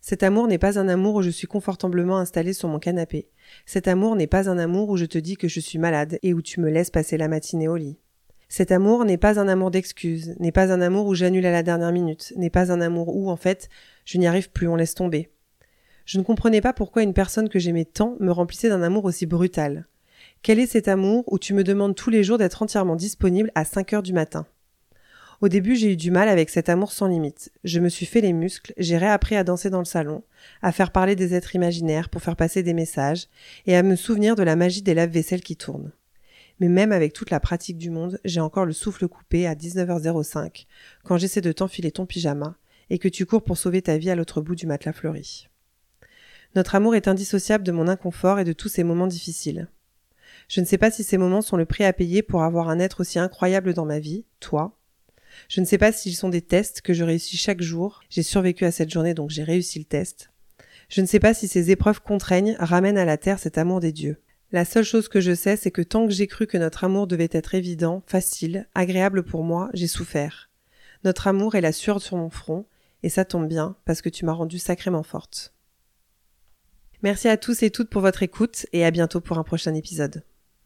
Cet 0.00 0.22
amour 0.22 0.46
n'est 0.46 0.58
pas 0.58 0.78
un 0.78 0.88
amour 0.88 1.16
où 1.16 1.22
je 1.22 1.30
suis 1.30 1.46
confortablement 1.46 2.18
installée 2.18 2.52
sur 2.52 2.68
mon 2.68 2.78
canapé. 2.78 3.28
Cet 3.66 3.88
amour 3.88 4.16
n'est 4.16 4.26
pas 4.26 4.48
un 4.48 4.58
amour 4.58 4.88
où 4.88 4.96
je 4.96 5.04
te 5.04 5.18
dis 5.18 5.36
que 5.36 5.48
je 5.48 5.60
suis 5.60 5.78
malade 5.78 6.18
et 6.22 6.34
où 6.34 6.42
tu 6.42 6.60
me 6.60 6.70
laisses 6.70 6.90
passer 6.90 7.16
la 7.16 7.28
matinée 7.28 7.68
au 7.68 7.76
lit. 7.76 7.98
Cet 8.48 8.72
amour 8.72 9.04
n'est 9.04 9.18
pas 9.18 9.38
un 9.38 9.48
amour 9.48 9.70
d'excuses, 9.70 10.34
n'est 10.38 10.52
pas 10.52 10.72
un 10.72 10.80
amour 10.80 11.06
où 11.06 11.14
j'annule 11.14 11.44
à 11.44 11.52
la 11.52 11.62
dernière 11.62 11.92
minute, 11.92 12.32
n'est 12.36 12.48
pas 12.48 12.72
un 12.72 12.80
amour 12.80 13.14
où, 13.14 13.28
en 13.28 13.36
fait, 13.36 13.68
je 14.06 14.16
n'y 14.16 14.26
arrive 14.26 14.50
plus, 14.50 14.68
on 14.68 14.76
laisse 14.76 14.94
tomber. 14.94 15.30
Je 16.06 16.16
ne 16.16 16.22
comprenais 16.22 16.62
pas 16.62 16.72
pourquoi 16.72 17.02
une 17.02 17.12
personne 17.12 17.50
que 17.50 17.58
j'aimais 17.58 17.84
tant 17.84 18.16
me 18.20 18.32
remplissait 18.32 18.70
d'un 18.70 18.82
amour 18.82 19.04
aussi 19.04 19.26
brutal. 19.26 19.86
Quel 20.42 20.58
est 20.58 20.66
cet 20.66 20.88
amour 20.88 21.24
où 21.26 21.38
tu 21.38 21.52
me 21.52 21.64
demandes 21.64 21.94
tous 21.94 22.08
les 22.08 22.24
jours 22.24 22.38
d'être 22.38 22.62
entièrement 22.62 22.96
disponible 22.96 23.52
à 23.54 23.66
5 23.66 23.92
heures 23.92 24.02
du 24.02 24.14
matin? 24.14 24.46
Au 25.40 25.48
début, 25.48 25.76
j'ai 25.76 25.92
eu 25.92 25.96
du 25.96 26.10
mal 26.10 26.28
avec 26.28 26.50
cet 26.50 26.68
amour 26.68 26.90
sans 26.90 27.06
limite. 27.06 27.52
Je 27.62 27.78
me 27.78 27.88
suis 27.88 28.06
fait 28.06 28.20
les 28.20 28.32
muscles, 28.32 28.74
j'ai 28.76 28.98
réappris 28.98 29.36
à 29.36 29.44
danser 29.44 29.70
dans 29.70 29.78
le 29.78 29.84
salon, 29.84 30.24
à 30.62 30.72
faire 30.72 30.90
parler 30.90 31.14
des 31.14 31.32
êtres 31.32 31.54
imaginaires 31.54 32.08
pour 32.08 32.22
faire 32.22 32.34
passer 32.34 32.64
des 32.64 32.74
messages, 32.74 33.28
et 33.64 33.76
à 33.76 33.84
me 33.84 33.94
souvenir 33.94 34.34
de 34.34 34.42
la 34.42 34.56
magie 34.56 34.82
des 34.82 34.94
lave-vaisselles 34.94 35.42
qui 35.42 35.54
tournent. 35.54 35.92
Mais 36.58 36.68
même 36.68 36.90
avec 36.90 37.12
toute 37.12 37.30
la 37.30 37.38
pratique 37.38 37.78
du 37.78 37.90
monde, 37.90 38.18
j'ai 38.24 38.40
encore 38.40 38.66
le 38.66 38.72
souffle 38.72 39.06
coupé 39.06 39.46
à 39.46 39.54
19h05, 39.54 40.66
quand 41.04 41.18
j'essaie 41.18 41.40
de 41.40 41.52
t'enfiler 41.52 41.92
ton 41.92 42.04
pyjama, 42.04 42.56
et 42.90 42.98
que 42.98 43.08
tu 43.08 43.24
cours 43.24 43.44
pour 43.44 43.58
sauver 43.58 43.80
ta 43.80 43.96
vie 43.96 44.10
à 44.10 44.16
l'autre 44.16 44.40
bout 44.40 44.56
du 44.56 44.66
matelas 44.66 44.92
fleuri. 44.92 45.48
Notre 46.56 46.74
amour 46.74 46.96
est 46.96 47.06
indissociable 47.06 47.62
de 47.62 47.70
mon 47.70 47.86
inconfort 47.86 48.40
et 48.40 48.44
de 48.44 48.52
tous 48.52 48.68
ces 48.68 48.82
moments 48.82 49.06
difficiles. 49.06 49.68
Je 50.48 50.60
ne 50.60 50.66
sais 50.66 50.78
pas 50.78 50.90
si 50.90 51.04
ces 51.04 51.18
moments 51.18 51.42
sont 51.42 51.56
le 51.56 51.66
prix 51.66 51.84
à 51.84 51.92
payer 51.92 52.22
pour 52.22 52.42
avoir 52.42 52.70
un 52.70 52.80
être 52.80 53.00
aussi 53.00 53.20
incroyable 53.20 53.72
dans 53.72 53.84
ma 53.84 54.00
vie, 54.00 54.24
toi, 54.40 54.77
je 55.48 55.60
ne 55.60 55.66
sais 55.66 55.78
pas 55.78 55.92
s'ils 55.92 56.16
sont 56.16 56.28
des 56.28 56.42
tests 56.42 56.80
que 56.80 56.92
je 56.92 57.04
réussis 57.04 57.36
chaque 57.36 57.62
jour. 57.62 58.00
J'ai 58.10 58.22
survécu 58.22 58.64
à 58.64 58.70
cette 58.70 58.90
journée, 58.90 59.14
donc 59.14 59.30
j'ai 59.30 59.42
réussi 59.42 59.78
le 59.78 59.84
test. 59.84 60.30
Je 60.88 61.00
ne 61.00 61.06
sais 61.06 61.20
pas 61.20 61.34
si 61.34 61.48
ces 61.48 61.70
épreuves 61.70 62.00
contraignent, 62.00 62.56
ramènent 62.58 62.98
à 62.98 63.04
la 63.04 63.18
terre 63.18 63.38
cet 63.38 63.58
amour 63.58 63.80
des 63.80 63.92
dieux. 63.92 64.22
La 64.50 64.64
seule 64.64 64.84
chose 64.84 65.08
que 65.08 65.20
je 65.20 65.34
sais, 65.34 65.56
c'est 65.56 65.70
que 65.70 65.82
tant 65.82 66.06
que 66.06 66.12
j'ai 66.12 66.26
cru 66.26 66.46
que 66.46 66.56
notre 66.56 66.84
amour 66.84 67.06
devait 67.06 67.28
être 67.30 67.54
évident, 67.54 68.02
facile, 68.06 68.66
agréable 68.74 69.22
pour 69.22 69.44
moi, 69.44 69.68
j'ai 69.74 69.86
souffert. 69.88 70.48
Notre 71.04 71.26
amour 71.26 71.54
est 71.54 71.60
la 71.60 71.72
sueur 71.72 72.00
sur 72.00 72.16
mon 72.16 72.30
front, 72.30 72.66
et 73.02 73.10
ça 73.10 73.26
tombe 73.26 73.46
bien, 73.46 73.76
parce 73.84 74.00
que 74.00 74.08
tu 74.08 74.24
m'as 74.24 74.32
rendue 74.32 74.58
sacrément 74.58 75.02
forte. 75.02 75.52
Merci 77.02 77.28
à 77.28 77.36
tous 77.36 77.62
et 77.62 77.70
toutes 77.70 77.90
pour 77.90 78.02
votre 78.02 78.22
écoute 78.22 78.66
et 78.72 78.84
à 78.84 78.90
bientôt 78.90 79.20
pour 79.20 79.38
un 79.38 79.44
prochain 79.44 79.74
épisode. 79.74 80.24